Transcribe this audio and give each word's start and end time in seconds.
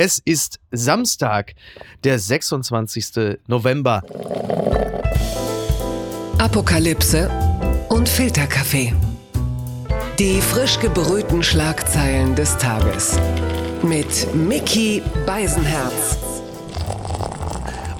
Es 0.00 0.22
ist 0.24 0.60
Samstag, 0.70 1.54
der 2.04 2.20
26. 2.20 3.36
November. 3.48 4.04
Apokalypse 6.38 7.28
und 7.88 8.08
Filterkaffee. 8.08 8.94
Die 10.20 10.40
frisch 10.40 10.78
gebrühten 10.78 11.42
Schlagzeilen 11.42 12.36
des 12.36 12.56
Tages. 12.58 13.18
Mit 13.82 14.32
Mickey 14.36 15.02
Beisenherz. 15.26 16.16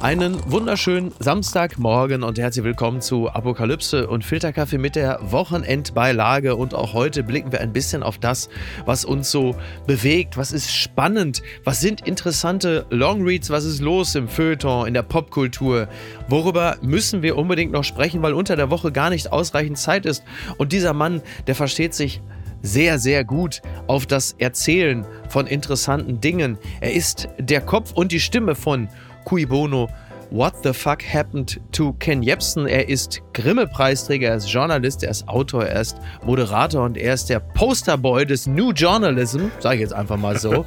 Einen 0.01 0.39
wunderschönen 0.49 1.13
Samstagmorgen 1.19 2.23
und 2.23 2.39
herzlich 2.39 2.65
willkommen 2.65 3.01
zu 3.01 3.29
Apokalypse 3.31 4.07
und 4.07 4.25
Filterkaffee 4.25 4.79
mit 4.79 4.95
der 4.95 5.19
Wochenendbeilage. 5.33 6.55
Und 6.55 6.73
auch 6.73 6.93
heute 6.93 7.25
blicken 7.25 7.51
wir 7.51 7.61
ein 7.61 7.73
bisschen 7.73 8.05
auf 8.05 8.17
das, 8.17 8.49
was 8.85 9.05
uns 9.05 9.33
so 9.33 9.57
bewegt. 9.89 10.37
Was 10.37 10.53
ist 10.53 10.73
spannend? 10.73 11.43
Was 11.65 11.81
sind 11.81 12.07
interessante 12.07 12.87
Longreads? 12.91 13.51
Was 13.51 13.65
ist 13.65 13.81
los 13.81 14.15
im 14.15 14.29
Feuilleton, 14.29 14.87
in 14.87 14.95
der 14.95 15.03
Popkultur? 15.03 15.89
Worüber 16.29 16.77
müssen 16.81 17.23
wir 17.23 17.37
unbedingt 17.37 17.73
noch 17.73 17.85
sprechen, 17.85 18.23
weil 18.23 18.35
unter 18.35 18.55
der 18.55 18.71
Woche 18.71 18.93
gar 18.93 19.11
nicht 19.11 19.33
ausreichend 19.33 19.79
Zeit 19.79 20.07
ist. 20.07 20.23
Und 20.59 20.73
dieser 20.73 20.93
Mann, 20.93 21.23
der 21.49 21.57
versteht 21.57 21.93
sich 21.93 22.21
sehr, 22.63 22.99
sehr 23.01 23.25
gut 23.25 23.63
auf 23.89 24.07
das 24.07 24.37
Erzählen 24.39 25.05
von 25.29 25.49
interessanten 25.49 26.21
Dingen. 26.21 26.57
Er 26.81 26.93
ist 26.93 27.29
der 27.39 27.61
Kopf 27.61 27.93
und 27.93 28.13
die 28.13 28.21
Stimme 28.21 28.55
von 28.55 28.89
Cui 29.29 29.45
Bono. 29.45 29.91
What 30.31 30.63
the 30.63 30.73
fuck 30.73 31.03
happened 31.03 31.61
to 31.73 31.93
Ken 31.99 32.23
Jebsen? 32.23 32.67
Er 32.67 32.89
ist 32.89 33.21
Grimme-Preisträger, 33.35 34.29
er 34.29 34.37
ist 34.37 34.49
Journalist, 34.51 35.03
er 35.03 35.11
ist 35.11 35.29
Autor, 35.29 35.67
er 35.67 35.83
ist 35.83 35.99
Moderator 36.25 36.85
und 36.85 36.97
er 36.97 37.13
ist 37.13 37.29
der 37.29 37.41
Posterboy 37.41 38.25
des 38.25 38.47
New 38.47 38.73
Journalism, 38.73 39.49
sage 39.59 39.75
ich 39.77 39.81
jetzt 39.83 39.93
einfach 39.93 40.17
mal 40.17 40.39
so. 40.39 40.65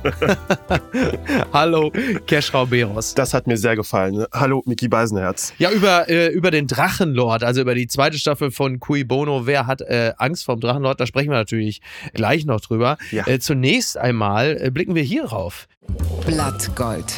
Hallo, 1.53 1.91
Keschrau 2.27 2.67
Beros. 2.67 3.15
Das 3.15 3.33
hat 3.33 3.47
mir 3.47 3.57
sehr 3.57 3.75
gefallen. 3.75 4.25
Hallo, 4.31 4.61
Miki 4.67 4.87
Beisenherz. 4.87 5.53
Ja, 5.57 5.71
über, 5.71 6.07
äh, 6.07 6.27
über 6.27 6.51
den 6.51 6.67
Drachenlord, 6.67 7.43
also 7.43 7.61
über 7.61 7.73
die 7.73 7.87
zweite 7.87 8.19
Staffel 8.19 8.51
von 8.51 8.79
Cui 8.79 9.03
Bono. 9.03 9.47
Wer 9.47 9.65
hat 9.65 9.81
äh, 9.81 10.13
Angst 10.17 10.45
vom 10.45 10.59
Drachenlord? 10.59 10.99
Da 10.99 11.07
sprechen 11.07 11.31
wir 11.31 11.37
natürlich 11.37 11.81
gleich 12.13 12.45
noch 12.45 12.61
drüber. 12.61 12.97
Ja. 13.09 13.25
Äh, 13.25 13.39
zunächst 13.39 13.97
einmal 13.97 14.55
äh, 14.61 14.69
blicken 14.69 14.93
wir 14.93 15.03
hier 15.03 15.25
rauf. 15.25 15.67
Blattgold. 16.27 17.15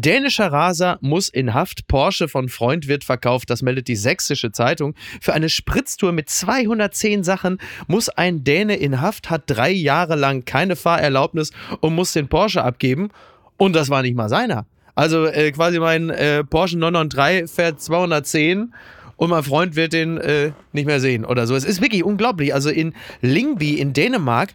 Dänischer 0.00 0.52
Raser 0.52 0.98
muss 1.00 1.28
in 1.28 1.54
Haft. 1.54 1.88
Porsche 1.88 2.28
von 2.28 2.48
Freund 2.48 2.88
wird 2.88 3.04
verkauft. 3.04 3.50
Das 3.50 3.62
meldet 3.62 3.88
die 3.88 3.96
Sächsische 3.96 4.52
Zeitung. 4.52 4.94
Für 5.20 5.34
eine 5.34 5.48
Spritztour 5.48 6.12
mit 6.12 6.30
210 6.30 7.24
Sachen 7.24 7.58
muss 7.86 8.08
ein 8.08 8.44
Däne 8.44 8.76
in 8.76 9.00
Haft, 9.00 9.30
hat 9.30 9.42
drei 9.46 9.70
Jahre 9.70 10.16
lang 10.16 10.44
keine 10.44 10.76
Fahrerlaubnis 10.76 11.52
und 11.80 11.94
muss 11.94 12.12
den 12.12 12.28
Porsche 12.28 12.62
abgeben. 12.62 13.10
Und 13.56 13.74
das 13.74 13.90
war 13.90 14.02
nicht 14.02 14.14
mal 14.14 14.28
seiner. 14.28 14.66
Also 14.94 15.26
äh, 15.26 15.52
quasi 15.52 15.78
mein 15.78 16.10
äh, 16.10 16.44
Porsche 16.44 16.78
993 16.78 17.54
fährt 17.54 17.80
210 17.80 18.72
und 19.18 19.30
mein 19.30 19.42
Freund 19.42 19.74
wird 19.76 19.92
den 19.92 20.18
äh, 20.18 20.52
nicht 20.72 20.86
mehr 20.86 21.00
sehen 21.00 21.24
oder 21.24 21.46
so. 21.46 21.56
Es 21.56 21.64
ist 21.64 21.82
wirklich 21.82 22.04
unglaublich. 22.04 22.54
Also 22.54 22.70
in 22.70 22.94
Lingby 23.20 23.74
in 23.74 23.92
Dänemark, 23.92 24.50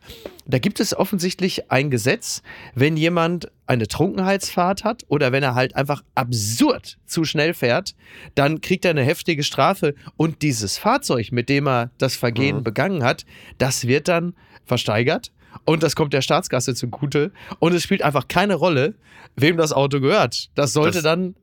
da 0.45 0.59
gibt 0.59 0.79
es 0.79 0.95
offensichtlich 0.95 1.71
ein 1.71 1.89
Gesetz, 1.89 2.41
wenn 2.75 2.97
jemand 2.97 3.51
eine 3.65 3.87
Trunkenheitsfahrt 3.87 4.83
hat 4.83 5.03
oder 5.07 5.31
wenn 5.31 5.43
er 5.43 5.55
halt 5.55 5.75
einfach 5.75 6.03
absurd 6.15 6.97
zu 7.05 7.23
schnell 7.25 7.53
fährt, 7.53 7.95
dann 8.35 8.61
kriegt 8.61 8.85
er 8.85 8.91
eine 8.91 9.03
heftige 9.03 9.43
Strafe 9.43 9.95
und 10.17 10.41
dieses 10.41 10.77
Fahrzeug, 10.77 11.31
mit 11.31 11.49
dem 11.49 11.67
er 11.67 11.91
das 11.97 12.15
Vergehen 12.15 12.57
Mhm. 12.57 12.63
begangen 12.63 13.03
hat, 13.03 13.25
das 13.57 13.87
wird 13.87 14.07
dann 14.07 14.35
versteigert. 14.65 15.31
Und 15.65 15.83
das 15.83 15.95
kommt 15.95 16.13
der 16.13 16.21
Staatskasse 16.21 16.73
zugute. 16.73 17.31
Und 17.59 17.73
es 17.73 17.83
spielt 17.83 18.01
einfach 18.01 18.27
keine 18.27 18.55
Rolle, 18.55 18.95
wem 19.35 19.55
das 19.55 19.71
Auto 19.71 19.99
gehört. 20.01 20.49
Das 20.55 20.73
sollte 20.73 20.97
Das- 20.97 21.03
dann 21.03 21.35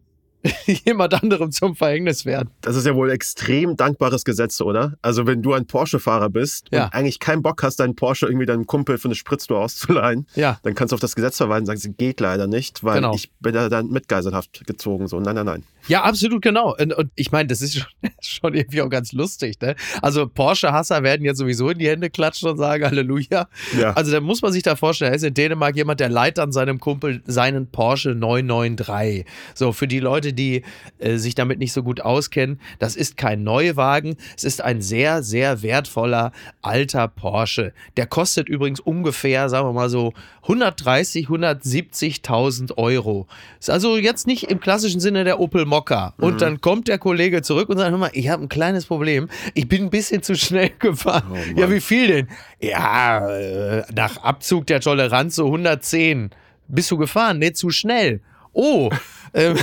jemand 0.86 1.22
anderem 1.22 1.52
zum 1.52 1.74
Verhängnis 1.77 2.24
werden. 2.24 2.50
Das 2.62 2.77
ist 2.77 2.86
ja 2.86 2.94
wohl 2.94 3.10
extrem 3.10 3.76
dankbares 3.76 4.25
Gesetz, 4.25 4.60
oder? 4.60 4.94
Also 5.03 5.26
wenn 5.26 5.42
du 5.42 5.53
ein 5.53 5.66
Porsche-Fahrer 5.66 6.31
bist 6.31 6.69
Ja. 6.70 6.84
und 6.87 6.94
eigentlich 6.94 7.19
keinen 7.20 7.42
Bock 7.42 7.62
hast, 7.62 7.76
deinen 7.81 7.94
Porsche 7.94 8.26
irgendwie 8.26 8.47
deinem 8.47 8.66
Kumpel 8.66 8.98
für 8.98 9.09
eine 9.09 9.14
Spritztour 9.14 9.59
auszuleihen, 9.60 10.26
Ja. 10.34 10.59
dann 10.62 10.75
kannst 10.75 10.92
du 10.92 10.94
auf 10.94 11.00
das 11.00 11.14
Gesetz 11.14 11.37
verweisen 11.37 11.62
und 11.62 11.66
sagen, 11.66 11.81
es 11.82 11.97
geht 11.98 12.20
leider 12.20 12.47
nicht, 12.47 12.82
weil 12.84 12.97
Genau. 12.97 13.14
ich 13.14 13.31
bin 13.41 13.54
ja 13.54 13.69
dann 13.69 13.88
mit 13.91 14.09
Geiselhaft 14.09 14.66
gezogen. 14.66 15.09
So, 15.09 15.20
nein, 15.20 15.34
nein, 15.34 15.47
nein. 15.47 15.64
Ja, 15.88 16.02
absolut 16.02 16.42
genau. 16.42 16.74
Und, 16.76 16.92
und 16.92 17.10
ich 17.14 17.32
meine, 17.32 17.48
das 17.48 17.62
ist 17.62 17.78
schon, 17.78 17.86
schon 18.20 18.54
irgendwie 18.54 18.82
auch 18.82 18.88
ganz 18.88 19.12
lustig. 19.12 19.60
Ne? 19.60 19.76
Also 20.02 20.26
Porsche-Hasser 20.28 21.02
werden 21.02 21.24
jetzt 21.24 21.38
sowieso 21.38 21.70
in 21.70 21.78
die 21.78 21.88
Hände 21.88 22.10
klatschen 22.10 22.50
und 22.50 22.58
sagen 22.58 22.84
Halleluja. 22.84 23.48
Ja. 23.78 23.92
Also 23.94 24.12
da 24.12 24.20
muss 24.20 24.42
man 24.42 24.52
sich 24.52 24.62
da 24.62 24.76
vorstellen, 24.76 25.12
er 25.12 25.16
ist 25.16 25.24
in 25.24 25.34
Dänemark 25.34 25.76
jemand, 25.76 26.00
der 26.00 26.08
leiht 26.08 26.38
dann 26.38 26.52
seinem 26.52 26.80
Kumpel 26.80 27.22
seinen 27.26 27.70
Porsche 27.70 28.14
993. 28.14 29.24
So, 29.54 29.72
für 29.72 29.88
die 29.88 30.00
Leute, 30.00 30.32
die 30.32 30.62
äh, 30.98 31.16
sich 31.16 31.34
damit 31.34 31.58
nicht 31.58 31.72
so 31.72 31.82
gut 31.82 32.00
auskennen, 32.00 32.60
das 32.78 32.96
ist 32.96 33.16
kein 33.16 33.42
Neuwagen. 33.42 34.16
Es 34.36 34.44
ist 34.44 34.62
ein 34.62 34.82
sehr, 34.82 35.22
sehr 35.22 35.62
wertvoller 35.62 36.32
alter 36.62 37.08
Porsche. 37.08 37.72
Der 37.96 38.06
kostet 38.06 38.48
übrigens 38.48 38.80
ungefähr, 38.80 39.48
sagen 39.48 39.66
wir 39.66 39.72
mal 39.72 39.90
so, 39.90 40.12
130, 40.42 41.26
170.000 41.26 42.76
Euro. 42.76 43.26
Ist 43.58 43.70
also 43.70 43.96
jetzt 43.96 44.26
nicht 44.26 44.44
im 44.44 44.60
klassischen 44.60 45.00
Sinne 45.00 45.24
der 45.24 45.40
Opel 45.40 45.64
Mokka. 45.70 46.14
Und 46.19 46.42
dann 46.42 46.60
kommt 46.60 46.88
der 46.88 46.98
Kollege 46.98 47.42
zurück 47.42 47.69
und 47.69 47.78
sagt, 47.78 47.91
hör 47.91 47.98
mal, 47.98 48.10
ich 48.12 48.28
habe 48.28 48.42
ein 48.42 48.48
kleines 48.48 48.86
Problem. 48.86 49.28
Ich 49.54 49.69
bin 49.69 49.84
ein 49.84 49.91
bisschen 49.91 50.22
zu 50.22 50.36
schnell 50.36 50.70
gefahren. 50.78 51.31
Mann. 51.31 51.56
ja, 51.56 51.70
wie 51.70 51.81
viel 51.81 52.06
denn? 52.08 52.28
Ja, 52.60 53.28
äh, 53.31 53.84
nach 53.94 54.19
Abzug 54.19 54.66
der 54.66 54.81
Toleranz 54.81 55.36
so 55.36 55.47
110. 55.47 56.31
Bist 56.69 56.91
du 56.91 56.98
gefahren? 56.98 57.38
Nee, 57.38 57.53
zu 57.53 57.70
schnell. 57.70 58.20
Oh, 58.53 58.91
ähm, 59.34 59.56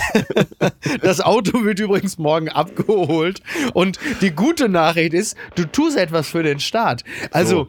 das 1.02 1.22
Auto 1.22 1.64
wird 1.64 1.80
übrigens 1.80 2.18
morgen 2.18 2.50
abgeholt. 2.50 3.42
Und 3.74 4.00
die 4.22 4.32
gute 4.32 4.70
Nachricht 4.70 5.14
ist, 5.14 5.38
du 5.56 5.66
tust 5.66 5.98
etwas 5.98 6.30
für 6.30 6.44
den 6.44 6.60
Staat. 6.60 7.04
Also, 7.32 7.68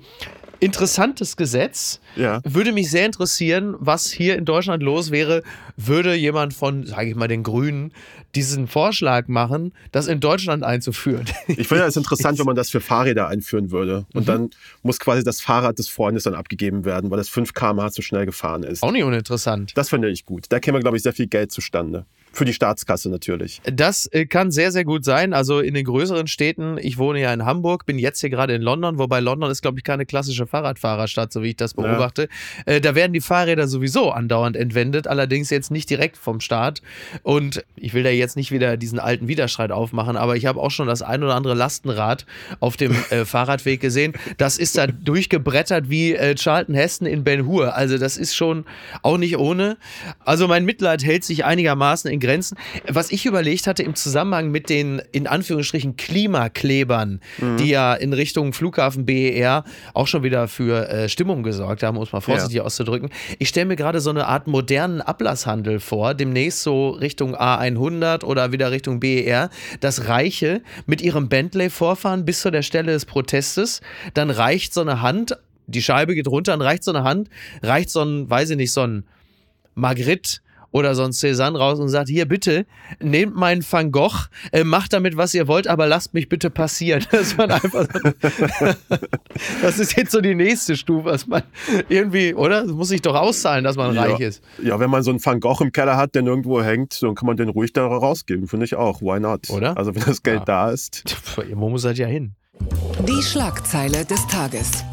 interessantes 0.61 1.37
Gesetz. 1.37 2.01
Ja. 2.17 2.41
Würde 2.45 2.73
mich 2.73 2.91
sehr 2.91 3.07
interessieren, 3.07 3.75
was 3.79 4.11
hier 4.11 4.37
in 4.37 4.45
Deutschland 4.45 4.83
los 4.83 5.11
wäre, 5.11 5.43
würde 5.77 6.15
jemand 6.15 6.55
von, 6.55 6.87
sage 6.87 7.11
ich 7.11 7.15
mal, 7.15 7.29
den 7.29 7.43
Grünen 7.43 7.93
diesen 8.35 8.67
Vorschlag 8.69 9.27
machen, 9.29 9.73
das 9.91 10.07
in 10.07 10.21
Deutschland 10.21 10.63
einzuführen. 10.63 11.25
Ich 11.47 11.67
finde 11.69 11.85
es 11.85 11.97
interessant, 11.97 12.39
wenn 12.39 12.47
man 12.47 12.57
das 12.57 12.71
für 12.71 12.81
Fahrräder 12.81 13.29
einführen 13.29 13.71
würde. 13.71 14.05
Und 14.13 14.23
Mhm. 14.23 14.27
dann 14.27 14.51
muss 14.83 14.99
quasi 15.01 15.25
das 15.25 15.41
Fahrrad 15.41 15.79
des 15.79 15.89
Freundes 15.89 16.25
dann 16.25 16.35
abgegeben 16.35 16.85
werden, 16.85 17.11
weil 17.11 17.17
das 17.19 17.29
5 17.31 17.55
km/h 17.55 17.91
zu 17.93 18.03
schnell 18.03 18.27
gefahren 18.27 18.65
ist. 18.65 18.83
Auch 18.83 18.93
nicht 18.93 19.05
uninteressant. 19.05 19.73
Das 19.77 19.89
finde 19.89 20.11
ich 20.11 20.27
gut. 20.27 20.45
Da 20.51 20.61
käme, 20.61 20.81
glaube 20.81 20.97
ich, 20.99 21.03
sehr 21.03 21.15
viel 21.15 21.27
Geld 21.27 21.53
zustande. 21.53 22.05
Für 22.33 22.45
die 22.45 22.53
Staatskasse 22.53 23.09
natürlich. 23.11 23.61
Das 23.65 24.07
äh, 24.07 24.27
kann 24.27 24.51
sehr, 24.51 24.71
sehr 24.73 24.85
gut 24.85 25.05
sein. 25.05 25.33
Also 25.33 25.61
in 25.61 25.75
den 25.75 25.85
größeren 25.85 26.27
Städten, 26.27 26.77
ich 26.79 26.99
wohne 26.99 27.21
ja 27.21 27.33
in 27.33 27.45
Hamburg, 27.45 27.87
bin 27.87 27.99
jetzt 27.99 28.21
hier 28.21 28.31
gerade 28.31 28.55
in 28.55 28.63
London, 28.63 28.99
wobei 28.99 29.21
London 29.21 29.51
ist, 29.51 29.63
glaube 29.63 29.79
ich, 29.79 29.85
keine 29.85 30.07
klassische 30.07 30.47
Fahrradfahrerstadt, 30.47 31.33
so 31.33 31.43
wie 31.43 31.49
ich 31.51 31.57
das 31.57 31.75
Ja. 31.77 31.83
beobachte. 31.83 32.29
Äh, 32.67 32.81
da 32.81 32.95
werden 32.95 33.13
die 33.13 33.21
Fahrräder 33.21 33.67
sowieso 33.67 34.11
andauernd 34.11 34.57
entwendet, 34.57 35.07
allerdings 35.07 35.51
jetzt 35.51 35.71
nicht 35.71 35.91
direkt 35.91 36.17
vom 36.17 36.41
Staat. 36.41 36.83
Und 37.23 37.65
ich 37.77 37.95
will 37.95 38.03
da 38.03 38.11
jetzt 38.11 38.37
nicht 38.37 38.53
wieder 38.53 38.77
diesen 38.77 38.99
alten 39.01 39.27
Widerstreit 39.29 39.73
aufmachen, 39.73 40.17
aber 40.17 40.37
ich 40.37 40.47
habe 40.47 40.61
auch 40.61 40.71
schon 40.71 40.87
das 40.87 41.03
ein 41.03 41.23
oder 41.23 41.35
andere 41.35 41.55
Lastenrad 41.55 42.27
auf 42.61 42.77
dem 42.77 42.95
äh, 43.11 43.25
Fahrradweg 43.25 43.81
gesehen. 43.81 44.13
Das 44.37 44.59
ist 44.59 44.77
da 44.79 44.87
durchgebrettert 44.87 45.91
wie 45.91 46.15
äh, 46.15 46.35
Charlton 46.35 46.75
Heston 46.75 47.07
in 47.07 47.25
Ben 47.25 47.47
Hur. 47.47 47.75
Also 47.75 47.99
das 47.99 48.17
ist 48.17 48.35
schon 48.35 48.65
auch 49.03 49.19
nicht 49.19 49.37
ohne. 49.39 49.77
Also 50.25 50.47
mein 50.49 50.65
Mitleid 50.65 51.05
hält 51.05 51.25
sich 51.25 51.45
einigermaßen 51.45 52.11
in 52.11 52.18
Grenzen. 52.21 52.57
Was 52.87 53.11
ich 53.11 53.27
überlegt 53.27 53.67
hatte 53.67 53.83
im 53.83 53.95
Zusammenhang 53.95 54.51
mit 54.51 54.69
den 54.69 55.01
in 55.13 55.27
Anführungsstrichen 55.27 55.97
Klimaklebern, 55.97 57.21
die 57.59 57.69
ja 57.69 57.95
in 57.95 58.13
Richtung 58.13 58.53
Flughafen 58.53 59.07
BER 59.07 59.65
auch 59.95 60.07
schon 60.07 60.23
wieder 60.23 60.49
für 60.49 60.89
äh, 60.89 61.09
Stimmung 61.09 61.43
gesorgt 61.43 61.83
haben, 61.83 61.97
um 61.97 62.03
es 62.03 62.13
mal 62.13 62.21
vorsichtig 62.21 62.61
auszudrücken. 62.61 63.11
Ich 63.39 63.49
stelle 63.49 63.67
mir 63.67 63.77
gerade 63.77 64.01
so 64.01 64.11
eine 64.11 64.27
Art 64.27 64.47
modernen 64.47 65.01
Ablasshandel 65.01 65.81
vor, 65.81 66.15
demnächst 66.15 66.63
so 66.63 66.91
Richtung 66.91 67.35
A100 67.35 68.25
oder 68.25 68.53
wieder 68.53 68.71
Richtung 68.71 69.01
BER, 69.01 69.51
dass 69.81 70.09
Reiche 70.09 70.63
mit 70.87 71.03
ihrem 71.03 71.29
Bentley 71.29 71.71
vorfahren 71.71 72.25
bis 72.25 72.41
zu 72.41 72.51
der 72.51 72.63
Stelle 72.63 72.93
des 72.93 73.07
Protestes, 73.07 73.81
dann 74.15 74.31
reicht 74.31 74.75
so 74.75 74.81
eine 74.81 75.03
Hand, 75.03 75.37
die 75.67 75.83
Scheibe 75.83 76.15
geht 76.15 76.29
runter, 76.29 76.53
dann 76.53 76.63
reicht 76.63 76.85
so 76.85 76.93
eine 76.93 77.05
Hand, 77.05 77.29
reicht 77.63 77.91
so 77.91 78.03
ein, 78.03 78.29
weiß 78.29 78.51
ich 78.51 78.57
nicht, 78.57 78.73
so 78.73 78.83
ein 78.83 79.05
Magritte 79.75 80.39
oder 80.71 80.95
so 80.95 81.03
ein 81.03 81.13
Cézanne 81.13 81.57
raus 81.59 81.79
und 81.81 81.89
sagt, 81.89 82.09
hier 82.09 82.27
bitte, 82.27 82.67
nehmt 83.01 83.35
meinen 83.35 83.65
Van 83.69 83.91
Gogh, 83.91 84.27
äh, 84.53 84.65
macht 84.65 84.93
damit, 84.93 85.17
was 85.17 85.33
ihr 85.35 85.49
wollt, 85.49 85.67
aber 85.67 85.87
lasst 85.87 86.15
mich 86.15 86.29
bitte 86.29 86.51
passieren. 86.51 87.05
Das, 87.11 87.37
man 87.37 87.51
einfach 87.51 87.87
so, 87.93 88.01
das 89.63 89.79
ist 89.79 89.97
jetzt 89.97 90.13
so 90.13 90.21
die 90.21 90.35
nächste 90.35 90.77
Stufe, 90.77 91.09
dass 91.11 91.27
man 91.27 91.43
irgendwie, 91.89 92.35
oder? 92.35 92.63
Das 92.63 92.73
muss 92.73 92.89
sich 92.89 93.03
doch 93.03 93.15
auszahlen, 93.15 93.65
dass 93.65 93.77
man 93.77 93.97
reich 93.97 94.21
ist. 94.21 94.43
Ja, 94.63 94.79
wenn 94.79 94.91
man 94.91 95.03
so 95.03 95.11
einen 95.11 95.25
Van 95.25 95.41
Gogh 95.41 95.61
im 95.63 95.73
Keller 95.73 95.97
hat, 95.97 96.15
der 96.15 96.23
nirgendwo 96.23 96.63
hängt, 96.63 97.03
dann 97.03 97.15
kann 97.15 97.27
man 97.27 97.37
den 97.37 97.49
ruhig 97.49 97.73
da 97.73 97.87
rausgeben, 97.87 98.47
finde 98.47 98.67
ich 98.67 98.75
auch. 98.77 99.01
Why 99.01 99.21
not? 99.21 99.49
Oder? 99.51 99.77
Also 99.77 99.95
wenn 99.95 100.03
das 100.05 100.23
Geld 100.23 100.41
Ja. 100.41 100.45
da 100.45 100.71
ist. 100.71 101.03
Irgendwo 101.39 101.69
muss 101.71 101.83
das 101.83 101.97
ja 101.99 102.07
hin. 102.07 102.35
Die 103.07 103.23
Schlagzeile 103.23 104.05
des 104.05 104.27
Tages. 104.27 104.85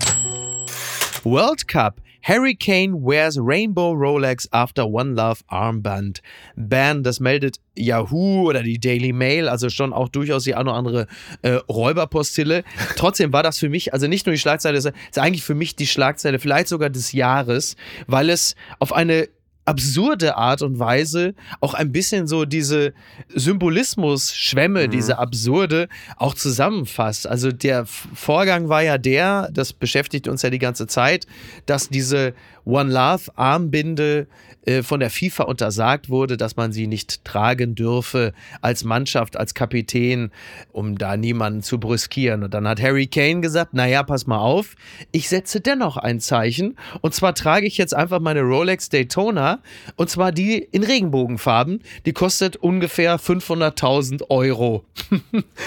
World 1.23 1.67
Cup. 1.67 1.99
Harry 2.25 2.55
Kane 2.55 3.03
wears 3.03 3.37
Rainbow 3.37 3.91
Rolex 3.91 4.47
after 4.51 4.87
One 4.87 5.13
Love 5.13 5.43
Armband 5.47 6.23
ban. 6.55 7.03
Das 7.03 7.19
meldet 7.19 7.57
Yahoo 7.75 8.49
oder 8.49 8.63
die 8.63 8.79
Daily 8.79 9.13
Mail, 9.13 9.47
also 9.47 9.69
schon 9.69 9.93
auch 9.93 10.09
durchaus 10.09 10.43
die 10.43 10.55
eine 10.55 10.71
oder 10.71 10.77
andere 10.79 11.07
äh, 11.43 11.59
Räuberpostille. 11.69 12.63
Trotzdem 12.95 13.31
war 13.31 13.43
das 13.43 13.59
für 13.59 13.69
mich, 13.69 13.93
also 13.93 14.07
nicht 14.07 14.25
nur 14.25 14.33
die 14.33 14.39
Schlagzeile, 14.39 14.75
es 14.75 14.85
ist 14.85 15.19
eigentlich 15.19 15.43
für 15.43 15.53
mich 15.53 15.75
die 15.75 15.85
Schlagzeile, 15.85 16.39
vielleicht 16.39 16.67
sogar 16.67 16.89
des 16.89 17.11
Jahres, 17.11 17.75
weil 18.07 18.31
es 18.31 18.55
auf 18.79 18.91
eine 18.91 19.27
absurde 19.65 20.37
Art 20.37 20.61
und 20.61 20.79
Weise 20.79 21.33
auch 21.59 21.73
ein 21.73 21.91
bisschen 21.91 22.27
so 22.27 22.45
diese 22.45 22.93
Symbolismus-Schwämme, 23.33 24.87
mhm. 24.87 24.91
diese 24.91 25.17
absurde 25.17 25.89
auch 26.17 26.35
zusammenfasst. 26.35 27.27
Also 27.27 27.51
der 27.51 27.85
Vorgang 27.85 28.69
war 28.69 28.83
ja 28.83 28.97
der, 28.97 29.49
das 29.51 29.73
beschäftigt 29.73 30.27
uns 30.27 30.43
ja 30.43 30.49
die 30.49 30.59
ganze 30.59 30.87
Zeit, 30.87 31.25
dass 31.65 31.89
diese 31.89 32.33
One 32.65 32.91
Love 32.91 33.31
Armbinde 33.35 34.27
äh, 34.65 34.81
von 34.81 34.99
der 34.99 35.09
FIFA 35.09 35.43
untersagt 35.43 36.09
wurde, 36.09 36.37
dass 36.37 36.55
man 36.55 36.71
sie 36.71 36.87
nicht 36.87 37.23
tragen 37.23 37.75
dürfe 37.75 38.33
als 38.61 38.83
Mannschaft, 38.83 39.37
als 39.37 39.53
Kapitän, 39.53 40.31
um 40.71 40.97
da 40.97 41.17
niemanden 41.17 41.61
zu 41.61 41.79
brüskieren. 41.79 42.43
Und 42.43 42.53
dann 42.53 42.67
hat 42.67 42.81
Harry 42.81 43.07
Kane 43.07 43.41
gesagt, 43.41 43.73
naja, 43.73 44.03
pass 44.03 44.25
mal 44.25 44.39
auf, 44.39 44.75
ich 45.11 45.29
setze 45.29 45.61
dennoch 45.61 45.97
ein 45.97 46.19
Zeichen. 46.19 46.75
Und 47.01 47.13
zwar 47.13 47.35
trage 47.35 47.67
ich 47.67 47.77
jetzt 47.77 47.93
einfach 47.93 48.19
meine 48.19 48.41
Rolex 48.41 48.89
Daytona 48.89 49.54
und 49.95 50.09
zwar 50.09 50.31
die 50.31 50.57
in 50.57 50.83
Regenbogenfarben. 50.83 51.81
Die 52.05 52.13
kostet 52.13 52.55
ungefähr 52.57 53.19
500.000 53.19 54.29
Euro. 54.29 54.85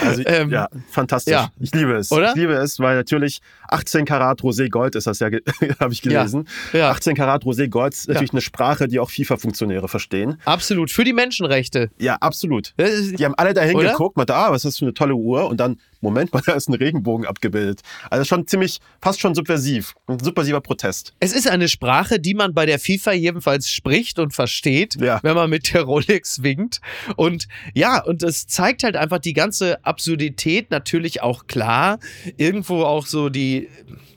also 0.03 0.23
ähm, 0.27 0.51
ja, 0.51 0.69
fantastisch. 0.91 1.33
Ja. 1.33 1.53
Ich 1.59 1.75
liebe 1.75 1.95
es. 1.95 2.11
Oder? 2.13 2.31
Ich 2.31 2.37
liebe 2.37 2.55
es, 2.55 2.79
weil 2.79 2.97
natürlich 2.97 3.41
18 3.69 4.05
Karat 4.05 4.41
Rosé 4.41 4.69
Gold 4.69 4.95
ist 4.95 5.07
das 5.07 5.19
ja, 5.21 5.29
habe 5.81 5.93
ich 5.93 6.03
gelesen. 6.03 6.49
Ja. 6.73 6.79
Ja. 6.79 6.91
18 6.91 7.15
Karat 7.15 7.45
Rosé 7.45 7.69
Gold 7.69 7.95
ist 7.95 8.09
natürlich 8.09 8.33
eine 8.33 8.41
Sprache, 8.41 8.89
die 8.89 8.99
auch 9.01 9.11
FIFA-Funktionäre 9.11 9.89
verstehen. 9.89 10.41
Absolut, 10.45 10.91
für 10.91 11.05
die 11.05 11.13
Menschenrechte. 11.13 11.91
Ja, 11.99 12.17
absolut. 12.17 12.75
Die 12.79 13.25
haben 13.25 13.35
alle 13.37 13.55
dahin 13.55 13.77
Oder? 13.77 13.93
geguckt, 13.93 14.17
man 14.17 14.27
ah, 14.31 14.51
was 14.51 14.65
ist 14.65 14.65
das 14.65 14.79
für 14.79 14.85
eine 14.85 14.95
tolle 14.95 15.15
Uhr? 15.15 15.49
Und 15.49 15.59
dann, 15.59 15.79
Moment 16.01 16.33
mal, 16.33 16.43
da 16.47 16.53
ist 16.53 16.69
ein 16.69 16.75
Regenbogen 16.75 17.27
abgebildet. 17.27 17.81
Also 18.11 18.25
schon 18.25 18.47
ziemlich, 18.47 18.81
fast 19.01 19.21
schon 19.21 19.35
subversiv. 19.35 19.95
Ein 20.07 20.19
subversiver 20.19 20.61
Protest. 20.61 21.15
Es 21.21 21.33
ist 21.33 21.49
eine 21.49 21.69
Sprache, 21.69 22.21
die 22.21 22.35
man 22.35 22.55
bei 22.55 22.67
der 22.67 22.79
FIFA 22.79 23.13
jedenfalls 23.13 23.71
spricht 23.71 24.19
und 24.19 24.35
versteht, 24.35 24.97
ja. 25.01 25.21
wenn 25.23 25.35
man 25.35 25.51
mit 25.51 25.75
der 25.75 25.83
Rolex 25.83 26.43
winkt. 26.43 26.81
Und 27.17 27.49
ja, 27.75 28.03
und 28.03 28.23
es 28.23 28.47
zeigt 28.47 28.83
halt 28.85 28.97
einfach 28.97 29.19
die 29.19 29.33
ganze 29.33 29.85
Absurdität 29.85 30.71
natürlich 30.71 31.23
auch 31.23 31.47
klar. 31.47 31.99
Irgendwo 32.37 32.85
auch 32.85 33.07
so 33.07 33.29
die, 33.29 33.58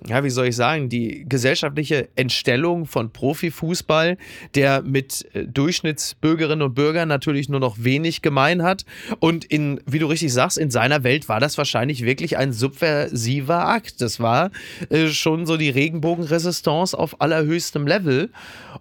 ja, 0.07 0.23
wie 0.23 0.29
soll 0.29 0.47
ich 0.47 0.55
sagen, 0.55 0.89
die 0.89 1.25
gesellschaftliche 1.29 2.09
Entstellung 2.15 2.85
von 2.85 3.11
Profifußball, 3.11 4.17
der 4.55 4.81
mit 4.81 5.27
äh, 5.33 5.45
Durchschnittsbürgerinnen 5.45 6.63
und 6.63 6.73
Bürgern 6.73 7.07
natürlich 7.07 7.49
nur 7.49 7.59
noch 7.59 7.77
wenig 7.79 8.21
gemein 8.21 8.63
hat. 8.63 8.85
Und 9.19 9.45
in, 9.45 9.79
wie 9.85 9.99
du 9.99 10.07
richtig 10.07 10.33
sagst, 10.33 10.57
in 10.57 10.71
seiner 10.71 11.03
Welt 11.03 11.29
war 11.29 11.39
das 11.39 11.57
wahrscheinlich 11.57 12.03
wirklich 12.03 12.37
ein 12.37 12.51
subversiver 12.51 13.67
Akt. 13.67 14.01
Das 14.01 14.19
war 14.19 14.49
äh, 14.89 15.09
schon 15.09 15.45
so 15.45 15.55
die 15.55 15.69
Regenbogenresistance 15.69 16.97
auf 16.97 17.21
allerhöchstem 17.21 17.85
Level. 17.85 18.31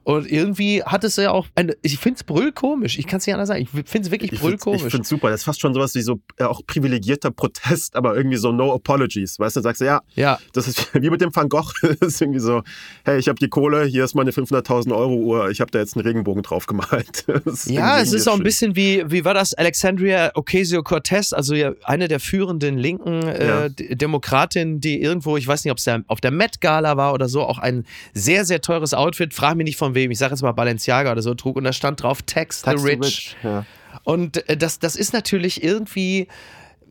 Und 0.05 0.31
irgendwie 0.31 0.83
hat 0.83 1.05
es 1.05 1.17
ja 1.17 1.31
auch, 1.31 1.47
eine, 1.55 1.77
ich 1.83 1.99
finde 1.99 2.17
es 2.17 2.25
brüllkomisch. 2.25 2.99
Ich 2.99 3.06
kann 3.06 3.19
es 3.19 3.27
nicht 3.27 3.35
anders 3.35 3.49
sagen. 3.49 3.61
Ich 3.63 3.69
finde 3.69 4.06
es 4.06 4.11
wirklich 4.11 4.41
brüllkomisch. 4.41 4.85
Ich 4.85 4.91
finde 4.91 5.03
es 5.03 5.09
super. 5.09 5.29
Das 5.31 5.41
ist 5.41 5.45
fast 5.45 5.61
schon 5.61 5.75
sowas 5.75 5.95
wie 5.95 6.01
so 6.01 6.21
äh, 6.39 6.45
auch 6.45 6.63
privilegierter 6.67 7.31
Protest, 7.31 7.95
aber 7.95 8.17
irgendwie 8.17 8.39
so 8.39 8.53
no 8.53 8.73
apologies. 8.73 9.39
Weißt 9.39 9.56
du, 9.56 9.61
sagst 9.61 9.83
du, 9.83 9.85
ja, 9.85 10.01
ja. 10.15 10.39
Das 10.52 10.69
ist 10.69 10.94
wie 11.00 11.11
mit 11.11 11.20
dem 11.20 11.35
Van 11.35 11.49
Gogh. 11.49 11.73
das 11.82 12.14
ist 12.14 12.20
irgendwie 12.20 12.41
so, 12.41 12.62
hey, 13.05 13.19
ich 13.19 13.29
habe 13.29 13.38
die 13.38 13.49
Kohle, 13.49 13.85
hier 13.85 14.05
ist 14.05 14.14
meine 14.14 14.31
500.000 14.31 14.94
Euro 14.94 15.14
Uhr, 15.14 15.50
ich 15.50 15.61
habe 15.61 15.70
da 15.70 15.79
jetzt 15.79 15.97
einen 15.97 16.06
Regenbogen 16.06 16.43
drauf 16.43 16.67
gemalt. 16.67 17.25
ja, 17.67 18.00
es 18.00 18.12
ist 18.12 18.29
auch 18.29 18.37
ein 18.37 18.43
bisschen 18.43 18.76
wie, 18.76 19.05
wie 19.11 19.25
war 19.25 19.35
das, 19.35 19.55
Alexandria 19.55 20.32
Ocasio-Cortez, 20.35 21.32
also 21.32 21.55
ja, 21.55 21.73
eine 21.85 22.08
der 22.08 22.20
führenden 22.20 22.79
linken 22.79 23.23
äh, 23.23 23.47
ja. 23.47 23.69
Demokratinnen, 23.69 24.81
die 24.81 25.00
irgendwo, 25.00 25.37
ich 25.37 25.47
weiß 25.47 25.64
nicht, 25.64 25.73
ob 25.73 25.79
es 25.79 25.88
auf 26.06 26.20
der 26.20 26.31
Met-Gala 26.31 26.96
war 26.96 27.14
oder 27.14 27.29
so, 27.29 27.43
auch 27.43 27.58
ein 27.58 27.85
sehr, 28.14 28.44
sehr 28.44 28.61
teures 28.61 28.94
Outfit, 28.94 29.35
frag 29.35 29.56
mich 29.56 29.64
nicht 29.64 29.76
von 29.76 29.94
wem, 29.94 30.11
ich 30.11 30.19
sage 30.19 30.32
jetzt 30.32 30.43
mal 30.43 30.53
Balenciaga 30.53 31.12
oder 31.12 31.23
so, 31.23 31.35
trug 31.35 31.56
und 31.56 31.64
da 31.64 31.73
stand 31.73 32.03
drauf 32.03 32.23
Tax, 32.23 32.62
Tax 32.62 32.82
the 32.82 32.88
Rich. 32.88 32.99
The 33.00 33.06
rich. 33.06 33.37
Ja. 33.43 33.67
Und 34.05 34.49
äh, 34.49 34.56
das, 34.56 34.79
das 34.79 34.96
ist 34.96 35.12
natürlich 35.12 35.62
irgendwie 35.62 36.29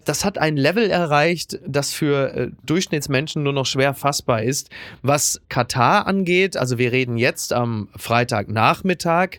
das 0.09 0.25
hat 0.25 0.39
ein 0.39 0.57
Level 0.57 0.89
erreicht, 0.89 1.59
das 1.67 1.94
für 1.94 2.33
äh, 2.33 2.51
Durchschnittsmenschen 2.65 3.44
nur 3.44 3.53
noch 3.53 3.67
schwer 3.67 3.94
fassbar 3.94 4.41
ist. 4.41 4.71
Was 5.03 5.39
Katar 5.50 6.07
angeht, 6.07 6.57
also 6.57 6.79
wir 6.79 6.91
reden 6.91 7.15
jetzt 7.17 7.53
am 7.53 7.89
Freitagnachmittag. 7.95 9.38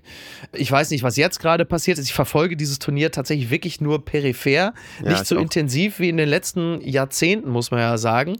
Ich 0.52 0.70
weiß 0.70 0.90
nicht, 0.93 1.02
was 1.02 1.17
jetzt 1.17 1.40
gerade 1.40 1.64
passiert 1.64 1.99
ist. 1.99 2.05
Ich 2.05 2.14
verfolge 2.14 2.56
dieses 2.56 2.78
Turnier 2.78 3.11
tatsächlich 3.11 3.50
wirklich 3.50 3.81
nur 3.81 4.05
peripher, 4.05 4.50
ja, 4.50 4.72
nicht 5.02 5.26
so 5.26 5.38
auch. 5.38 5.40
intensiv 5.40 5.99
wie 5.99 6.08
in 6.08 6.17
den 6.17 6.28
letzten 6.28 6.81
Jahrzehnten, 6.82 7.50
muss 7.50 7.73
man 7.73 7.81
ja 7.81 7.99
sagen. 7.99 8.37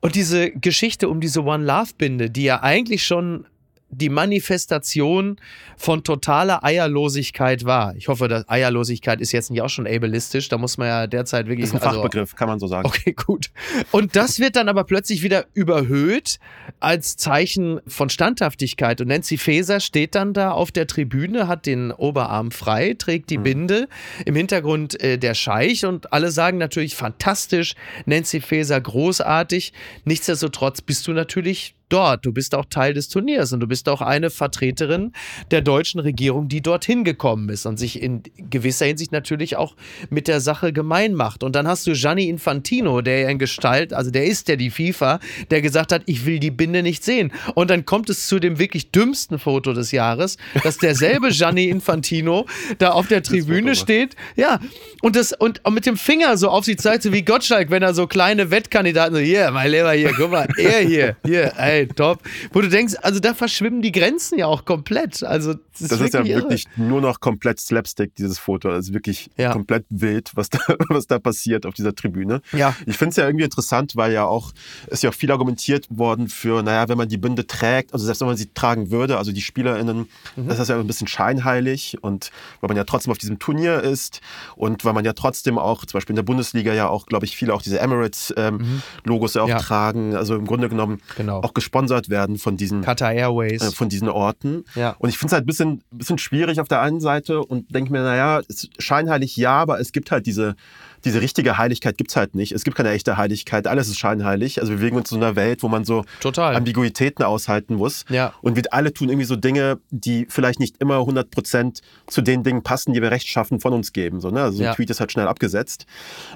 Und 0.00 0.14
diese 0.14 0.50
Geschichte 0.50 1.10
um 1.10 1.20
diese 1.20 1.44
One 1.44 1.62
Love 1.62 1.90
Binde, 1.98 2.30
die 2.30 2.44
ja 2.44 2.62
eigentlich 2.62 3.04
schon 3.04 3.44
die 3.90 4.08
Manifestation 4.08 5.36
von 5.76 6.04
totaler 6.04 6.62
Eierlosigkeit 6.64 7.64
war. 7.64 7.96
Ich 7.96 8.08
hoffe, 8.08 8.28
dass 8.28 8.48
Eierlosigkeit 8.48 9.20
ist 9.20 9.32
jetzt 9.32 9.50
nicht 9.50 9.62
auch 9.62 9.68
schon 9.68 9.86
ableistisch. 9.86 10.48
Da 10.48 10.58
muss 10.58 10.78
man 10.78 10.88
ja 10.88 11.06
derzeit 11.06 11.46
wirklich. 11.46 11.70
Das 11.70 11.74
ist 11.74 11.82
ein 11.82 11.88
also, 11.88 12.02
Fachbegriff, 12.02 12.36
kann 12.36 12.48
man 12.48 12.60
so 12.60 12.66
sagen. 12.66 12.86
Okay, 12.86 13.12
gut. 13.12 13.50
Und 13.90 14.14
das 14.16 14.38
wird 14.38 14.56
dann 14.56 14.68
aber 14.68 14.84
plötzlich 14.84 15.22
wieder 15.22 15.46
überhöht 15.54 16.38
als 16.78 17.16
Zeichen 17.16 17.80
von 17.86 18.10
Standhaftigkeit. 18.10 19.00
Und 19.00 19.08
Nancy 19.08 19.36
Faeser 19.36 19.80
steht 19.80 20.14
dann 20.14 20.32
da 20.32 20.52
auf 20.52 20.70
der 20.70 20.86
Tribüne, 20.86 21.48
hat 21.48 21.66
den 21.66 21.90
Oberarm 21.90 22.50
frei, 22.50 22.94
trägt 22.96 23.30
die 23.30 23.38
mhm. 23.38 23.42
Binde. 23.42 23.88
Im 24.24 24.36
Hintergrund 24.36 25.00
äh, 25.02 25.18
der 25.18 25.34
Scheich 25.34 25.84
und 25.84 26.12
alle 26.12 26.30
sagen 26.30 26.58
natürlich 26.58 26.94
fantastisch, 26.94 27.74
Nancy 28.06 28.40
Faeser 28.40 28.80
großartig. 28.80 29.72
Nichtsdestotrotz 30.04 30.80
bist 30.80 31.06
du 31.08 31.12
natürlich 31.12 31.74
dort. 31.92 32.24
Du 32.24 32.32
bist 32.32 32.54
auch 32.54 32.64
Teil 32.64 32.94
des 32.94 33.08
Turniers 33.08 33.52
und 33.52 33.60
du 33.60 33.66
bist 33.66 33.88
auch 33.88 34.00
eine 34.00 34.30
Vertreterin 34.30 35.12
der 35.50 35.60
deutschen 35.60 36.00
Regierung, 36.00 36.48
die 36.48 36.62
dorthin 36.62 37.04
gekommen 37.04 37.48
ist 37.48 37.66
und 37.66 37.78
sich 37.78 38.02
in 38.02 38.22
gewisser 38.36 38.86
Hinsicht 38.86 39.12
natürlich 39.12 39.56
auch 39.56 39.76
mit 40.08 40.28
der 40.28 40.40
Sache 40.40 40.72
gemein 40.72 41.14
macht. 41.14 41.42
Und 41.42 41.54
dann 41.56 41.68
hast 41.68 41.86
du 41.86 41.92
Gianni 41.92 42.28
Infantino, 42.28 43.00
der 43.00 43.20
ja 43.20 43.28
in 43.28 43.38
Gestalt, 43.38 43.92
also 43.92 44.10
der 44.10 44.24
ist 44.24 44.48
ja 44.48 44.56
die 44.56 44.70
FIFA, 44.70 45.20
der 45.50 45.62
gesagt 45.62 45.92
hat, 45.92 46.02
ich 46.06 46.26
will 46.26 46.38
die 46.38 46.50
Binde 46.50 46.82
nicht 46.82 47.04
sehen. 47.04 47.32
Und 47.54 47.70
dann 47.70 47.84
kommt 47.84 48.10
es 48.10 48.26
zu 48.26 48.38
dem 48.38 48.58
wirklich 48.58 48.90
dümmsten 48.90 49.38
Foto 49.38 49.72
des 49.72 49.92
Jahres, 49.92 50.36
dass 50.62 50.78
derselbe 50.78 51.28
Gianni 51.30 51.68
Infantino 51.68 52.46
da 52.78 52.90
auf 52.90 53.08
der 53.08 53.22
Tribüne 53.22 53.74
steht. 53.74 54.16
Ja, 54.36 54.60
und 55.02 55.16
das 55.16 55.32
und 55.32 55.60
mit 55.70 55.86
dem 55.86 55.96
Finger 55.96 56.36
so 56.36 56.48
auf 56.48 56.64
sie 56.64 56.76
zeigt, 56.76 57.02
so 57.02 57.12
wie 57.12 57.22
Gottschalk, 57.22 57.70
wenn 57.70 57.82
er 57.82 57.94
so 57.94 58.06
kleine 58.06 58.50
Wettkandidaten 58.50 59.14
so, 59.14 59.20
hier, 59.20 59.50
mein 59.50 59.70
Lieber, 59.70 59.92
hier, 59.92 60.12
guck 60.16 60.30
mal, 60.30 60.48
er 60.56 60.80
hier, 60.80 61.16
hier, 61.24 61.52
ey, 61.56 61.79
geil, 61.86 61.94
top. 61.94 62.20
Wo 62.52 62.60
du 62.60 62.68
denkst, 62.68 62.94
also 63.02 63.20
da 63.20 63.34
verschwimmen 63.34 63.82
die 63.82 63.92
Grenzen 63.92 64.38
ja 64.38 64.46
auch 64.46 64.64
komplett. 64.64 65.22
Also 65.22 65.54
das 65.54 65.80
ist, 65.80 65.92
das 65.92 66.00
ist 66.00 66.14
ja 66.14 66.24
wirklich 66.24 66.66
irre. 66.76 66.88
nur 66.88 67.00
noch 67.00 67.20
komplett 67.20 67.60
Slapstick, 67.60 68.14
dieses 68.14 68.38
Foto. 68.38 68.70
Das 68.70 68.86
ist 68.86 68.94
wirklich 68.94 69.30
ja. 69.36 69.52
komplett 69.52 69.84
wild, 69.88 70.30
was 70.34 70.50
da, 70.50 70.58
was 70.88 71.06
da 71.06 71.18
passiert 71.18 71.66
auf 71.66 71.74
dieser 71.74 71.94
Tribüne. 71.94 72.42
Ja. 72.52 72.74
Ich 72.86 72.96
finde 72.96 73.10
es 73.10 73.16
ja 73.16 73.26
irgendwie 73.26 73.44
interessant, 73.44 73.96
weil 73.96 74.12
ja 74.12 74.24
auch, 74.24 74.52
ist 74.88 75.02
ja 75.02 75.10
auch 75.10 75.14
viel 75.14 75.30
argumentiert 75.30 75.86
worden 75.90 76.28
für, 76.28 76.62
naja, 76.62 76.88
wenn 76.88 76.98
man 76.98 77.08
die 77.08 77.18
Bünde 77.18 77.46
trägt, 77.46 77.92
also 77.92 78.04
selbst 78.04 78.20
wenn 78.20 78.28
man 78.28 78.36
sie 78.36 78.52
tragen 78.52 78.90
würde, 78.90 79.18
also 79.18 79.32
die 79.32 79.42
SpielerInnen, 79.42 80.08
mhm. 80.36 80.48
das 80.48 80.58
ist 80.58 80.68
ja 80.68 80.78
ein 80.78 80.86
bisschen 80.86 81.08
scheinheilig 81.08 81.98
und 82.02 82.30
weil 82.60 82.68
man 82.68 82.76
ja 82.76 82.84
trotzdem 82.84 83.10
auf 83.10 83.18
diesem 83.18 83.38
Turnier 83.38 83.80
ist 83.80 84.20
und 84.56 84.84
weil 84.84 84.92
man 84.92 85.04
ja 85.04 85.12
trotzdem 85.12 85.58
auch, 85.58 85.84
zum 85.84 85.98
Beispiel 85.98 86.12
in 86.12 86.16
der 86.16 86.22
Bundesliga 86.22 86.74
ja 86.74 86.88
auch, 86.88 87.06
glaube 87.06 87.24
ich, 87.24 87.36
viele 87.36 87.54
auch 87.54 87.62
diese 87.62 87.78
Emirates-Logos 87.80 88.36
ähm, 88.36 88.58
mhm. 89.04 89.28
ja 89.34 89.42
auch 89.42 89.48
ja. 89.48 89.58
tragen. 89.58 90.14
Also 90.14 90.36
im 90.36 90.46
Grunde 90.46 90.68
genommen 90.68 91.00
genau. 91.16 91.40
auch 91.40 91.54
gesponsert 91.70 92.08
werden 92.08 92.36
von 92.36 92.56
diesen 92.56 92.82
Qatar 92.82 93.12
Airways. 93.12 93.62
Äh, 93.62 93.70
von 93.70 93.88
diesen 93.88 94.08
Orten. 94.08 94.64
Ja. 94.74 94.96
Und 94.98 95.08
ich 95.08 95.18
finde 95.18 95.28
es 95.28 95.32
halt 95.34 95.44
ein 95.44 95.46
bisschen, 95.46 95.82
bisschen 95.92 96.18
schwierig 96.18 96.60
auf 96.60 96.66
der 96.66 96.80
einen 96.80 97.00
Seite 97.00 97.44
und 97.44 97.72
denke 97.72 97.92
mir, 97.92 98.02
naja, 98.02 98.40
scheinheilig 98.78 99.36
ja, 99.36 99.52
aber 99.52 99.78
es 99.80 99.92
gibt 99.92 100.10
halt 100.10 100.26
diese, 100.26 100.56
diese 101.04 101.20
richtige 101.20 101.58
Heiligkeit 101.58 101.96
gibt 101.96 102.10
es 102.10 102.16
halt 102.16 102.34
nicht. 102.34 102.52
Es 102.52 102.64
gibt 102.64 102.76
keine 102.76 102.90
echte 102.90 103.16
Heiligkeit. 103.16 103.68
Alles 103.68 103.88
ist 103.88 103.98
scheinheilig. 103.98 104.60
Also 104.60 104.72
wir 104.72 104.78
bewegen 104.78 104.96
uns 104.96 105.12
in 105.12 105.20
so 105.20 105.24
einer 105.24 105.36
Welt, 105.36 105.62
wo 105.62 105.68
man 105.68 105.84
so 105.84 106.04
Total. 106.20 106.56
Ambiguitäten 106.56 107.24
aushalten 107.24 107.76
muss. 107.76 108.04
Ja. 108.08 108.34
Und 108.42 108.56
wir 108.56 108.64
alle 108.70 108.92
tun 108.92 109.08
irgendwie 109.08 109.26
so 109.26 109.36
Dinge, 109.36 109.78
die 109.90 110.26
vielleicht 110.28 110.58
nicht 110.58 110.76
immer 110.80 110.96
100% 110.98 111.80
zu 112.08 112.20
den 112.20 112.42
Dingen 112.42 112.62
passen, 112.62 112.92
die 112.92 113.00
wir 113.00 113.12
rechtschaffen 113.12 113.60
von 113.60 113.72
uns 113.72 113.92
geben. 113.92 114.20
So, 114.20 114.30
ne? 114.30 114.42
Also 114.42 114.58
so 114.58 114.62
ein 114.64 114.66
ja. 114.66 114.74
Tweet 114.74 114.90
ist 114.90 114.98
halt 114.98 115.12
schnell 115.12 115.28
abgesetzt. 115.28 115.86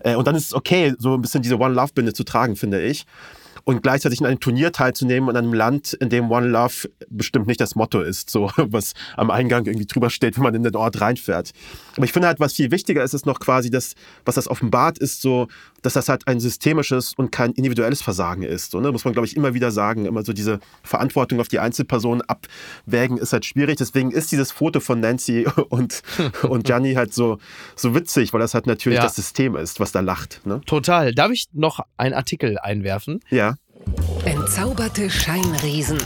Äh, 0.05 0.15
und 0.15 0.27
dann 0.29 0.37
ist 0.37 0.47
es 0.47 0.55
okay, 0.55 0.95
so 0.99 1.15
ein 1.15 1.23
bisschen 1.23 1.43
diese 1.43 1.59
One-Love-Binde 1.59 2.13
zu 2.13 2.23
tragen, 2.25 2.55
finde 2.55 2.81
ich 2.81 3.05
und 3.65 3.83
gleichzeitig 3.83 4.21
in 4.21 4.27
einem 4.27 4.41
Turnier 4.41 4.73
teilzunehmen 4.73 5.31
in 5.31 5.37
einem 5.37 5.55
Land, 5.55 5.95
in 5.95 6.11
dem 6.11 6.31
One 6.31 6.47
Love 6.47 6.89
bestimmt 7.09 7.47
nicht 7.47 7.61
das 7.61 7.75
Motto 7.75 8.01
ist, 8.01 8.31
so 8.31 8.51
was 8.57 8.93
am 9.17 9.31
Eingang 9.31 9.67
irgendwie 9.67 9.87
drüber 9.87 10.11
steht, 10.11 10.37
wenn 10.37 10.45
man 10.45 10.55
in 10.55 10.63
den 10.63 10.77
Ort 10.77 11.01
reinfährt. 11.01 11.53
Aber 11.97 12.05
ich 12.05 12.13
finde 12.13 12.29
halt, 12.29 12.41
was 12.41 12.53
viel 12.53 12.71
wichtiger 12.71 13.03
ist, 13.03 13.15
ist 13.15 13.27
noch 13.27 13.41
quasi 13.41 13.71
das, 13.71 13.95
was 14.25 14.35
das 14.35 14.49
offenbart 14.49 14.99
ist, 14.99 15.23
so 15.23 15.49
dass 15.85 15.93
das 15.93 16.09
halt 16.09 16.27
ein 16.27 16.41
systemisches 16.41 17.13
und 17.15 17.31
kein 17.31 17.53
individuelles 17.53 18.01
Versagen 18.01 18.43
ist. 18.43 18.75
Und, 18.75 18.83
ne, 18.83 18.91
muss 18.93 19.05
man, 19.05 19.13
glaube 19.13 19.27
ich, 19.27 19.37
immer 19.37 19.53
wieder 19.53 19.71
sagen. 19.71 20.07
Immer 20.07 20.25
so 20.25 20.33
diese 20.33 20.59
Verantwortung 20.83 21.41
auf 21.41 21.49
die 21.49 21.59
Einzelpersonen 21.59 22.23
abwägen 22.23 23.19
ist 23.19 23.35
halt 23.35 23.45
schwierig. 23.45 23.77
Deswegen 23.77 24.11
ist 24.11 24.33
dieses 24.33 24.51
Foto 24.51 24.81
von 24.81 25.01
Nancy 25.01 25.47
und, 25.69 26.03
und 26.43 26.65
Gianni 26.65 26.95
halt 26.95 27.13
so, 27.13 27.39
so 27.77 27.95
witzig, 27.95 28.33
weil 28.33 28.41
das 28.41 28.55
halt 28.55 28.67
natürlich 28.67 28.97
ja. 28.97 29.05
das 29.05 29.17
System 29.17 29.57
ist, 29.57 29.79
was 29.79 29.93
da 29.93 30.01
lacht. 30.01 30.41
Ne? 30.47 30.63
Total. 30.65 31.15
Darf 31.15 31.31
ich 31.31 31.49
noch 31.53 31.81
einen 31.99 32.15
Artikel 32.15 32.59
einwerfen? 32.59 33.21
Ja. 33.31 33.57
Entzauberte 34.25 35.11
Scheinriesen. 35.11 35.99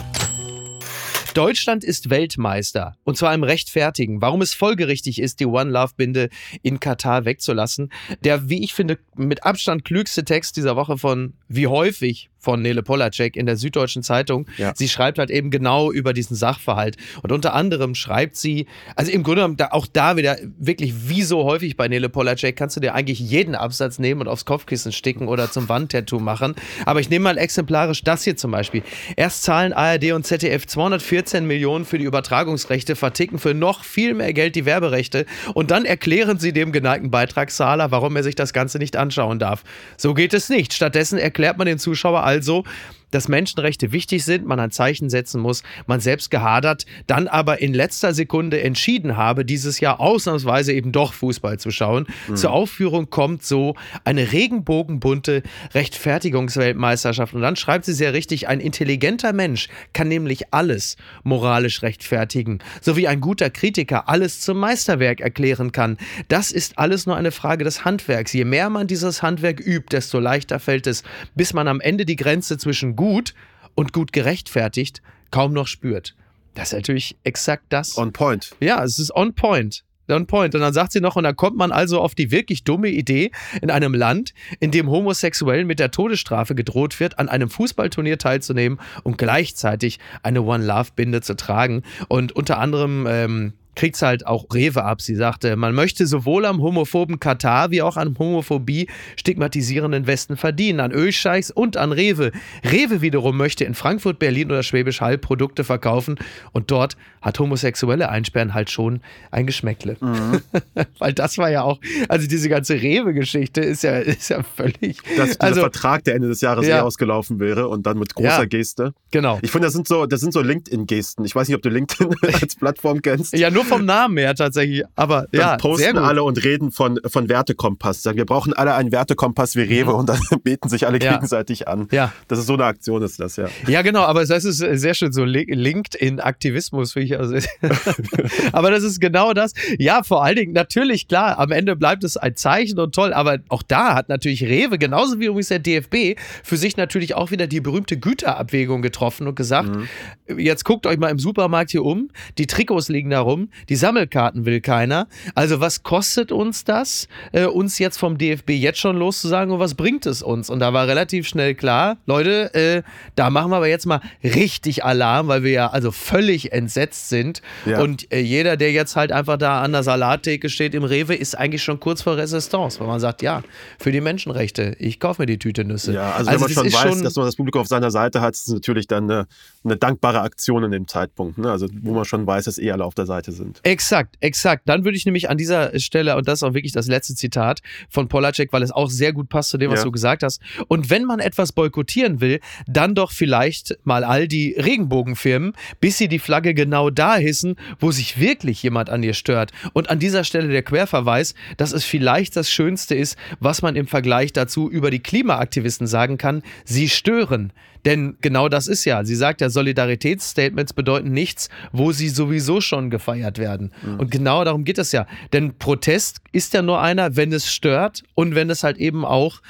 Deutschland 1.38 1.85
ist 1.85 2.11
Weltmeister 2.11 2.97
und 3.04 3.16
zwar 3.16 3.33
im 3.33 3.45
Rechtfertigen. 3.45 4.21
Warum 4.21 4.42
es 4.42 4.54
folgerichtig 4.54 5.21
ist, 5.21 5.38
die 5.38 5.47
One 5.47 5.71
Love 5.71 5.92
Binde 5.97 6.30
in 6.62 6.80
Katar 6.80 7.26
wegzulassen. 7.26 7.92
Der, 8.25 8.49
wie 8.49 8.64
ich 8.64 8.75
finde, 8.75 8.99
mit 9.14 9.45
Abstand 9.45 9.85
klügste 9.85 10.25
Text 10.25 10.57
dieser 10.57 10.75
Woche 10.75 10.99
von 10.99 11.35
Wie 11.47 11.68
häufig 11.68 12.28
von 12.49 12.62
Nele 12.62 12.83
Polacek 12.83 13.37
in 13.37 13.45
der 13.45 13.59
Süddeutschen 13.59 14.02
Zeitung. 14.02 14.47
Ja. 14.57 14.73
Sie 14.75 14.88
schreibt 14.88 15.19
halt 15.19 15.28
eben 15.28 15.50
genau 15.50 15.93
über 15.93 16.14
diesen 16.14 16.35
Sachverhalt. 16.35 16.97
Und 17.23 17.31
unter 17.31 17.52
anderem 17.52 17.95
schreibt 17.95 18.37
sie, 18.37 18.64
also 18.97 19.12
im 19.12 19.23
Grunde 19.23 19.43
genommen 19.43 19.59
auch 19.71 19.87
da 19.87 20.17
wieder 20.17 20.38
wirklich 20.59 21.11
wie 21.11 21.21
so 21.25 21.45
häufig 21.45 21.76
bei 21.76 21.88
Nele 21.88 22.09
Polacek 22.09 22.57
kannst 22.57 22.75
du 22.75 22.81
dir 22.81 22.95
eigentlich 22.95 23.21
jeden 23.21 23.55
Absatz 23.55 23.99
nehmen 23.99 24.23
und 24.23 24.28
aufs 24.28 24.47
Kopfkissen 24.47 24.93
sticken 24.93 25.28
oder 25.28 25.50
zum 25.50 25.69
Wandtattoo 25.69 26.21
machen. 26.21 26.55
Aber 26.87 27.00
ich 27.00 27.11
nehme 27.11 27.25
mal 27.25 27.37
exemplarisch 27.37 28.02
das 28.02 28.25
hier 28.25 28.38
zum 28.38 28.52
Beispiel. 28.52 28.83
Erst 29.17 29.43
zahlen 29.43 29.75
ARD 29.75 30.12
und 30.12 30.26
ZDF 30.26 30.67
214 30.67 31.47
Millionen 31.47 31.85
für 31.85 31.99
die 31.99 32.07
Übertragungsrechte, 32.07 32.97
verticken 32.97 33.38
für 33.38 33.52
noch 33.52 33.85
viel 33.85 34.14
mehr 34.14 34.33
Geld 34.33 34.57
die 34.57 34.64
Werberechte 34.64 35.26
und 35.52 35.71
dann 35.71 35.85
erklären 35.85 36.38
sie 36.38 36.55
dem 36.55 36.73
geneigten 36.73 37.11
Beitragszahler, 37.11 37.90
warum 37.90 38.17
er 38.17 38.23
sich 38.23 38.37
das 38.37 38.55
Ganze 38.55 38.78
nicht 38.78 38.97
anschauen 38.97 39.38
darf. 39.38 39.64
So 39.99 40.14
geht 40.14 40.33
es 40.33 40.49
nicht. 40.49 40.73
Stattdessen 40.73 41.19
erklärt 41.19 41.59
man 41.59 41.67
den 41.67 41.78
Zuschauer 41.78 42.23
also, 42.23 42.38
also 42.38 42.62
dass 43.11 43.29
Menschenrechte 43.29 43.93
wichtig 43.93 44.25
sind, 44.25 44.47
man 44.47 44.61
ein 44.61 44.71
Zeichen 44.71 45.11
setzen 45.11 45.41
muss, 45.41 45.62
man 45.87 46.00
selbst 46.00 46.31
gehadert, 46.31 46.87
dann 47.07 47.29
aber 47.29 47.61
in 47.61 47.75
letzter 47.75 48.15
Sekunde 48.15 48.61
entschieden 48.62 49.17
habe, 49.17 49.45
dieses 49.45 49.81
Jahr 49.81 50.00
ausnahmsweise 50.00 50.73
eben 50.73 50.93
doch 50.93 51.12
Fußball 51.12 51.59
zu 51.59 51.71
schauen. 51.71 52.07
Mhm. 52.29 52.37
Zur 52.37 52.50
Aufführung 52.53 53.11
kommt 53.11 53.45
so 53.45 53.75
eine 54.05 54.33
regenbogenbunte 54.33 55.43
Rechtfertigungsweltmeisterschaft. 55.75 57.35
Und 57.35 57.43
dann 57.43 57.57
schreibt 57.57 57.85
sie 57.85 57.93
sehr 57.93 58.12
richtig, 58.12 58.49
ein 58.49 58.61
intelligenter 58.61 59.33
Mensch 59.33 59.69
kann 59.93 60.09
nämlich 60.09 60.53
alles 60.53 60.97
moralisch 61.23 61.83
rechtfertigen, 61.83 62.59
so 62.81 62.97
wie 62.97 63.09
ein 63.09 63.21
guter 63.21 63.50
Kritiker 63.50 64.09
alles 64.09 64.41
zum 64.41 64.59
Meisterwerk 64.59 65.21
erklären 65.21 65.73
kann. 65.73 65.99
Das 66.29 66.50
ist 66.50 66.79
alles 66.79 67.07
nur 67.07 67.17
eine 67.17 67.33
Frage 67.33 67.65
des 67.65 67.85
Handwerks. 67.85 68.33
Je 68.33 68.45
mehr 68.45 68.71
man 68.71 68.87
dieses 68.87 69.23
Handwerk 69.23 69.61
übt, 69.61 69.88
desto 69.93 70.19
leichter 70.19 70.59
fällt 70.59 70.87
es, 70.87 71.03
bis 71.35 71.53
man 71.53 71.69
am 71.69 71.81
Ende 71.81 72.05
die 72.05 72.17
Grenze 72.17 72.59
zwischen 72.59 72.97
gut 72.99 73.33
und 73.76 73.95
gut 73.95 74.12
gerechtfertigt 74.12 75.00
kaum 75.31 75.52
noch 75.52 75.69
spürt. 75.69 76.17
Das 76.55 76.69
ist 76.69 76.75
natürlich 76.75 77.17
exakt 77.23 77.64
das. 77.69 77.97
On 77.97 78.12
point. 78.12 78.55
Ja, 78.61 78.83
es 78.83 78.99
ist 78.99 79.14
on 79.14 79.35
point. 79.35 79.85
On 80.09 80.26
point. 80.26 80.55
Und 80.55 80.61
dann 80.62 80.73
sagt 80.73 80.93
sie 80.93 81.00
noch, 81.00 81.17
und 81.17 81.23
dann 81.23 81.37
kommt 81.37 81.57
man 81.57 81.71
also 81.71 82.00
auf 82.00 82.14
die 82.14 82.33
wirklich 82.33 82.64
dumme 82.64 82.88
Idee, 82.88 83.31
in 83.62 83.71
einem 83.71 83.95
Land, 83.95 84.35
in 84.59 84.73
dem 84.73 84.90
Homosexuellen 84.90 85.67
mit 85.67 85.78
der 85.78 85.90
Todesstrafe 85.90 86.55
gedroht 86.55 86.99
wird, 86.99 87.19
an 87.19 87.28
einem 87.28 87.50
Fußballturnier 87.50 88.19
teilzunehmen 88.19 88.81
und 89.05 89.19
gleichzeitig 89.19 90.00
eine 90.23 90.43
One 90.43 90.64
Love 90.64 90.90
Binde 90.97 91.21
zu 91.21 91.37
tragen. 91.37 91.83
Und 92.09 92.33
unter 92.33 92.59
anderem 92.59 93.07
ähm, 93.09 93.52
kriegt 93.78 93.94
es 93.94 94.02
halt 94.02 94.26
auch 94.26 94.47
Rewe 94.52 94.82
ab. 94.82 95.00
Sie 95.00 95.14
sagte, 95.14 95.54
man 95.54 95.73
möchte 95.73 96.04
sowohl 96.06 96.47
am 96.47 96.61
homophoben 96.61 97.20
Katar 97.20 97.70
wie 97.70 97.80
auch 97.80 97.97
an 97.97 98.18
Homophobie 98.18 98.88
stigmatisierenden 99.16 100.08
Westen 100.08 100.37
verdienen, 100.37 100.80
an 100.80 100.90
Ölscheichs 100.90 101.52
und 101.52 101.76
an 101.76 101.92
Rewe. 101.92 102.32
Rewe 102.64 103.02
wiederum 103.02 103.37
möchte 103.37 103.64
in 103.64 103.75
Frankfurt, 103.75 104.18
Berlin 104.18 104.50
oder 104.50 104.64
Schwäbisch 104.64 105.00
Hall 105.00 105.16
Produkte 105.16 105.62
verkaufen 105.62 106.16
und 106.50 106.73
dort 106.73 106.97
hat 107.20 107.38
homosexuelle 107.38 108.08
Einsperren 108.08 108.52
halt 108.52 108.68
schon 108.70 109.00
ein 109.30 109.47
Geschmäckle. 109.47 109.97
Mhm. 110.00 110.40
Weil 110.99 111.12
das 111.12 111.38
war 111.38 111.50
ja 111.50 111.62
auch, 111.62 111.78
also 112.08 112.26
diese 112.26 112.49
ganze 112.49 112.75
Rewe-Geschichte 112.82 113.61
ist 113.61 113.85
ja, 113.85 113.99
ist 113.99 114.28
ja 114.28 114.42
völlig. 114.42 114.99
Dass 115.16 115.30
dieser 115.30 115.42
also, 115.42 115.61
Vertrag, 115.61 116.02
der 116.02 116.16
Ende 116.16 116.26
des 116.26 116.40
Jahres 116.40 116.66
ja. 116.66 116.78
eh 116.78 116.80
ausgelaufen 116.80 117.38
wäre 117.38 117.68
und 117.68 117.87
dann 117.87 117.99
mit 117.99 118.14
großer 118.14 118.40
ja, 118.40 118.44
Geste. 118.44 118.92
Genau. 119.12 119.38
Ich 119.42 119.52
finde, 119.52 119.66
das 119.66 119.75
sind 119.75 119.87
so, 119.87 120.06
das 120.06 120.20
sind 120.20 120.32
so 120.32 120.40
LinkedIn-Gesten. 120.40 121.25
Ich 121.25 121.35
weiß 121.35 121.47
nicht, 121.47 121.56
ob 121.56 121.62
du 121.62 121.68
LinkedIn 121.68 122.14
als 122.40 122.56
Plattform 122.56 123.02
kennst. 123.02 123.37
Ja, 123.37 123.50
nur 123.50 123.64
vom 123.69 123.85
Namen 123.85 124.17
her 124.17 124.35
tatsächlich. 124.35 124.85
Aber 124.97 125.27
dann 125.33 125.41
ja, 125.41 125.57
posten 125.57 125.99
alle 125.99 126.23
und 126.23 126.43
reden 126.45 126.71
von, 126.71 126.99
von 127.07 127.29
Wertekompass. 127.29 128.03
Sagen, 128.03 128.19
wir 128.19 128.27
brauchen 128.27 128.53
alle 128.53 128.75
einen 128.75 128.93
Wertekompass 128.93 129.57
wie 129.57 129.63
Rewe 129.63 129.93
mhm. 129.93 129.99
und 129.99 130.09
dann 130.09 130.21
beten 130.43 130.69
sich 130.69 130.87
alle 130.87 131.01
ja. 131.01 131.15
gegenseitig 131.15 131.69
an. 131.69 131.89
Ja. 131.91 132.13
Das 132.29 132.39
ist 132.39 132.47
so 132.47 132.55
eine 132.55 132.65
Aktion, 132.65 133.03
ist 133.03 133.21
das, 133.21 133.37
ja. 133.37 133.49
Ja, 133.67 133.83
genau, 133.83 134.03
aber 134.03 134.25
das 134.25 134.45
ist 134.45 134.59
sehr 134.59 134.95
schön, 134.95 135.13
so 135.13 135.25
LinkedIn-Aktivismus, 135.25 136.93
finde 136.93 137.07
ich. 137.07 137.19
Also, 137.19 137.35
aber 138.53 138.71
das 138.71 138.83
ist 138.83 139.01
genau 139.01 139.33
das. 139.33 139.53
Ja, 139.79 140.03
vor 140.03 140.25
allen 140.25 140.37
Dingen, 140.37 140.53
natürlich, 140.53 141.09
klar, 141.09 141.39
am 141.39 141.53
Ende 141.53 141.77
bleibt 141.77 142.05
es 142.05 142.17
ein 142.17 142.37
Zeichen 142.37 142.79
und 142.79 142.95
toll, 142.95 143.13
aber 143.13 143.39
auch 143.49 143.63
da 143.63 143.95
hat 143.95 144.09
natürlich 144.09 144.45
Rewe, 144.45 144.79
genauso 144.79 145.21
wie 145.21 145.27
übrigens 145.27 145.49
der 145.49 145.59
DFB, 145.59 146.19
für 146.43 146.57
sich 146.57 146.77
natürlich 146.77 147.15
auch 147.15 147.31
wieder 147.31 147.47
die 147.47 147.61
berühmte 147.61 147.99
Güterabwägung 147.99 148.83
getroffen 148.83 149.27
und 149.27 149.35
gesagt, 149.35 149.71
mhm. 149.75 150.39
jetzt 150.39 150.65
guckt 150.65 150.87
euch 150.87 150.99
mal 150.99 151.11
im 151.11 151.19
Supermarkt 151.19 151.71
hier 151.71 151.85
um, 151.85 152.11
die 152.39 152.47
Trikots 152.47 152.89
liegen 152.89 153.11
da 153.11 153.21
rum, 153.21 153.49
die 153.69 153.77
Sammelkarten 153.77 154.45
will 154.47 154.61
keiner. 154.61 155.09
Also 155.35 155.61
was 155.61 155.83
kostet 155.83 156.33
uns 156.33 156.65
das, 156.65 157.09
äh, 157.33 157.47
uns 157.47 157.79
jetzt 157.79 157.99
vom 157.99 158.19
DFB 158.19 158.50
jetzt 158.50 158.79
schon 158.79 158.97
loszusagen 158.97 159.53
und 159.53 159.61
was 159.61 159.75
bringt 159.75 160.07
es 160.07 160.23
uns? 160.23 160.50
Und 160.50 160.61
da 160.61 160.73
war 160.73 160.87
relativ 160.87 161.27
schnell 161.27 161.55
klar, 161.55 161.99
Leute, 162.07 162.55
äh, 162.55 162.83
da 163.17 163.31
machen 163.31 163.50
wir 163.50 163.57
aber 163.57 163.69
jetzt 163.69 163.87
mal 163.87 164.00
richtig 164.23 164.85
Alarm, 164.85 165.29
weil 165.29 165.43
wir 165.43 165.53
ja 165.53 165.71
also 165.71 165.91
völlig 165.91 166.53
entsetzt 166.53 167.09
sind. 167.09 167.43
Ja. 167.67 167.81
Und 167.81 168.12
äh, 168.12 168.21
jeder, 168.21 168.57
der 168.57 168.73
jetzt 168.73 168.97
halt 168.97 169.12
einfach 169.12 169.37
da 169.37 169.62
an 169.62 169.73
der 169.73 169.83
Salattheke 169.83 170.49
steht 170.49 170.75
im 170.75 170.85
Rewe, 170.85 171.15
ist 171.15 171.37
eigentlich 171.37 171.62
schon 171.62 171.81
kurz 171.81 172.03
vor 172.03 172.17
Resistance, 172.17 172.81
weil 172.81 172.87
man 172.87 173.00
sagt, 173.00 173.23
ja, 173.23 173.43
für 173.79 173.93
die 173.93 174.00
Menschenrechte, 174.00 174.77
ich 174.79 175.00
kaufe 175.00 175.23
mir 175.23 175.27
die 175.27 175.38
Tüte 175.38 175.65
Nüsse. 175.65 175.93
Ja, 175.93 176.12
also, 176.12 176.31
also 176.31 176.33
wenn 176.33 176.41
man 176.41 176.50
schon 176.50 176.65
weiß, 176.65 176.95
schon 176.95 177.03
dass 177.03 177.17
man 177.17 177.27
das 177.27 177.37
Publikum 177.37 177.61
auf 177.62 177.69
seiner 177.69 177.91
Seite 177.91 178.21
hat, 178.21 178.35
ist 178.35 178.49
es 178.49 178.55
natürlich 178.55 178.87
dann 178.87 179.05
eine, 179.05 179.27
eine 179.65 179.77
dankbare 179.77 180.21
Aktion 180.21 180.65
in 180.65 180.71
dem 180.71 180.88
Zeitpunkt. 180.88 181.38
Ne? 181.38 181.50
Also 181.50 181.69
wo 181.83 181.93
man 181.93 182.05
schon 182.05 182.27
weiß, 182.27 182.45
dass 182.45 182.59
eh 182.59 182.71
alle 182.71 182.85
auf 182.85 182.95
der 182.95 183.07
Seite 183.07 183.33
sind. 183.33 183.38
Exakt, 183.62 184.16
exakt. 184.21 184.68
Dann 184.68 184.85
würde 184.85 184.97
ich 184.97 185.04
nämlich 185.04 185.30
an 185.30 185.38
dieser 185.38 185.78
Stelle, 185.78 186.16
und 186.16 186.28
das 186.28 186.40
ist 186.40 186.42
auch 186.42 186.54
wirklich 186.54 186.73
das 186.73 186.87
letzte 186.87 187.14
Zitat 187.14 187.61
von 187.88 188.09
Polacek, 188.09 188.52
weil 188.52 188.62
es 188.62 188.71
auch 188.71 188.90
sehr 188.90 189.12
gut 189.12 189.28
passt 189.28 189.50
zu 189.50 189.59
dem, 189.59 189.71
was 189.71 189.80
ja. 189.80 189.85
du 189.85 189.92
gesagt 189.92 190.23
hast. 190.23 190.40
Und 190.68 190.90
wenn 190.90 191.04
man 191.04 191.21
etwas 191.21 191.52
boykottieren 191.52 192.21
will, 192.21 192.40
dann 192.66 192.95
doch 192.95 193.12
vielleicht 193.12 193.78
mal 193.85 194.04
all 194.04 194.28
die 194.28 194.52
Regenbogenfirmen, 194.52 195.52
bis 195.80 195.99
sie 195.99 196.09
die 196.09 196.18
Flagge 196.18 196.54
genau 196.54 196.90
da 196.90 197.16
hissen, 197.16 197.57
wo 197.78 197.90
sich 197.90 198.18
wirklich 198.21 198.62
jemand 198.62 198.90
an 198.90 199.02
ihr 199.02 199.14
stört. 199.14 199.52
Und 199.73 199.90
an 199.90 199.99
dieser 199.99 200.25
Stelle 200.25 200.49
der 200.49 200.62
Querverweis, 200.62 201.35
dass 201.57 201.73
es 201.73 201.85
vielleicht 201.85 202.37
das 202.37 202.50
Schönste 202.50 202.95
ist, 202.95 203.16
was 203.40 203.62
man 203.62 203.76
im 203.76 203.87
Vergleich 203.87 204.33
dazu 204.33 204.71
über 204.71 204.90
die 204.90 205.00
Klimaaktivisten 205.00 205.87
sagen 205.87 206.18
kann. 206.18 206.42
Sie 206.64 206.88
stören. 206.88 207.52
Denn 207.85 208.16
genau 208.20 208.49
das 208.49 208.66
ist 208.66 208.85
ja, 208.85 209.04
sie 209.04 209.14
sagt 209.14 209.40
ja, 209.40 209.50
Solidaritätsstatements 209.50 210.73
bedeuten 210.73 211.11
nichts, 211.11 211.49
wo 211.73 211.92
sie 211.92 212.08
sowieso 212.08 212.61
schon 212.61 212.90
gefeiert 212.90 213.38
werden. 213.38 213.73
Mhm. 213.82 214.00
Und 214.00 214.11
genau 214.11 214.44
darum 214.44 214.64
geht 214.64 214.78
es 214.78 214.92
ja. 214.92 215.06
Denn 215.32 215.58
Protest 215.58 216.18
ist 216.32 216.54
ja 216.54 216.62
nur 216.62 216.80
einer, 216.80 217.16
wenn 217.16 217.32
es 217.32 217.52
stört 217.52 218.02
und 218.14 218.35
wenn 218.35 218.50
es 218.50 218.64
halt 218.64 218.78
eben 218.78 219.04
auch 219.04 219.40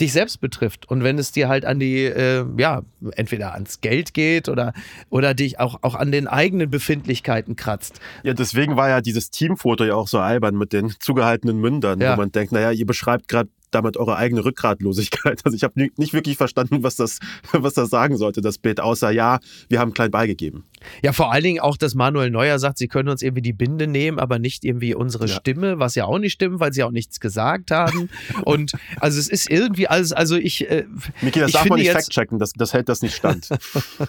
dich 0.00 0.12
selbst 0.12 0.40
betrifft. 0.40 0.88
Und 0.88 1.02
wenn 1.02 1.18
es 1.18 1.32
dir 1.32 1.48
halt 1.48 1.64
an 1.64 1.80
die, 1.80 2.04
äh, 2.04 2.44
ja, 2.56 2.82
entweder 3.16 3.54
ans 3.54 3.80
Geld 3.80 4.14
geht 4.14 4.48
oder, 4.48 4.72
oder 5.10 5.34
dich 5.34 5.60
auch, 5.60 5.78
auch 5.82 5.94
an 5.94 6.12
den 6.12 6.26
eigenen 6.26 6.70
Befindlichkeiten 6.70 7.56
kratzt. 7.56 8.00
Ja, 8.22 8.34
deswegen 8.34 8.76
war 8.76 8.88
ja 8.88 9.00
dieses 9.00 9.30
Teamfoto 9.30 9.84
ja 9.84 9.94
auch 9.94 10.08
so 10.08 10.18
albern 10.18 10.56
mit 10.56 10.72
den 10.72 10.94
zugehaltenen 10.98 11.58
Mündern, 11.58 12.00
ja. 12.00 12.12
wo 12.12 12.16
man 12.16 12.32
denkt, 12.32 12.52
naja, 12.52 12.70
ihr 12.70 12.86
beschreibt 12.86 13.28
gerade 13.28 13.50
damit 13.70 13.96
eure 13.96 14.16
eigene 14.16 14.44
Rückgratlosigkeit. 14.44 15.40
Also 15.48 15.56
ich 15.56 15.62
habe 15.62 15.88
nicht 15.96 16.12
wirklich 16.12 16.36
verstanden, 16.36 16.82
was 16.82 16.96
das, 16.96 17.18
was 17.52 17.74
das 17.74 17.90
sagen 17.90 18.16
sollte, 18.16 18.40
das 18.40 18.58
Bild, 18.58 18.80
außer 18.80 19.10
ja, 19.10 19.38
wir 19.68 19.78
haben 19.78 19.94
klein 19.94 20.10
beigegeben. 20.10 20.64
Ja, 21.02 21.12
vor 21.12 21.32
allen 21.32 21.44
Dingen 21.44 21.60
auch, 21.60 21.76
dass 21.76 21.94
Manuel 21.94 22.30
Neuer 22.30 22.58
sagt, 22.58 22.78
sie 22.78 22.88
können 22.88 23.08
uns 23.08 23.22
irgendwie 23.22 23.42
die 23.42 23.52
Binde 23.52 23.86
nehmen, 23.86 24.18
aber 24.18 24.38
nicht 24.38 24.64
irgendwie 24.64 24.94
unsere 24.94 25.26
ja. 25.26 25.34
Stimme, 25.34 25.78
was 25.78 25.94
ja 25.94 26.04
auch 26.04 26.18
nicht 26.18 26.32
stimmt, 26.32 26.60
weil 26.60 26.72
sie 26.72 26.82
auch 26.82 26.90
nichts 26.90 27.20
gesagt 27.20 27.70
haben. 27.70 28.08
Und 28.44 28.72
also 29.00 29.18
es 29.18 29.28
ist 29.28 29.50
irgendwie 29.50 29.88
alles, 29.88 30.12
also 30.12 30.36
ich. 30.36 30.68
Äh, 30.70 30.84
Miki, 31.20 31.40
das 31.40 31.50
ich 31.50 31.54
darf 31.54 31.66
man 31.66 31.78
nicht 31.78 31.90
fact-checken, 31.90 32.38
das, 32.38 32.52
das 32.52 32.72
hält 32.72 32.88
das 32.88 33.02
nicht 33.02 33.14
stand. 33.14 33.48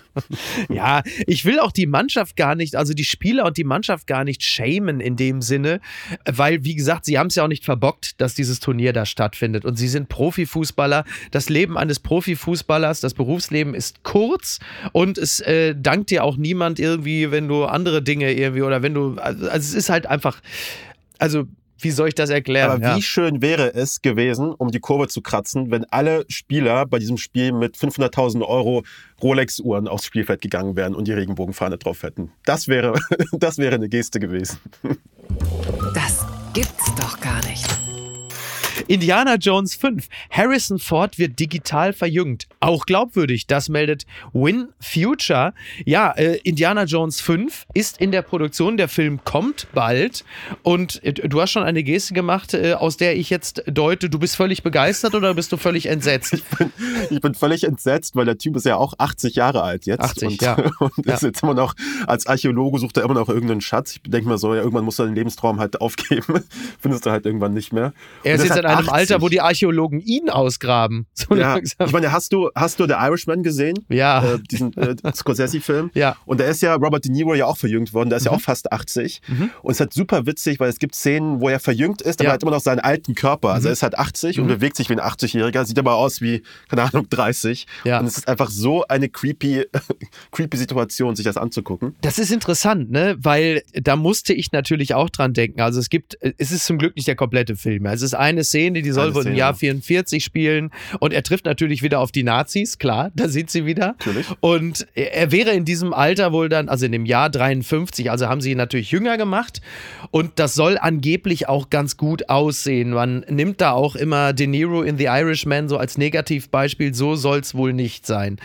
ja, 0.69 1.01
ich 1.27 1.45
will 1.45 1.59
auch 1.59 1.71
die 1.71 1.87
Mannschaft 1.87 2.35
gar 2.35 2.55
nicht, 2.55 2.75
also 2.75 2.93
die 2.93 3.03
Spieler 3.03 3.45
und 3.45 3.57
die 3.57 3.63
Mannschaft 3.63 4.07
gar 4.07 4.23
nicht 4.23 4.43
shamen 4.43 4.99
in 4.99 5.15
dem 5.15 5.41
Sinne, 5.41 5.81
weil, 6.25 6.63
wie 6.63 6.75
gesagt, 6.75 7.05
sie 7.05 7.17
haben 7.17 7.27
es 7.27 7.35
ja 7.35 7.43
auch 7.43 7.47
nicht 7.47 7.65
verbockt, 7.65 8.21
dass 8.21 8.35
dieses 8.35 8.59
Turnier 8.59 8.93
da 8.93 9.05
stattfindet. 9.05 9.65
Und 9.65 9.77
sie 9.77 9.87
sind 9.87 10.09
Profifußballer. 10.09 11.05
Das 11.31 11.49
Leben 11.49 11.77
eines 11.77 11.99
Profifußballers, 11.99 13.01
das 13.01 13.13
Berufsleben 13.13 13.73
ist 13.73 14.03
kurz 14.03 14.59
und 14.91 15.17
es 15.17 15.39
äh, 15.41 15.75
dankt 15.75 16.09
dir 16.09 16.23
auch 16.23 16.37
niemand 16.37 16.58
irgendwie, 16.79 17.31
wenn 17.31 17.47
du 17.47 17.65
andere 17.65 18.01
Dinge 18.01 18.31
irgendwie 18.33 18.61
oder 18.61 18.81
wenn 18.81 18.93
du, 18.93 19.15
also, 19.15 19.49
also 19.49 19.57
es 19.57 19.73
ist 19.73 19.89
halt 19.89 20.05
einfach, 20.05 20.41
also 21.17 21.45
wie 21.81 21.91
soll 21.91 22.09
ich 22.09 22.15
das 22.15 22.29
erklären? 22.29 22.71
Aber 22.71 22.81
ja. 22.81 22.95
wie 22.97 23.01
schön 23.01 23.41
wäre 23.41 23.73
es 23.73 24.01
gewesen, 24.01 24.53
um 24.53 24.71
die 24.71 24.79
Kurve 24.79 25.07
zu 25.07 25.21
kratzen, 25.21 25.71
wenn 25.71 25.85
alle 25.85 26.25
Spieler 26.27 26.85
bei 26.85 26.99
diesem 26.99 27.17
Spiel 27.17 27.53
mit 27.53 27.77
500.000 27.77 28.45
Euro 28.45 28.83
Rolex-Uhren 29.21 29.87
aufs 29.87 30.05
Spielfeld 30.05 30.41
gegangen 30.41 30.75
wären 30.75 30.95
und 30.95 31.07
die 31.07 31.13
Regenbogenfahne 31.13 31.77
drauf 31.77 32.03
hätten. 32.03 32.31
Das 32.45 32.67
wäre, 32.67 32.99
das 33.31 33.57
wäre 33.57 33.75
eine 33.75 33.89
Geste 33.89 34.19
gewesen. 34.19 34.59
Das 35.93 36.25
gibt's 36.53 36.93
doch 36.95 37.19
gar 37.19 37.43
nicht. 37.45 37.65
Indiana 38.89 39.35
Jones 39.35 39.75
5. 39.75 40.07
Harrison 40.31 40.79
Ford 40.79 41.19
wird 41.19 41.39
digital 41.39 41.93
verjüngt. 41.93 42.47
Auch 42.59 42.87
glaubwürdig, 42.87 43.45
das 43.45 43.69
meldet 43.69 44.07
Win 44.33 44.69
Future. 44.79 45.53
Ja, 45.85 46.11
äh, 46.13 46.39
Indiana 46.43 46.85
Jones 46.85 47.21
5 47.21 47.67
ist 47.75 48.01
in 48.01 48.11
der 48.11 48.23
Produktion. 48.23 48.77
Der 48.77 48.87
Film 48.87 49.23
kommt 49.23 49.67
bald. 49.75 50.25
Und 50.63 51.03
äh, 51.03 51.13
du 51.13 51.39
hast 51.39 51.51
schon 51.51 51.61
eine 51.61 51.83
Geste 51.83 52.15
gemacht, 52.15 52.55
äh, 52.55 52.73
aus 52.73 52.97
der 52.97 53.15
ich 53.15 53.29
jetzt 53.29 53.61
deute, 53.67 54.09
du 54.09 54.17
bist 54.17 54.35
völlig 54.35 54.63
begeistert 54.63 55.13
oder 55.13 55.35
bist 55.35 55.51
du 55.51 55.57
völlig 55.57 55.85
entsetzt? 55.85 56.33
Ich 56.33 56.43
bin, 56.45 56.73
ich 57.11 57.21
bin 57.21 57.35
völlig 57.35 57.65
entsetzt, 57.65 58.15
weil 58.15 58.25
der 58.25 58.39
Typ 58.39 58.55
ist 58.55 58.65
ja 58.65 58.75
auch 58.75 58.95
80 58.97 59.35
Jahre 59.35 59.61
alt 59.61 59.85
jetzt. 59.85 60.01
80, 60.01 60.27
und, 60.27 60.41
ja. 60.41 60.55
Und 60.79 61.05
Ja. 61.05 61.13
ist 61.13 61.21
jetzt 61.21 61.43
immer 61.43 61.53
noch, 61.53 61.75
als 62.07 62.25
Archäologe 62.25 62.79
sucht 62.79 62.97
er 62.97 63.03
immer 63.03 63.13
noch 63.13 63.29
irgendeinen 63.29 63.61
Schatz. 63.61 63.97
Ich 63.97 64.01
denke 64.09 64.27
mal 64.27 64.39
so, 64.39 64.55
ja, 64.55 64.61
irgendwann 64.61 64.83
musst 64.83 64.97
du 64.97 65.03
deinen 65.03 65.13
Lebenstraum 65.15 65.59
halt 65.59 65.79
aufgeben. 65.79 66.43
Findest 66.79 67.05
du 67.05 67.11
halt 67.11 67.27
irgendwann 67.27 67.53
nicht 67.53 67.71
mehr. 67.71 67.93
Er 68.23 68.33
ist 68.33 68.45
jetzt 68.45 68.53
halt 68.53 68.65
in 68.65 68.78
einem 68.79 68.89
80. 68.89 68.93
Alter, 69.11 69.21
wo 69.21 69.29
die 69.29 69.41
Archäologen 69.41 69.99
ihn 69.99 70.29
ausgraben. 70.29 71.05
So 71.19 71.35
Ja, 71.35 71.55
langsam. 71.55 71.87
ich 71.87 71.93
meine, 71.93 72.11
hast 72.11 72.33
du, 72.33 72.49
hast 72.55 72.79
du 72.79 72.85
The 72.87 72.93
Irishman 72.93 73.43
gesehen? 73.43 73.77
Ja. 73.89 74.23
Äh, 74.35 74.39
diesen 74.49 74.75
äh, 74.77 74.95
Scorsese-Film. 75.15 75.91
Ja. 75.93 76.15
Und 76.25 76.39
da 76.39 76.45
ist 76.45 76.61
ja 76.61 76.75
Robert 76.75 77.05
De 77.05 77.11
Niro 77.11 77.33
ja 77.35 77.45
auch 77.45 77.57
verjüngt 77.57 77.93
worden. 77.93 78.09
Der 78.09 78.17
ist 78.17 78.25
ja 78.25 78.31
auch 78.31 78.41
fast 78.41 78.71
80. 78.71 79.21
Und 79.61 79.71
es 79.71 79.77
ist 79.77 79.79
halt 79.81 79.93
super 79.93 80.25
witzig, 80.25 80.59
weil 80.59 80.69
es 80.69 80.79
gibt 80.79 80.95
Szenen, 80.95 81.39
wo 81.41 81.49
er 81.49 81.59
verjüngt 81.59 82.01
ist, 82.01 82.19
aber 82.19 82.25
Ja. 82.25 82.29
er 82.31 82.33
hat 82.35 82.41
immer 82.43 82.51
noch 82.51 82.61
seinen 82.61 82.79
alten 82.79 83.15
Körper. 83.15 83.49
Also 83.49 83.67
er 83.67 83.73
ist 83.73 83.83
halt 83.83 83.97
80 83.97 84.39
und 84.39 84.47
bewegt 84.47 84.75
sich 84.77 84.89
wie 84.89 84.93
ein 84.93 84.99
80-Jähriger, 85.01 85.65
sieht 85.65 85.79
aber 85.79 85.95
aus 85.95 86.21
wie, 86.21 86.43
keine 86.69 86.83
Ahnung, 86.83 87.07
30. 87.09 87.67
Ja. 87.83 87.99
Und 87.99 88.05
es 88.05 88.17
ist 88.17 88.27
einfach 88.27 88.49
so 88.49 88.85
eine 88.87 89.09
creepy, 89.09 89.65
creepy 90.31 90.57
Situation, 90.57 91.15
sich 91.15 91.25
das 91.25 91.37
anzugucken. 91.37 91.95
Das 92.01 92.19
ist 92.19 92.31
interessant, 92.31 92.91
ne? 92.91 93.15
Weil 93.19 93.63
da 93.73 93.95
musste 93.95 94.33
ich 94.33 94.51
natürlich 94.51 94.93
auch 94.93 95.09
dran 95.09 95.33
denken. 95.33 95.61
Also 95.61 95.79
es 95.79 95.89
gibt, 95.89 96.17
es 96.37 96.51
ist 96.51 96.65
zum 96.65 96.77
Glück 96.77 96.95
nicht 96.95 97.07
der 97.07 97.15
komplette 97.15 97.55
Film. 97.55 97.85
Es 97.87 98.01
ist 98.01 98.13
eine 98.13 98.43
Szene, 98.43 98.68
die 98.73 98.91
soll 98.91 99.13
wohl 99.13 99.21
im 99.21 99.27
Szene, 99.27 99.37
Jahr 99.37 99.51
ja. 99.51 99.57
44 99.57 100.23
spielen 100.23 100.71
und 100.99 101.13
er 101.13 101.23
trifft 101.23 101.45
natürlich 101.45 101.83
wieder 101.83 101.99
auf 101.99 102.11
die 102.11 102.23
Nazis, 102.23 102.77
klar, 102.77 103.11
da 103.15 103.27
sind 103.27 103.49
sie 103.49 103.65
wieder. 103.65 103.95
Natürlich. 103.99 104.27
Und 104.39 104.87
er 104.95 105.19
er 105.19 105.33
wäre 105.33 105.51
in 105.51 105.65
diesem 105.65 105.93
Alter 105.93 106.31
wohl 106.31 106.47
dann, 106.47 106.69
also 106.69 106.85
in 106.85 106.93
dem 106.93 107.05
Jahr 107.05 107.29
53, 107.29 108.09
also 108.09 108.27
haben 108.27 108.39
sie 108.39 108.51
ihn 108.51 108.57
natürlich 108.57 108.89
jünger 108.89 109.17
gemacht 109.17 109.61
und 110.11 110.39
das 110.39 110.55
soll 110.55 110.77
angeblich 110.79 111.49
auch 111.49 111.69
ganz 111.69 111.97
gut 111.97 112.29
aussehen. 112.29 112.91
Man 112.91 113.25
nimmt 113.27 113.59
da 113.59 113.71
auch 113.71 113.97
immer 113.97 114.31
De 114.31 114.47
Niro 114.47 114.81
in 114.81 114.97
The 114.97 115.05
Irishman 115.05 115.67
so 115.67 115.77
als 115.77 115.97
Negativbeispiel, 115.97 116.93
so 116.93 117.15
soll 117.15 117.39
es 117.39 117.53
wohl 117.53 117.73
nicht 117.73 118.05
sein. 118.05 118.37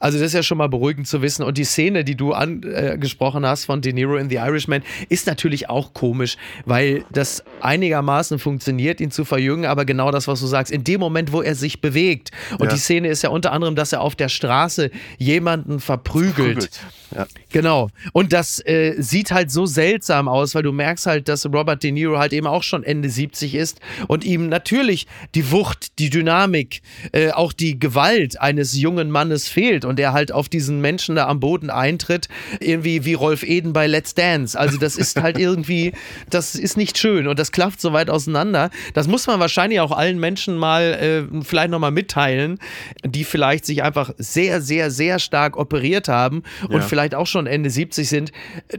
Also 0.00 0.18
das 0.18 0.28
ist 0.28 0.34
ja 0.34 0.42
schon 0.42 0.58
mal 0.58 0.68
beruhigend 0.68 1.08
zu 1.08 1.22
wissen 1.22 1.42
und 1.42 1.56
die 1.56 1.64
Szene, 1.64 2.04
die 2.04 2.14
du 2.14 2.34
angesprochen 2.34 3.46
hast 3.46 3.64
von 3.64 3.80
De 3.80 3.94
Niro 3.94 4.16
in 4.16 4.28
The 4.28 4.36
Irishman, 4.36 4.82
ist 5.08 5.26
natürlich 5.26 5.70
auch 5.70 5.94
komisch, 5.94 6.36
weil 6.66 7.04
das 7.10 7.42
einigermaßen 7.62 8.38
funktioniert, 8.38 9.00
ihn 9.00 9.10
zu 9.10 9.24
verjüngen, 9.24 9.57
aber 9.66 9.84
genau 9.84 10.10
das, 10.10 10.28
was 10.28 10.40
du 10.40 10.46
sagst, 10.46 10.72
in 10.72 10.84
dem 10.84 11.00
Moment, 11.00 11.32
wo 11.32 11.42
er 11.42 11.54
sich 11.54 11.80
bewegt 11.80 12.30
und 12.58 12.66
Ja. 12.66 12.74
die 12.74 12.78
Szene 12.80 13.08
ist 13.08 13.22
ja 13.22 13.30
unter 13.30 13.52
anderem, 13.52 13.74
dass 13.74 13.92
er 13.92 14.00
auf 14.00 14.14
der 14.16 14.28
Straße 14.28 14.90
jemanden 15.18 15.80
verprügelt. 15.80 16.80
Ja. 17.14 17.26
Genau. 17.50 17.88
Und 18.12 18.34
das 18.34 18.58
äh, 18.66 18.94
sieht 18.98 19.30
halt 19.30 19.50
so 19.50 19.64
seltsam 19.64 20.28
aus, 20.28 20.54
weil 20.54 20.62
du 20.62 20.72
merkst 20.72 21.06
halt, 21.06 21.28
dass 21.28 21.46
Robert 21.46 21.82
De 21.82 21.90
Niro 21.90 22.18
halt 22.18 22.34
eben 22.34 22.46
auch 22.46 22.62
schon 22.62 22.84
Ende 22.84 23.08
70 23.08 23.54
ist 23.54 23.80
und 24.08 24.24
ihm 24.24 24.50
natürlich 24.50 25.06
die 25.34 25.50
Wucht, 25.50 25.98
die 25.98 26.10
Dynamik, 26.10 26.82
äh, 27.12 27.30
auch 27.30 27.54
die 27.54 27.78
Gewalt 27.78 28.38
eines 28.40 28.76
jungen 28.76 29.10
Mannes 29.10 29.48
fehlt 29.48 29.86
und 29.86 29.98
er 29.98 30.12
halt 30.12 30.32
auf 30.32 30.50
diesen 30.50 30.82
Menschen 30.82 31.16
da 31.16 31.26
am 31.28 31.40
Boden 31.40 31.70
eintritt, 31.70 32.28
irgendwie 32.60 33.06
wie 33.06 33.14
Rolf 33.14 33.42
Eden 33.42 33.72
bei 33.72 33.86
Let's 33.86 34.14
Dance. 34.14 34.58
Also 34.58 34.76
das 34.76 34.96
ist 34.96 35.16
halt 35.20 35.38
irgendwie, 35.38 35.92
das 36.28 36.54
ist 36.56 36.76
nicht 36.76 36.98
schön 36.98 37.26
und 37.26 37.38
das 37.38 37.52
klafft 37.52 37.80
so 37.80 37.94
weit 37.94 38.10
auseinander. 38.10 38.68
Das 38.92 39.08
muss 39.08 39.26
man 39.26 39.40
wahrscheinlich 39.40 39.47
auch 39.80 39.92
allen 39.92 40.18
Menschen 40.18 40.56
mal 40.56 41.28
äh, 41.32 41.42
vielleicht 41.44 41.70
nochmal 41.70 41.90
mitteilen, 41.90 42.58
die 43.04 43.24
vielleicht 43.24 43.64
sich 43.66 43.82
einfach 43.82 44.12
sehr, 44.18 44.60
sehr, 44.60 44.90
sehr 44.90 45.18
stark 45.18 45.56
operiert 45.56 46.08
haben 46.08 46.42
und 46.68 46.72
Ja. 46.80 46.80
vielleicht 46.80 47.14
auch 47.14 47.26
schon 47.26 47.46
Ende 47.46 47.70
70 47.70 48.08
sind. 48.08 48.32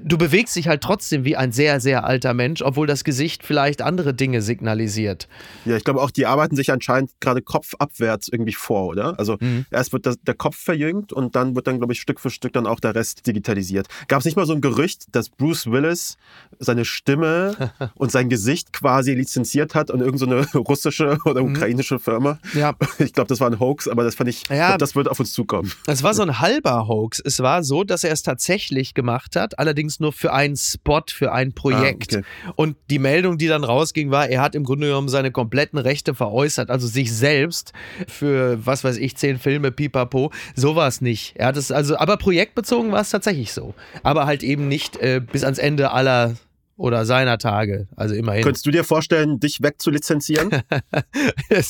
Du 0.04 0.18
bewegst 0.18 0.56
dich 0.56 0.68
halt 0.68 0.82
trotzdem 0.82 1.26
wie 1.26 1.36
ein 1.36 1.52
sehr, 1.52 1.80
sehr 1.80 2.04
alter 2.06 2.34
Mensch, 2.34 2.62
obwohl 2.62 2.88
das 2.88 3.04
Gesicht 3.04 3.44
vielleicht 3.46 3.82
andere 3.82 4.14
Dinge 4.14 4.42
signalisiert. 4.42 5.28
Ja, 5.66 5.76
ich 5.78 5.84
glaube 5.84 6.02
auch, 6.02 6.12
die 6.12 6.26
arbeiten 6.26 6.56
sich 6.56 6.72
anscheinend 6.72 7.12
gerade 7.20 7.42
kopfabwärts 7.42 8.28
irgendwie 8.30 8.54
vor, 8.54 8.88
oder? 8.88 9.18
Also 9.20 9.38
Mhm. 9.40 9.66
erst 9.72 9.94
wird 9.94 10.06
das, 10.06 10.18
der 10.22 10.34
Kopf 10.36 10.58
verjüngt 10.58 11.14
und 11.14 11.36
dann 11.36 11.56
wird 11.56 11.68
dann, 11.68 11.78
glaube 11.78 11.94
ich, 11.94 12.02
Stück 12.02 12.20
für 12.20 12.30
Stück 12.30 12.54
dann 12.54 12.68
auch 12.68 12.80
der 12.80 12.96
Rest 12.96 13.26
digitalisiert. 13.28 13.88
Gab 14.08 14.20
es 14.20 14.26
nicht 14.26 14.38
mal 14.38 14.46
so 14.46 14.54
ein 14.54 14.62
Gerücht, 14.62 15.06
dass 15.12 15.30
Bruce 15.30 15.68
Willis 15.72 16.18
seine 16.60 16.86
Stimme 16.86 17.72
und 17.96 18.12
sein 18.12 18.30
Gesicht 18.30 18.74
quasi 18.74 19.14
lizenziert 19.14 19.76
hat 19.76 19.92
an 19.92 20.00
irgendeine 20.02 20.46
russische 20.60 21.17
oder 21.26 21.41
ukrainische 21.43 22.00
Firma? 22.00 22.39
Mhm. 22.54 22.60
Ja. 22.60 22.74
Ich 23.00 23.13
glaube, 23.13 23.28
das 23.30 23.39
war 23.39 23.50
ein 23.50 23.60
Hoax, 23.60 23.88
aber 23.88 24.04
das 24.04 24.15
fand 24.15 24.30
ich, 24.30 24.43
ich 24.43 24.50
Ja. 24.50 24.67
glaub, 24.69 24.80
das 24.80 24.95
wird 24.95 25.08
auf 25.10 25.19
uns 25.19 25.32
zukommen. 25.34 25.72
Es 25.88 26.04
war 26.04 26.13
so 26.13 26.22
ein 26.22 26.39
halber 26.39 26.88
Hoax. 26.88 27.19
Es 27.24 27.39
war 27.39 27.63
so, 27.63 27.84
dass 27.84 28.04
er 28.04 28.12
es 28.12 28.24
tatsächlich 28.24 28.93
gemacht 28.93 29.36
hat, 29.36 29.58
allerdings 29.60 30.00
nur 30.00 30.12
für 30.13 30.34
einen 30.34 30.56
Spot, 30.58 31.02
für 31.10 31.32
ein 31.32 31.54
Projekt. 31.54 32.15
Ah, 32.15 32.19
okay. 32.19 32.54
Und 32.56 32.78
die 32.89 33.00
Meldung, 33.00 33.38
die 33.38 33.48
dann 33.48 33.63
rausging, 33.63 34.12
war, 34.12 34.28
er 34.30 34.41
hat 34.41 34.56
im 34.56 34.63
Grunde 34.63 34.88
genommen 34.88 35.10
seine 35.10 35.32
kompletten 35.32 35.80
Rechte 35.80 36.13
veräußert, 36.13 36.69
also 36.69 36.88
sich 36.88 37.13
selbst 37.13 37.74
für, 38.08 38.65
was 38.65 38.84
weiß 38.84 38.98
ich, 38.98 39.15
zehn 39.17 39.39
Filme, 39.39 39.72
pipapo. 39.72 40.32
So 40.56 40.76
war 40.76 40.88
es 40.88 41.02
nicht. 41.02 41.34
Er 41.36 41.48
hat 41.48 41.58
es 41.58 41.72
also, 41.72 41.98
aber 41.98 42.17
projektbezogen 42.17 42.91
war 42.91 43.02
es 43.02 43.10
tatsächlich 43.10 43.54
so. 43.54 43.74
Aber 44.04 44.26
halt 44.26 44.43
eben 44.43 44.67
nicht 44.67 44.98
äh, 44.98 45.22
bis 45.22 45.43
ans 45.43 45.58
Ende 45.60 45.91
aller 45.91 46.36
oder 46.80 47.06
seiner 47.06 47.38
Tage. 47.38 47.88
Also 47.98 48.15
immerhin. 48.15 48.44
Könntest 48.44 48.65
du 48.65 48.72
dir 48.72 48.86
vorstellen, 48.86 49.39
dich 49.39 49.62
wegzulizenzieren? 49.62 50.50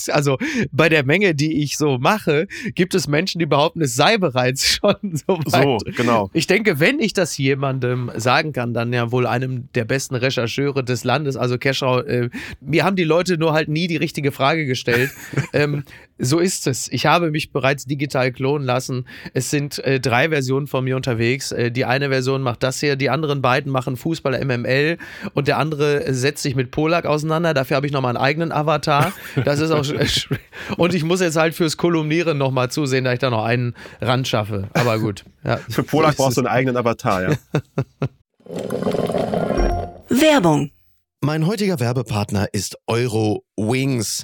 Also 0.10 0.38
bei 0.72 0.90
der 0.90 1.06
Menge, 1.06 1.34
die 1.34 1.64
ich 1.64 1.78
so 1.78 1.98
mache, 1.98 2.48
gibt 2.76 2.94
es 2.94 3.08
Menschen, 3.08 3.40
die 3.40 3.46
behaupten, 3.46 3.82
es 3.82 3.96
sei 3.96 4.18
bereits 4.18 4.66
schon 4.68 4.96
so 5.14 5.40
weit. 5.46 5.64
so, 5.64 5.78
genau. 5.96 6.30
Ich 6.34 6.48
denke, 6.48 6.80
wenn 6.80 7.00
ich 7.00 7.14
das 7.14 7.38
jemandem 7.38 8.12
sagen 8.16 8.54
kann, 8.54 8.74
dann 8.74 8.94
ja 8.94 9.12
wohl 9.12 9.26
einem 9.26 9.70
der 9.74 9.86
besten 9.86 10.16
Rechercheure 10.16 10.84
des 10.84 11.04
Landes, 11.04 11.38
also 11.38 11.58
Keschrau. 11.58 12.02
Äh, 12.02 12.30
mir 12.62 12.84
haben 12.84 12.96
die 12.96 13.04
Leute 13.04 13.38
nur 13.38 13.54
halt 13.54 13.70
nie 13.70 13.88
die 13.88 13.98
richtige 13.98 14.32
Frage 14.32 14.66
gestellt. 14.66 15.12
ähm, 15.54 15.84
so 16.20 16.40
ist 16.40 16.68
es. 16.68 16.90
Ich 16.92 17.06
habe 17.06 17.32
mich 17.32 17.52
bereits 17.52 17.86
digital 17.86 18.32
klonen 18.32 18.66
lassen. 18.66 19.08
Es 19.34 19.50
sind 19.50 19.80
äh, 19.80 20.00
drei 20.00 20.30
Versionen 20.30 20.68
von 20.68 20.84
mir 20.84 20.96
unterwegs. 20.96 21.52
Äh, 21.52 21.72
die 21.72 21.86
eine 21.86 22.10
Version 22.10 22.42
macht 22.42 22.62
das 22.62 22.80
hier, 22.80 22.96
die 22.98 23.10
anderen 23.10 23.42
beiden 23.42 23.72
machen 23.72 23.96
Fußball 23.96 24.44
MML 24.44 24.98
und 25.34 25.48
der 25.48 25.58
andere 25.58 26.06
äh, 26.06 26.14
setzt 26.14 26.44
sich 26.44 26.56
mit 26.56 26.72
Polak 26.72 27.06
auseinander. 27.06 27.54
Dafür 27.54 27.78
habe 27.78 27.88
ich 27.88 27.94
nochmal 27.94 28.16
einen 28.16 28.24
eigenen 28.24 28.52
Avatar. 28.52 29.14
Das 29.46 29.60
ist 29.60 29.72
auch 29.72 29.86
und 30.78 30.94
ich 30.94 31.04
muss 31.04 31.22
jetzt 31.22 31.38
halt 31.38 31.56
fürs 31.56 31.78
Kolumnieren 31.78 32.38
nochmal 32.38 32.70
zusehen, 32.70 33.06
dass 33.06 33.14
ich 33.14 33.20
da 33.20 33.30
noch 33.30 33.46
einen 33.46 33.74
ran 34.02 34.26
schaffe. 34.26 34.70
Aber 34.74 35.00
gut. 35.00 35.24
Ja. 35.44 35.58
Für 35.70 35.84
Polak 35.84 36.18
brauchst 36.18 36.38
du 36.38 36.42
einen 36.42 36.48
eigenen 36.48 36.76
Avatar, 36.76 37.32
ja. 37.32 37.38
Werbung. 40.10 40.72
Mein 41.22 41.46
heutiger 41.46 41.80
Werbepartner 41.80 42.48
ist 42.54 42.78
Euro 42.88 43.44
Wings. 43.58 44.24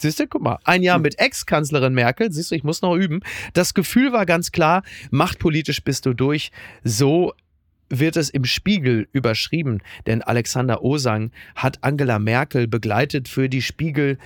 Siehst 0.00 0.20
du, 0.20 0.28
guck 0.28 0.42
mal, 0.42 0.58
ein 0.64 0.84
Jahr 0.84 1.00
mit 1.00 1.18
Ex-Kanzlerin 1.18 1.92
Merkel, 1.92 2.30
siehst 2.30 2.52
du, 2.52 2.54
ich 2.54 2.62
muss 2.62 2.82
noch 2.82 2.94
üben. 2.94 3.20
Das 3.52 3.74
Gefühl 3.74 4.12
war 4.12 4.26
ganz 4.26 4.52
klar, 4.52 4.84
machtpolitisch 5.10 5.82
bist 5.82 6.06
du 6.06 6.14
durch. 6.14 6.52
So 6.84 7.34
wird 7.90 8.16
es 8.16 8.30
im 8.30 8.44
Spiegel 8.44 9.08
überschrieben, 9.12 9.82
denn 10.06 10.22
Alexander 10.22 10.84
Osang 10.84 11.32
hat 11.56 11.82
Angela 11.82 12.18
Merkel 12.18 12.68
begleitet 12.68 13.28
für 13.28 13.48
die 13.48 13.62
Spiegel 13.62 14.18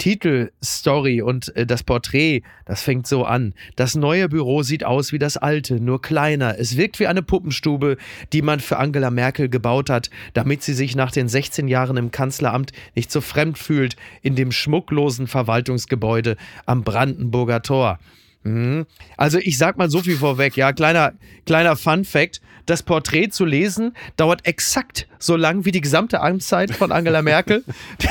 Titelstory 0.00 1.20
und 1.20 1.54
äh, 1.56 1.66
das 1.66 1.84
Porträt, 1.84 2.42
das 2.64 2.82
fängt 2.82 3.06
so 3.06 3.24
an. 3.24 3.52
Das 3.76 3.94
neue 3.94 4.30
Büro 4.30 4.62
sieht 4.62 4.82
aus 4.82 5.12
wie 5.12 5.18
das 5.18 5.36
alte, 5.36 5.78
nur 5.78 6.00
kleiner. 6.00 6.58
Es 6.58 6.78
wirkt 6.78 6.98
wie 7.00 7.06
eine 7.06 7.22
Puppenstube, 7.22 7.98
die 8.32 8.40
man 8.40 8.60
für 8.60 8.78
Angela 8.78 9.10
Merkel 9.10 9.50
gebaut 9.50 9.90
hat, 9.90 10.08
damit 10.32 10.62
sie 10.62 10.72
sich 10.72 10.96
nach 10.96 11.12
den 11.12 11.28
16 11.28 11.68
Jahren 11.68 11.98
im 11.98 12.10
Kanzleramt 12.10 12.72
nicht 12.94 13.12
so 13.12 13.20
fremd 13.20 13.58
fühlt 13.58 13.96
in 14.22 14.36
dem 14.36 14.52
schmucklosen 14.52 15.26
Verwaltungsgebäude 15.26 16.36
am 16.64 16.82
Brandenburger 16.82 17.60
Tor. 17.60 17.98
Mhm. 18.42 18.86
Also 19.16 19.38
ich 19.38 19.58
sag 19.58 19.76
mal 19.76 19.90
so 19.90 20.00
viel 20.00 20.16
vorweg, 20.16 20.56
ja, 20.56 20.72
kleiner, 20.72 21.12
kleiner 21.46 21.76
Fun 21.76 22.04
Fact. 22.04 22.40
Das 22.66 22.82
Porträt 22.82 23.30
zu 23.30 23.44
lesen 23.44 23.96
dauert 24.16 24.46
exakt 24.46 25.08
so 25.18 25.34
lang 25.34 25.64
wie 25.64 25.72
die 25.72 25.80
gesamte 25.80 26.20
Amtszeit 26.20 26.70
von 26.70 26.92
Angela 26.92 27.20
Merkel. 27.20 27.64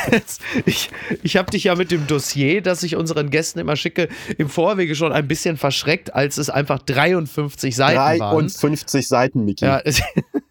ich 0.66 0.90
ich 1.24 1.38
habe 1.38 1.50
dich 1.50 1.64
ja 1.66 1.76
mit 1.76 1.92
dem 1.92 2.08
Dossier, 2.08 2.62
das 2.62 2.84
ich 2.84 2.96
unseren 2.96 3.30
Gästen 3.30 3.60
immer 3.60 3.76
schicke, 3.76 4.10
im 4.38 4.50
Vorwege 4.50 4.96
schon 4.96 5.14
ein 5.14 5.28
bisschen 5.28 5.56
verschreckt, 5.56 6.14
als 6.14 6.38
es 6.38 6.50
einfach 6.50 6.80
53 6.80 7.76
Seiten 7.76 7.96
53 7.96 8.20
waren. 8.20 8.48
53 8.48 9.08
Seiten, 9.08 9.46
Miki. 9.46 9.66
Ja, 9.66 9.80
es, 9.80 10.02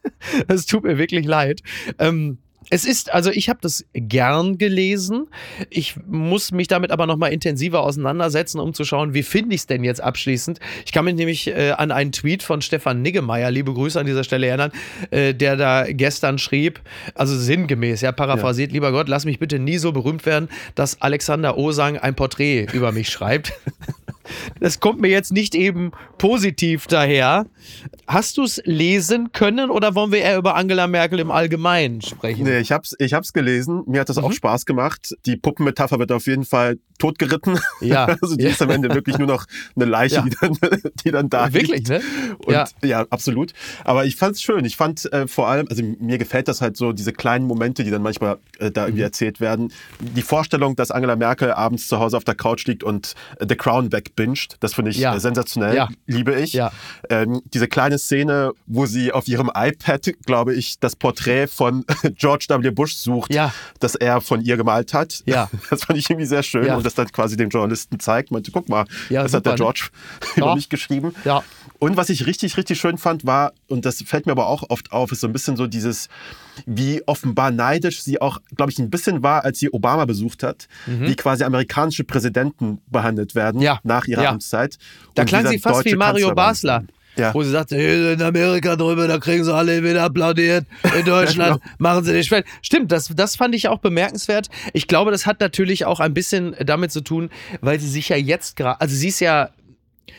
es 0.48 0.66
tut 0.66 0.84
mir 0.84 0.96
wirklich 0.96 1.26
leid. 1.26 1.62
Ähm, 1.98 2.38
es 2.70 2.85
ist, 2.85 3.12
also 3.12 3.31
ich 3.31 3.48
habe 3.48 3.59
das 3.62 3.85
gern 3.92 4.59
gelesen. 4.59 5.28
Ich 5.70 5.96
muss 6.07 6.52
mich 6.52 6.68
damit 6.68 6.90
aber 6.90 7.07
nochmal 7.07 7.33
intensiver 7.33 7.83
auseinandersetzen, 7.83 8.61
um 8.61 8.74
zu 8.74 8.85
schauen, 8.85 9.14
wie 9.14 9.22
finde 9.22 9.54
ich 9.54 9.62
es 9.62 9.66
denn 9.66 9.85
jetzt 9.85 10.00
abschließend. 10.00 10.61
Ich 10.85 10.92
kann 10.92 11.04
mich 11.04 11.14
nämlich 11.14 11.48
äh, 11.48 11.72
an 11.72 11.90
einen 11.90 12.12
Tweet 12.12 12.42
von 12.42 12.61
Stefan 12.61 13.02
Niggemeier, 13.02 13.50
liebe 13.50 13.72
Grüße 13.72 13.98
an 13.98 14.07
dieser 14.07 14.24
Stelle 14.24 14.46
erinnern, 14.46 14.72
äh, 15.11 15.35
der 15.35 15.57
da 15.57 15.85
gestern 15.88 16.38
schrieb, 16.38 16.81
also 17.14 17.37
sinngemäß, 17.37 18.00
ja, 18.00 18.12
paraphrasiert, 18.12 18.70
ja. 18.70 18.74
lieber 18.74 18.92
Gott, 18.92 19.09
lass 19.09 19.24
mich 19.24 19.38
bitte 19.38 19.59
nie 19.59 19.78
so 19.78 19.92
berühmt 19.92 20.26
werden, 20.26 20.48
dass 20.74 21.00
Alexander 21.00 21.57
Osang 21.57 21.98
ein 21.98 22.14
Porträt 22.14 22.66
über 22.72 22.92
mich 22.92 23.09
schreibt. 23.09 23.52
Das 24.60 24.80
kommt 24.80 25.00
mir 25.00 25.08
jetzt 25.08 25.32
nicht 25.32 25.54
eben 25.54 25.92
positiv 26.18 26.86
daher. 26.86 27.46
Hast 28.06 28.36
du 28.36 28.44
es 28.44 28.60
lesen 28.64 29.32
können 29.32 29.70
oder 29.70 29.94
wollen 29.94 30.12
wir 30.12 30.20
eher 30.20 30.38
über 30.38 30.54
Angela 30.54 30.86
Merkel 30.86 31.18
im 31.18 31.30
Allgemeinen 31.30 32.00
sprechen? 32.00 32.44
Nee, 32.44 32.58
ich 32.58 32.72
hab's, 32.72 32.94
ich 32.98 33.14
hab's 33.14 33.32
gelesen. 33.32 33.82
Mir 33.86 34.00
hat 34.00 34.08
das 34.08 34.16
mhm. 34.16 34.24
auch 34.24 34.32
Spaß 34.32 34.66
gemacht. 34.66 35.14
Die 35.26 35.36
Puppenmetapher 35.36 35.98
wird 35.98 36.12
auf 36.12 36.26
jeden 36.26 36.44
Fall 36.44 36.78
totgeritten. 36.98 37.58
Ja. 37.80 38.08
Also 38.20 38.36
die 38.36 38.44
ja. 38.44 38.50
ist 38.50 38.60
am 38.62 38.70
Ende 38.70 38.92
wirklich 38.94 39.18
nur 39.18 39.28
noch 39.28 39.44
eine 39.76 39.84
Leiche, 39.84 40.16
ja. 40.16 40.22
die, 40.22 40.30
dann, 40.40 40.56
die 41.04 41.10
dann 41.10 41.28
da 41.28 41.52
Wirklich, 41.52 41.88
liegt. 41.88 41.88
ne? 41.88 42.00
Und, 42.44 42.52
ja. 42.52 42.64
ja, 42.82 43.06
absolut. 43.10 43.52
Aber 43.84 44.06
ich 44.06 44.16
fand's 44.16 44.42
schön. 44.42 44.64
Ich 44.64 44.76
fand 44.76 45.10
äh, 45.12 45.28
vor 45.28 45.48
allem, 45.48 45.68
also 45.68 45.82
mir 45.82 46.18
gefällt 46.18 46.48
das 46.48 46.60
halt 46.60 46.76
so, 46.76 46.92
diese 46.92 47.12
kleinen 47.12 47.46
Momente, 47.46 47.84
die 47.84 47.90
dann 47.90 48.02
manchmal 48.02 48.38
äh, 48.58 48.70
da 48.70 48.86
irgendwie 48.86 49.02
mhm. 49.02 49.06
erzählt 49.06 49.40
werden. 49.40 49.72
Die 50.00 50.22
Vorstellung, 50.22 50.74
dass 50.74 50.90
Angela 50.90 51.16
Merkel 51.16 51.52
abends 51.52 51.86
zu 51.86 52.00
Hause 52.00 52.16
auf 52.16 52.24
der 52.24 52.34
Couch 52.34 52.66
liegt 52.66 52.82
und 52.82 53.14
äh, 53.38 53.46
The 53.48 53.56
Crown 53.56 53.90
wegbinged, 54.18 54.57
das 54.61 54.74
finde 54.74 54.90
ich 54.90 54.98
ja. 54.98 55.18
Sensationell. 55.18 55.74
Ja. 55.74 55.88
Liebe 56.07 56.35
ich. 56.35 56.52
Ja. 56.52 56.72
Ähm, 57.09 57.42
diese 57.52 57.68
kleine 57.68 57.98
Szene, 57.98 58.52
wo 58.66 58.87
sie 58.87 59.12
auf 59.12 59.28
ihrem 59.28 59.50
iPad, 59.54 60.12
glaube 60.26 60.54
ich, 60.54 60.78
das 60.81 60.96
Porträt 60.96 61.46
von 61.46 61.85
George 62.16 62.46
W. 62.48 62.70
Bush 62.70 62.96
sucht, 62.96 63.35
das 63.81 63.94
er 63.94 64.20
von 64.20 64.42
ihr 64.42 64.57
gemalt 64.57 64.94
hat. 64.94 65.22
Das 65.70 65.85
fand 65.85 65.98
ich 65.98 66.09
irgendwie 66.09 66.26
sehr 66.26 66.42
schön. 66.42 66.68
Und 66.70 66.85
das 66.85 66.94
dann 66.94 67.11
quasi 67.12 67.37
dem 67.37 67.50
Journalisten 67.50 68.00
zeigt. 68.00 68.31
Meinte, 68.31 68.50
guck 68.50 68.68
mal, 68.68 68.85
das 69.09 69.33
super, 69.33 69.37
hat 69.37 69.46
der 69.46 69.52
ne? 69.52 69.57
George 69.57 69.88
ne? 70.37 70.42
über 70.42 70.54
mich 70.54 70.68
geschrieben. 70.68 71.14
Und 71.78 71.96
was 71.96 72.10
ich 72.10 72.26
richtig, 72.26 72.56
richtig 72.56 72.80
schön 72.80 72.98
fand, 72.98 73.24
war, 73.24 73.52
und 73.68 73.84
das 73.84 74.02
fällt 74.02 74.26
mir 74.26 74.32
aber 74.32 74.48
auch 74.48 74.64
oft 74.68 74.90
auf, 74.90 75.12
ist 75.12 75.20
so 75.20 75.28
ein 75.28 75.32
bisschen 75.32 75.56
so 75.56 75.68
dieses, 75.68 76.08
wie 76.66 77.02
offenbar 77.06 77.52
neidisch 77.52 78.02
sie 78.02 78.20
auch, 78.20 78.40
glaube 78.56 78.72
ich, 78.72 78.78
ein 78.78 78.90
bisschen 78.90 79.22
war, 79.22 79.44
als 79.44 79.60
sie 79.60 79.72
Obama 79.72 80.04
besucht 80.04 80.42
hat, 80.42 80.66
mhm. 80.86 81.06
wie 81.06 81.14
quasi 81.14 81.44
amerikanische 81.44 82.02
Präsidenten 82.02 82.80
behandelt 82.88 83.36
werden 83.36 83.60
ja. 83.60 83.78
nach 83.84 84.06
ihrer 84.06 84.24
ja. 84.24 84.30
Amtszeit. 84.30 84.76
Da 85.14 85.24
klang 85.24 85.46
sie 85.46 85.58
fast 85.58 85.84
wie 85.84 85.94
Mario 85.94 86.34
Basler. 86.34 86.84
Ja. 87.16 87.34
Wo 87.34 87.42
sie 87.42 87.50
sagt, 87.50 87.72
hey, 87.72 88.12
in 88.12 88.22
Amerika 88.22 88.76
drüber, 88.76 89.08
da 89.08 89.18
kriegen 89.18 89.42
sie 89.42 89.52
alle 89.52 89.82
wieder 89.82 90.04
applaudiert. 90.04 90.66
In 90.96 91.04
Deutschland 91.04 91.60
genau. 91.62 91.74
machen 91.78 92.04
sie 92.04 92.12
nicht 92.12 92.28
schwer. 92.28 92.44
Stimmt, 92.62 92.92
das, 92.92 93.10
das 93.12 93.34
fand 93.34 93.56
ich 93.56 93.66
auch 93.66 93.78
bemerkenswert. 93.78 94.48
Ich 94.72 94.86
glaube, 94.86 95.10
das 95.10 95.26
hat 95.26 95.40
natürlich 95.40 95.84
auch 95.84 95.98
ein 95.98 96.14
bisschen 96.14 96.54
damit 96.64 96.92
zu 96.92 97.00
tun, 97.00 97.30
weil 97.60 97.80
sie 97.80 97.88
sich 97.88 98.08
ja 98.08 98.16
jetzt 98.16 98.54
gerade, 98.54 98.80
also 98.80 98.94
sie 98.94 99.08
ist 99.08 99.18
ja, 99.18 99.50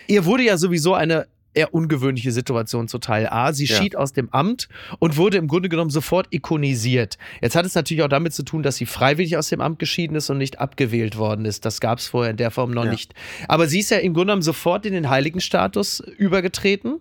ihr 0.07 0.25
wurde 0.25 0.43
ja 0.43 0.57
sowieso 0.57 0.93
eine 0.93 1.27
eher 1.53 1.73
ungewöhnliche 1.73 2.31
Situation 2.31 2.87
zuteil. 2.87 3.27
A, 3.29 3.53
sie 3.53 3.65
ja. 3.65 3.75
schied 3.75 3.95
aus 3.95 4.13
dem 4.13 4.29
Amt 4.31 4.69
und 4.99 5.17
wurde 5.17 5.37
im 5.37 5.47
Grunde 5.47 5.69
genommen 5.69 5.89
sofort 5.89 6.27
ikonisiert. 6.31 7.17
Jetzt 7.41 7.55
hat 7.55 7.65
es 7.65 7.75
natürlich 7.75 8.03
auch 8.03 8.09
damit 8.09 8.33
zu 8.33 8.43
tun, 8.43 8.63
dass 8.63 8.75
sie 8.75 8.85
freiwillig 8.85 9.37
aus 9.37 9.49
dem 9.49 9.61
Amt 9.61 9.79
geschieden 9.79 10.15
ist 10.15 10.29
und 10.29 10.37
nicht 10.37 10.59
abgewählt 10.59 11.17
worden 11.17 11.45
ist. 11.45 11.65
Das 11.65 11.79
gab 11.79 11.99
es 11.99 12.07
vorher 12.07 12.31
in 12.31 12.37
der 12.37 12.51
Form 12.51 12.71
noch 12.71 12.85
ja. 12.85 12.91
nicht. 12.91 13.13
Aber 13.47 13.67
sie 13.67 13.79
ist 13.79 13.91
ja 13.91 13.97
im 13.97 14.13
Grunde 14.13 14.27
genommen 14.27 14.41
sofort 14.41 14.85
in 14.85 14.93
den 14.93 15.09
Heiligenstatus 15.09 15.99
übergetreten. 15.99 16.99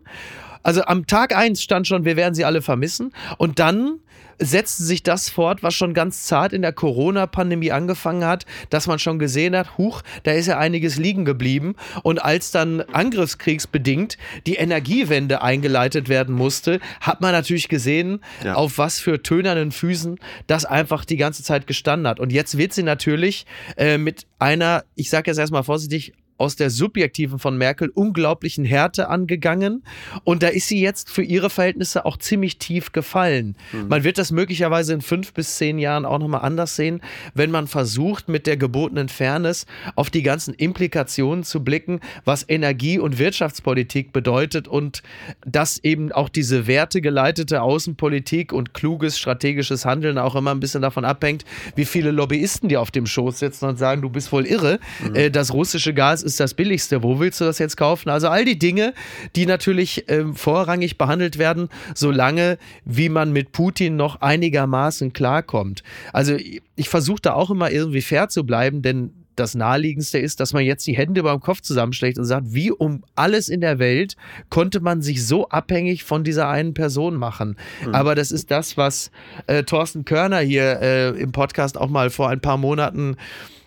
Also 0.62 0.82
am 0.82 1.06
Tag 1.06 1.34
1 1.36 1.62
stand 1.62 1.86
schon, 1.86 2.04
wir 2.04 2.16
werden 2.16 2.34
sie 2.34 2.44
alle 2.44 2.62
vermissen. 2.62 3.12
Und 3.36 3.58
dann 3.58 4.00
setzte 4.38 4.84
sich 4.84 5.02
das 5.02 5.28
fort, 5.28 5.62
was 5.62 5.74
schon 5.74 5.94
ganz 5.94 6.24
zart 6.24 6.52
in 6.52 6.62
der 6.62 6.72
Corona-Pandemie 6.72 7.72
angefangen 7.72 8.24
hat, 8.24 8.46
dass 8.70 8.86
man 8.86 8.98
schon 8.98 9.18
gesehen 9.18 9.56
hat, 9.56 9.78
huch, 9.78 10.02
da 10.22 10.32
ist 10.32 10.46
ja 10.46 10.58
einiges 10.58 10.96
liegen 10.96 11.24
geblieben. 11.24 11.74
Und 12.02 12.22
als 12.22 12.50
dann 12.50 12.80
angriffskriegsbedingt 12.80 14.18
die 14.46 14.56
Energiewende 14.56 15.42
eingeleitet 15.42 16.08
werden 16.08 16.34
musste, 16.34 16.80
hat 17.00 17.20
man 17.20 17.32
natürlich 17.32 17.68
gesehen, 17.68 18.20
ja. 18.44 18.54
auf 18.54 18.78
was 18.78 19.00
für 19.00 19.22
tönernen 19.22 19.72
Füßen 19.72 20.18
das 20.46 20.64
einfach 20.64 21.04
die 21.04 21.16
ganze 21.16 21.42
Zeit 21.42 21.66
gestanden 21.66 22.06
hat. 22.06 22.20
Und 22.20 22.32
jetzt 22.32 22.56
wird 22.58 22.72
sie 22.72 22.82
natürlich 22.82 23.46
äh, 23.76 23.98
mit 23.98 24.26
einer, 24.38 24.84
ich 24.94 25.10
sage 25.10 25.30
jetzt 25.30 25.38
erstmal 25.38 25.64
vorsichtig, 25.64 26.12
aus 26.38 26.56
der 26.56 26.70
subjektiven 26.70 27.38
von 27.38 27.58
Merkel 27.58 27.90
unglaublichen 27.90 28.64
Härte 28.64 29.08
angegangen. 29.08 29.82
Und 30.24 30.42
da 30.42 30.48
ist 30.48 30.68
sie 30.68 30.80
jetzt 30.80 31.10
für 31.10 31.22
ihre 31.22 31.50
Verhältnisse 31.50 32.06
auch 32.06 32.16
ziemlich 32.16 32.58
tief 32.58 32.92
gefallen. 32.92 33.56
Mhm. 33.72 33.88
Man 33.88 34.04
wird 34.04 34.18
das 34.18 34.30
möglicherweise 34.30 34.94
in 34.94 35.00
fünf 35.00 35.34
bis 35.34 35.56
zehn 35.56 35.78
Jahren 35.78 36.04
auch 36.04 36.18
nochmal 36.18 36.42
anders 36.42 36.76
sehen, 36.76 37.02
wenn 37.34 37.50
man 37.50 37.66
versucht, 37.66 38.28
mit 38.28 38.46
der 38.46 38.56
gebotenen 38.56 39.08
Fairness 39.08 39.66
auf 39.96 40.10
die 40.10 40.22
ganzen 40.22 40.54
Implikationen 40.54 41.42
zu 41.42 41.64
blicken, 41.64 42.00
was 42.24 42.48
Energie- 42.48 43.00
und 43.00 43.18
Wirtschaftspolitik 43.18 44.12
bedeutet 44.12 44.68
und 44.68 45.02
dass 45.44 45.82
eben 45.82 46.12
auch 46.12 46.28
diese 46.28 46.68
wertegeleitete 46.68 47.62
Außenpolitik 47.62 48.52
und 48.52 48.74
kluges 48.74 49.18
strategisches 49.18 49.84
Handeln 49.84 50.18
auch 50.18 50.36
immer 50.36 50.52
ein 50.52 50.60
bisschen 50.60 50.82
davon 50.82 51.04
abhängt, 51.04 51.44
wie 51.74 51.84
viele 51.84 52.12
Lobbyisten 52.12 52.68
dir 52.68 52.80
auf 52.80 52.92
dem 52.92 53.06
Schoß 53.06 53.40
sitzen 53.40 53.64
und 53.64 53.76
sagen, 53.76 54.02
du 54.02 54.08
bist 54.08 54.30
wohl 54.30 54.46
irre, 54.46 54.78
mhm. 55.02 55.14
äh, 55.16 55.30
das 55.30 55.52
russische 55.52 55.92
Gas 55.94 56.22
ist 56.22 56.27
das 56.36 56.54
billigste, 56.54 57.02
wo 57.02 57.18
willst 57.20 57.40
du 57.40 57.44
das 57.44 57.58
jetzt 57.58 57.76
kaufen? 57.76 58.08
Also 58.10 58.28
all 58.28 58.44
die 58.44 58.58
Dinge, 58.58 58.94
die 59.36 59.46
natürlich 59.46 60.08
äh, 60.08 60.24
vorrangig 60.34 60.98
behandelt 60.98 61.38
werden, 61.38 61.68
solange 61.94 62.58
wie 62.84 63.08
man 63.08 63.32
mit 63.32 63.52
Putin 63.52 63.96
noch 63.96 64.20
einigermaßen 64.20 65.12
klarkommt. 65.12 65.82
Also 66.12 66.36
ich 66.76 66.88
versuche 66.88 67.22
da 67.22 67.34
auch 67.34 67.50
immer 67.50 67.70
irgendwie 67.70 68.02
fair 68.02 68.28
zu 68.28 68.44
bleiben, 68.44 68.82
denn 68.82 69.12
das 69.38 69.54
Naheliegendste 69.54 70.18
ist, 70.18 70.40
dass 70.40 70.52
man 70.52 70.64
jetzt 70.64 70.86
die 70.86 70.96
Hände 70.96 71.22
beim 71.22 71.40
Kopf 71.40 71.60
zusammenschlägt 71.60 72.18
und 72.18 72.24
sagt, 72.24 72.52
wie 72.52 72.70
um 72.70 73.04
alles 73.14 73.48
in 73.48 73.60
der 73.60 73.78
Welt 73.78 74.16
konnte 74.50 74.80
man 74.80 75.00
sich 75.02 75.26
so 75.26 75.48
abhängig 75.48 76.04
von 76.04 76.24
dieser 76.24 76.48
einen 76.48 76.74
Person 76.74 77.14
machen. 77.14 77.56
Mhm. 77.86 77.94
Aber 77.94 78.14
das 78.14 78.32
ist 78.32 78.50
das, 78.50 78.76
was 78.76 79.10
äh, 79.46 79.62
Thorsten 79.62 80.04
Körner 80.04 80.40
hier 80.40 80.80
äh, 80.80 81.08
im 81.10 81.32
Podcast 81.32 81.78
auch 81.78 81.88
mal 81.88 82.10
vor 82.10 82.28
ein 82.28 82.40
paar 82.40 82.56
Monaten 82.56 83.16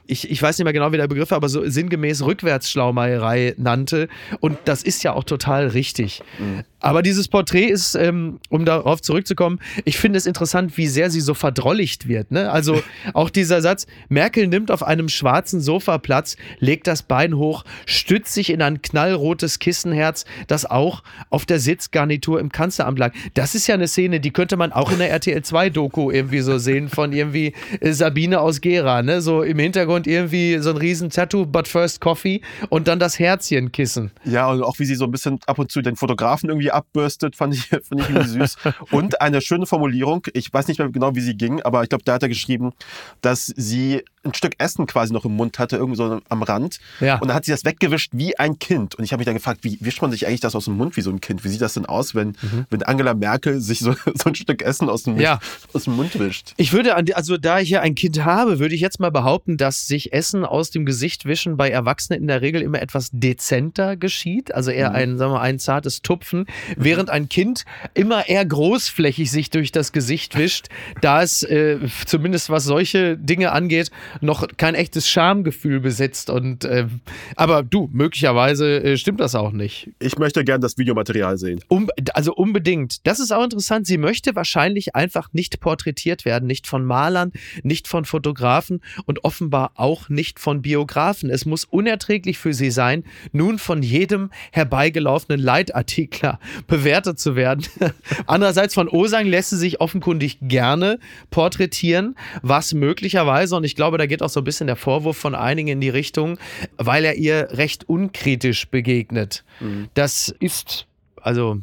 ich, 0.06 0.30
ich 0.30 0.42
weiß 0.42 0.58
nicht 0.58 0.66
mehr 0.66 0.74
genau, 0.74 0.92
wie 0.92 0.98
der 0.98 1.08
Begriff 1.08 1.32
war, 1.32 1.38
aber 1.38 1.50
so 1.50 1.68
sinngemäß 1.68 2.24
Rückwärtsschlaumeierei 2.24 3.56
nannte. 3.58 4.08
Und 4.40 4.58
das 4.66 4.84
ist 4.84 5.04
ja 5.04 5.14
auch 5.14 5.24
total 5.24 5.68
richtig. 5.68 6.22
Mhm. 6.40 6.64
Aber 6.80 7.04
dieses 7.04 7.28
Porträt 7.28 7.68
ist, 7.68 7.94
ähm, 7.96 8.40
um 8.50 8.66
darauf 8.66 9.02
zurückzukommen, 9.02 9.60
ich 9.86 9.98
finde 9.98 10.18
es 10.18 10.26
interessant, 10.26 10.78
wie 10.78 10.88
sehr 10.88 11.12
sie 11.12 11.22
so 11.22 11.36
verdrolligt 11.36 12.08
wird. 12.08 12.32
Ne? 12.32 12.52
Also 12.52 12.82
auch 13.14 13.30
dieser 13.30 13.62
Satz, 13.62 13.86
Merkel 14.10 14.48
nimmt 14.48 14.72
auf 14.72 14.82
einem 14.82 15.08
schwarzen 15.08 15.62
Sofa 15.62 16.00
Platz, 16.00 16.38
legt 16.60 16.88
das 16.88 17.04
Bein 17.04 17.38
hoch, 17.38 17.64
stützt 17.86 18.34
sich 18.34 18.50
in 18.50 18.62
ein 18.64 18.82
knallrotes 18.82 19.60
Kissenherz, 19.60 20.26
das 20.48 20.66
auch 20.66 21.04
auf 21.30 21.46
der 21.46 21.60
Sitzgarnitur 21.60 22.40
im 22.40 22.52
Kanzleramt 22.52 22.98
lag. 22.98 23.14
Das 23.36 23.54
ist 23.54 23.68
ja 23.68 23.76
eine 23.76 23.88
Szene, 23.88 24.20
die 24.20 24.32
könnte 24.32 24.58
man 24.58 24.72
auch 24.72 24.92
in 24.92 24.98
der 24.98 25.12
RTL 25.12 25.44
2 25.44 25.70
Doku 25.70 26.10
irgendwie 26.10 26.42
so 26.42 26.58
sehen 26.58 26.90
von 26.90 27.14
irgendwie 27.14 27.54
äh, 27.80 27.92
Sabine 27.92 28.42
aus 28.42 28.60
Gera, 28.60 29.04
ne? 29.04 29.22
So 29.22 29.44
im 29.44 29.60
Hintergrund 29.60 29.91
irgendwie 29.98 30.58
so 30.60 30.72
ein 30.72 30.78
riesen 30.78 31.10
Tattoo, 31.10 31.46
but 31.46 31.68
first 31.68 32.02
Coffee 32.02 32.42
und 32.70 32.88
dann 32.88 33.00
das 33.00 33.20
Herzchenkissen. 33.20 34.12
Ja, 34.24 34.50
und 34.50 34.64
auch 34.64 34.80
wie 34.80 34.86
sie 34.86 34.96
so 34.96 35.06
ein 35.06 35.12
bisschen 35.12 35.40
ab 35.48 35.60
und 35.60 35.72
zu 35.72 35.82
den 35.82 35.96
Fotografen 35.96 36.50
irgendwie 36.50 36.72
abbürstet, 36.72 37.36
fand 37.36 37.54
ich, 37.56 37.66
fand 37.70 38.02
ich 38.02 38.10
irgendwie 38.10 38.28
süß. 38.28 38.58
Und 38.92 39.22
eine 39.22 39.42
schöne 39.42 39.66
Formulierung, 39.66 40.26
ich 40.34 40.54
weiß 40.54 40.68
nicht 40.68 40.80
mehr 40.80 40.90
genau, 40.90 41.16
wie 41.16 41.22
sie 41.22 41.36
ging, 41.36 41.62
aber 41.62 41.84
ich 41.84 41.90
glaube, 41.90 42.04
da 42.04 42.14
hat 42.14 42.24
er 42.24 42.30
geschrieben, 42.30 42.74
dass 43.22 43.48
sie 43.48 44.04
ein 44.24 44.34
Stück 44.34 44.54
Essen 44.60 44.86
quasi 44.86 45.14
noch 45.14 45.26
im 45.26 45.36
Mund 45.36 45.58
hatte, 45.58 45.78
irgendwo 45.78 45.96
so 45.96 46.22
am 46.30 46.44
Rand. 46.44 46.80
Ja. 47.00 47.18
Und 47.20 47.28
dann 47.28 47.36
hat 47.36 47.46
sie 47.46 47.52
das 47.52 47.66
weggewischt 47.66 48.12
wie 48.14 48.38
ein 48.38 48.60
Kind. 48.60 48.96
Und 48.96 49.04
ich 49.04 49.12
habe 49.14 49.20
mich 49.20 49.26
dann 49.26 49.36
gefragt, 49.36 49.64
wie 49.64 49.78
wischt 49.82 50.02
man 50.02 50.12
sich 50.12 50.28
eigentlich 50.28 50.42
das 50.42 50.56
aus 50.56 50.66
dem 50.66 50.78
Mund 50.78 50.96
wie 50.96 51.02
so 51.02 51.10
ein 51.10 51.22
Kind? 51.22 51.44
Wie 51.44 51.50
sieht 51.50 51.62
das 51.62 51.74
denn 51.74 51.86
aus, 51.86 52.14
wenn, 52.14 52.30
mhm. 52.42 52.66
wenn 52.70 52.84
Angela 52.84 53.14
Merkel 53.14 53.60
sich 53.60 53.80
so, 53.80 53.94
so 54.14 54.30
ein 54.30 54.36
Stück 54.36 54.62
Essen 54.62 54.90
aus 54.90 55.04
dem, 55.04 55.20
ja. 55.20 55.40
aus 55.74 55.86
dem 55.86 55.96
Mund 55.96 56.18
wischt? 56.20 56.54
Ich 56.58 56.74
würde, 56.74 56.96
also 57.16 57.38
da 57.38 57.60
ich 57.60 57.70
ja 57.70 57.82
ein 57.82 57.96
Kind 57.96 58.24
habe, 58.24 58.60
würde 58.60 58.76
ich 58.76 58.82
jetzt 58.82 59.00
mal 59.00 59.12
behaupten, 59.12 59.58
dass 59.58 59.81
sich 59.88 60.14
Essen 60.14 60.46
aus 60.46 60.72
dem 60.72 60.86
Gesicht 60.86 61.26
wischen 61.26 61.58
bei 61.58 61.70
Erwachsenen 61.70 62.22
in 62.22 62.28
der 62.28 62.42
Regel 62.42 62.62
immer 62.62 62.82
etwas 62.82 63.10
dezenter 63.12 63.98
geschieht. 63.98 64.54
Also 64.54 64.72
eher 64.72 64.90
mhm. 64.90 64.96
ein, 64.96 65.18
sagen 65.18 65.34
wir, 65.34 65.42
ein 65.42 65.60
zartes 65.60 66.02
Tupfen, 66.02 66.46
während 66.78 67.10
ein 67.10 67.30
Kind 67.30 67.66
immer 67.94 68.28
eher 68.28 68.46
großflächig 68.46 69.32
sich 69.32 69.50
durch 69.50 69.72
das 69.72 69.92
Gesicht 69.92 70.38
wischt, 70.38 70.68
da 71.02 71.22
es 71.22 71.44
äh, 71.44 71.80
zumindest 72.06 72.50
was 72.50 72.64
solche 72.64 73.18
Dinge 73.18 73.52
angeht, 73.52 73.92
noch 74.22 74.48
kein 74.58 74.76
echtes 74.76 75.10
Schamgefühl 75.10 75.80
besitzt. 75.80 76.30
Und 76.30 76.66
äh, 76.66 76.88
aber 77.36 77.64
du, 77.64 77.90
möglicherweise 77.92 78.84
äh, 78.84 78.98
stimmt 78.98 79.20
das 79.20 79.36
auch 79.36 79.52
nicht. 79.52 79.90
Ich 80.00 80.18
möchte 80.18 80.44
gern 80.44 80.62
das 80.62 80.78
Videomaterial 80.78 81.38
sehen. 81.38 81.62
Um, 81.68 81.90
also 82.14 82.34
unbedingt. 82.34 83.06
Das 83.08 83.20
ist 83.20 83.32
auch 83.32 83.44
interessant. 83.44 83.88
Sie 83.88 83.98
möchte 83.98 84.36
wahrscheinlich 84.36 84.96
einfach 84.96 85.30
nicht 85.34 85.60
porträtiert 85.60 86.26
werden, 86.26 86.48
nicht 86.48 86.68
von 86.68 86.86
Malern, 86.86 87.32
nicht 87.64 87.88
von 87.88 88.06
Fotografen 88.06 88.82
und 89.06 89.24
offenbar 89.24 89.71
auch 89.76 90.10
nicht 90.10 90.40
von 90.40 90.62
Biografen. 90.62 91.30
Es 91.30 91.46
muss 91.46 91.66
unerträglich 91.66 92.38
für 92.38 92.54
sie 92.54 92.72
sein, 92.72 93.04
nun 93.32 93.60
von 93.60 93.84
jedem 93.84 94.32
herbeigelaufenen 94.52 95.40
Leitartikler 95.40 96.40
bewertet 96.68 97.20
zu 97.20 97.36
werden. 97.36 97.66
Andererseits 98.28 98.74
von 98.74 98.90
Osang 98.90 99.26
lässt 99.26 99.52
sie 99.52 99.58
sich 99.58 99.82
offenkundig 99.82 100.38
gerne 100.42 101.00
porträtieren, 101.30 102.16
was 102.42 102.74
möglicherweise, 102.74 103.56
und 103.56 103.64
ich 103.64 103.76
glaube, 103.76 103.98
da 103.98 104.06
geht 104.06 104.22
auch 104.22 104.30
so 104.30 104.42
ein 104.42 104.46
bisschen 104.46 104.68
der 104.68 104.76
Vorwurf 104.76 105.18
von 105.18 105.36
einigen 105.36 105.70
in 105.70 105.82
die 105.82 105.90
Richtung, 105.90 106.38
weil 106.78 107.06
er 107.06 107.16
ihr 107.16 107.50
recht 107.52 107.88
unkritisch 107.88 108.68
begegnet. 108.68 109.44
Mhm. 109.60 109.90
Das 109.94 110.34
ist, 110.40 110.88
also, 111.22 111.62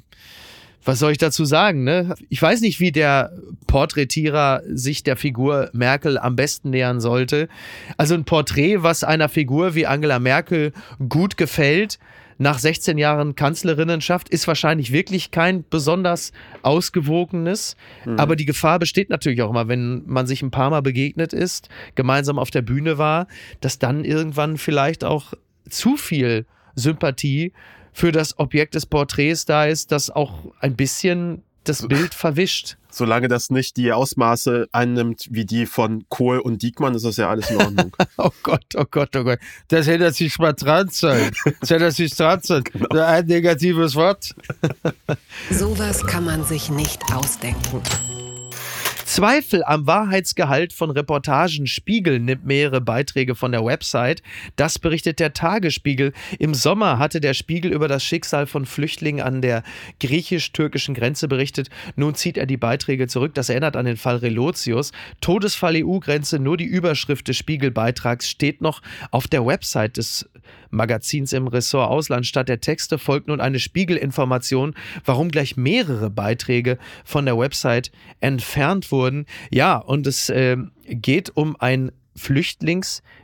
was 0.88 1.00
soll 1.00 1.12
ich 1.12 1.18
dazu 1.18 1.44
sagen? 1.44 1.84
Ne? 1.84 2.14
Ich 2.30 2.40
weiß 2.40 2.62
nicht, 2.62 2.80
wie 2.80 2.92
der 2.92 3.30
Porträtierer 3.66 4.62
sich 4.66 5.02
der 5.02 5.18
Figur 5.18 5.68
Merkel 5.74 6.16
am 6.16 6.34
besten 6.34 6.70
nähern 6.70 7.02
sollte. 7.02 7.48
Also 7.98 8.14
ein 8.14 8.24
Porträt, 8.24 8.82
was 8.82 9.04
einer 9.04 9.28
Figur 9.28 9.74
wie 9.74 9.86
Angela 9.86 10.18
Merkel 10.18 10.72
gut 11.06 11.36
gefällt, 11.36 11.98
nach 12.38 12.58
16 12.58 12.96
Jahren 12.96 13.34
Kanzlerinnenschaft 13.34 14.30
ist 14.30 14.48
wahrscheinlich 14.48 14.90
wirklich 14.90 15.30
kein 15.30 15.62
besonders 15.68 16.32
ausgewogenes. 16.62 17.76
Mhm. 18.06 18.18
Aber 18.18 18.34
die 18.34 18.46
Gefahr 18.46 18.78
besteht 18.78 19.10
natürlich 19.10 19.42
auch 19.42 19.50
immer, 19.50 19.68
wenn 19.68 20.04
man 20.06 20.26
sich 20.26 20.40
ein 20.40 20.50
paar 20.50 20.70
Mal 20.70 20.80
begegnet 20.80 21.34
ist, 21.34 21.68
gemeinsam 21.96 22.38
auf 22.38 22.50
der 22.50 22.62
Bühne 22.62 22.96
war, 22.96 23.26
dass 23.60 23.78
dann 23.78 24.06
irgendwann 24.06 24.56
vielleicht 24.56 25.04
auch 25.04 25.34
zu 25.68 25.98
viel 25.98 26.46
Sympathie 26.76 27.52
für 27.98 28.12
das 28.12 28.38
Objekt 28.38 28.76
des 28.76 28.86
Porträts 28.86 29.44
da 29.44 29.64
ist, 29.64 29.90
das 29.90 30.08
auch 30.08 30.52
ein 30.60 30.76
bisschen 30.76 31.42
das 31.64 31.86
Bild 31.86 32.14
verwischt. 32.14 32.76
Solange 32.90 33.26
das 33.26 33.50
nicht 33.50 33.76
die 33.76 33.92
Ausmaße 33.92 34.68
einnimmt 34.70 35.26
wie 35.30 35.44
die 35.44 35.66
von 35.66 36.04
Kohl 36.08 36.38
und 36.38 36.62
Diekmann, 36.62 36.94
ist 36.94 37.04
das 37.04 37.16
ja 37.16 37.28
alles 37.28 37.50
in 37.50 37.56
Ordnung. 37.56 37.92
oh 38.16 38.30
Gott, 38.44 38.64
oh 38.76 38.84
Gott, 38.88 39.16
oh 39.16 39.24
Gott. 39.24 39.40
Das 39.66 39.88
hätte 39.88 40.12
sich 40.12 40.38
mal 40.38 40.52
dran 40.52 40.88
sein. 40.90 41.32
Das 41.60 41.70
hätte 41.70 41.90
sich 41.90 42.14
dran 42.14 42.40
sein. 42.42 42.62
Genau. 42.72 43.02
Ein 43.02 43.26
negatives 43.26 43.96
Wort. 43.96 44.34
Sowas 45.50 46.06
kann 46.06 46.24
man 46.24 46.44
sich 46.44 46.70
nicht 46.70 47.02
ausdenken. 47.12 47.82
Zweifel 49.08 49.64
am 49.64 49.86
Wahrheitsgehalt 49.86 50.74
von 50.74 50.90
Reportagen 50.90 51.66
Spiegel 51.66 52.20
nimmt 52.20 52.44
mehrere 52.44 52.82
Beiträge 52.82 53.34
von 53.34 53.52
der 53.52 53.64
Website. 53.64 54.22
Das 54.56 54.78
berichtet 54.78 55.18
der 55.18 55.32
Tagesspiegel. 55.32 56.12
Im 56.38 56.52
Sommer 56.52 56.98
hatte 56.98 57.18
der 57.18 57.32
Spiegel 57.32 57.72
über 57.72 57.88
das 57.88 58.04
Schicksal 58.04 58.46
von 58.46 58.66
Flüchtlingen 58.66 59.24
an 59.24 59.40
der 59.40 59.62
griechisch-türkischen 60.00 60.94
Grenze 60.94 61.26
berichtet. 61.26 61.70
Nun 61.96 62.16
zieht 62.16 62.36
er 62.36 62.44
die 62.44 62.58
Beiträge 62.58 63.06
zurück. 63.08 63.32
Das 63.32 63.48
erinnert 63.48 63.76
an 63.76 63.86
den 63.86 63.96
Fall 63.96 64.16
Relotius. 64.16 64.92
Todesfall 65.22 65.82
EU-Grenze, 65.82 66.38
nur 66.38 66.58
die 66.58 66.66
Überschrift 66.66 67.28
des 67.28 67.38
Spiegelbeitrags 67.38 68.28
steht 68.28 68.60
noch 68.60 68.82
auf 69.10 69.26
der 69.26 69.46
Website 69.46 69.96
des 69.96 70.28
Magazins 70.70 71.32
im 71.32 71.46
Ressort 71.46 71.90
Ausland. 71.90 72.26
Statt 72.26 72.48
der 72.48 72.60
Texte 72.60 72.98
folgt 72.98 73.28
nun 73.28 73.40
eine 73.40 73.58
Spiegelinformation, 73.58 74.74
warum 75.04 75.30
gleich 75.30 75.56
mehrere 75.56 76.10
Beiträge 76.10 76.78
von 77.04 77.24
der 77.24 77.38
Website 77.38 77.90
entfernt 78.20 78.90
wurden. 78.92 79.26
Ja, 79.50 79.76
und 79.76 80.06
es 80.06 80.28
äh, 80.28 80.56
geht 80.86 81.30
um 81.36 81.56
ein 81.58 81.92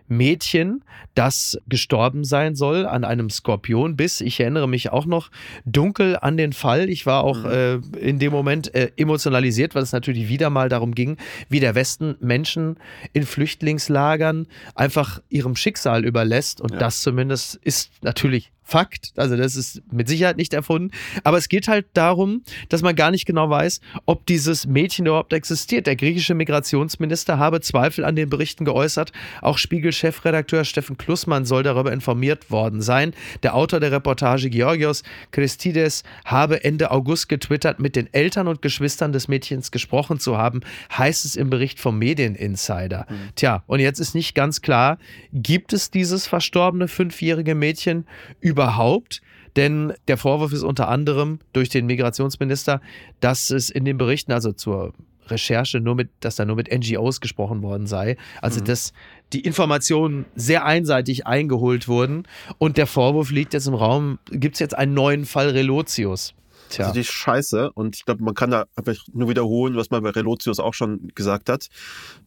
Flüchtlingsmädchen, 0.09 0.85
das 1.15 1.59
gestorben 1.69 2.25
sein 2.25 2.55
soll 2.55 2.87
an 2.87 3.05
einem 3.05 3.31
Skorpionbiss. 3.31 4.21
Ich 4.21 4.41
erinnere 4.41 4.69
mich 4.69 4.91
auch 4.91 5.07
noch 5.07 5.31
dunkel 5.65 6.17
an 6.21 6.37
den 6.37 6.53
Fall. 6.53 6.89
Ich 6.89 7.07
war 7.07 7.25
auch 7.25 7.45
mhm. 7.45 7.51
äh, 7.51 7.75
in 7.99 8.19
dem 8.19 8.33
Moment 8.33 8.75
äh, 8.75 8.91
emotionalisiert, 8.97 9.75
weil 9.75 9.83
es 9.83 9.93
natürlich 9.93 10.29
wieder 10.29 10.51
mal 10.51 10.69
darum 10.69 10.95
ging, 10.95 11.17
wie 11.49 11.61
der 11.61 11.75
Westen 11.75 12.17
Menschen 12.21 12.77
in 13.13 13.25
Flüchtlingslagern 13.25 14.47
einfach 14.75 15.21
ihrem 15.29 15.57
Schicksal 15.57 16.05
überlässt. 16.05 16.61
Und 16.61 16.73
ja. 16.73 16.79
das 16.79 17.01
zumindest 17.01 17.57
ist 17.57 17.91
natürlich 18.03 18.51
Fakt. 18.67 19.13
Also 19.17 19.37
das 19.37 19.57
ist 19.57 19.83
mit 19.93 20.09
Sicherheit 20.09 20.39
nicht 20.39 20.55
erfunden. 20.55 20.91
Aber 21.23 21.37
es 21.37 21.51
geht 21.51 21.69
halt 21.69 21.87
darum, 21.93 22.43
dass 22.71 22.81
man 22.81 22.97
gar 22.97 23.11
nicht 23.11 23.27
genau 23.27 23.51
weiß, 23.51 23.81
ob 24.07 24.25
dieses 24.25 24.67
Mädchen 24.67 25.05
überhaupt 25.05 25.35
existiert. 25.35 25.87
Der 25.87 25.97
griechische 25.97 26.35
Migrationsminister 26.35 27.39
habe 27.39 27.61
Zweifel 27.61 28.07
an 28.07 28.17
den 28.17 28.31
Berichten 28.31 28.65
geäußert. 28.65 29.13
Auch 29.43 29.59
Spiegel 29.59 29.93
Spiegel-Chefredakteur 29.95 30.65
Steffen 30.65 30.99
Klussmann 30.99 31.45
soll 31.45 31.63
darüber 31.63 31.93
informiert 31.93 32.51
worden 32.51 32.83
sein. 32.83 33.15
Der 33.43 33.55
Autor 33.55 33.81
der 33.81 33.93
Reportage 33.93 34.51
Georgios 34.51 35.03
Christides 35.31 36.03
habe 36.25 36.65
Ende 36.65 36.91
August 36.91 37.29
getwittert, 37.29 37.81
mit 37.81 37.97
den 37.97 38.13
Eltern 38.13 38.49
und 38.49 38.61
Geschwistern 38.61 39.13
des 39.13 39.29
Mädchens 39.29 39.71
gesprochen 39.71 40.19
zu 40.19 40.37
haben, 40.37 40.61
heißt 40.97 41.25
es 41.25 41.37
im 41.37 41.51
Bericht 41.51 41.81
vom 41.81 41.99
Medieninsider. 41.99 43.07
Mhm. 43.09 43.15
Tja, 43.37 43.63
und 43.67 43.81
jetzt 43.81 44.01
ist 44.01 44.15
nicht 44.15 44.35
ganz 44.35 44.61
klar, 44.61 44.99
gibt 45.33 45.73
es 45.73 45.91
dieses 45.91 46.27
verstorbene 46.27 46.89
fünfjährige 46.89 47.55
Mädchen 47.55 48.07
überhaupt? 48.41 49.23
Denn 49.57 49.93
der 50.09 50.17
Vorwurf 50.17 50.53
ist 50.53 50.65
unter 50.65 50.89
anderem 50.89 51.39
durch 51.53 51.69
den 51.69 51.87
Migrationsminister, 51.87 52.81
dass 53.21 53.51
es 53.51 53.71
in 53.71 53.85
den 53.85 53.97
Berichten, 53.97 54.33
also 54.33 54.51
zur 54.51 54.93
Recherche 55.29 55.81
nur 55.81 55.95
mit, 55.95 56.11
dass 56.21 56.37
da 56.37 56.45
nur 56.45 56.57
mit 56.57 56.73
NGOs 56.73 57.21
gesprochen 57.21 57.63
worden 57.63 57.87
sei. 57.87 58.17
Also 58.41 58.61
mhm. 58.61 58.65
dass 58.65 58.93
die 59.35 59.41
Informationen 59.41 60.27
sehr 60.37 60.65
einseitig 60.65 61.27
eingeholt 61.27 61.89
wurden. 61.89 62.27
Und 62.59 62.77
der 62.77 62.87
Vorwurf 62.87 63.31
liegt 63.31 63.53
jetzt 63.53 63.67
im 63.67 63.75
Raum, 63.75 64.19
gibt 64.31 64.55
es 64.55 64.61
jetzt 64.61 64.77
einen 64.77 64.95
neuen 64.95 65.27
Fall 65.27 65.51
Relotius. 65.51 66.35
Tja. 66.71 66.87
Also 66.87 66.95
die 66.95 67.05
Scheiße. 67.05 67.73
Und 67.73 67.97
ich 67.97 68.05
glaube, 68.05 68.23
man 68.23 68.35
kann 68.35 68.51
da 68.51 68.67
einfach 68.77 68.95
nur 69.13 69.29
wiederholen, 69.29 69.77
was 69.77 69.91
man 69.91 70.03
bei 70.03 70.11
Relotius 70.11 70.61
auch 70.61 70.75
schon 70.75 71.11
gesagt 71.15 71.49
hat. 71.49 71.69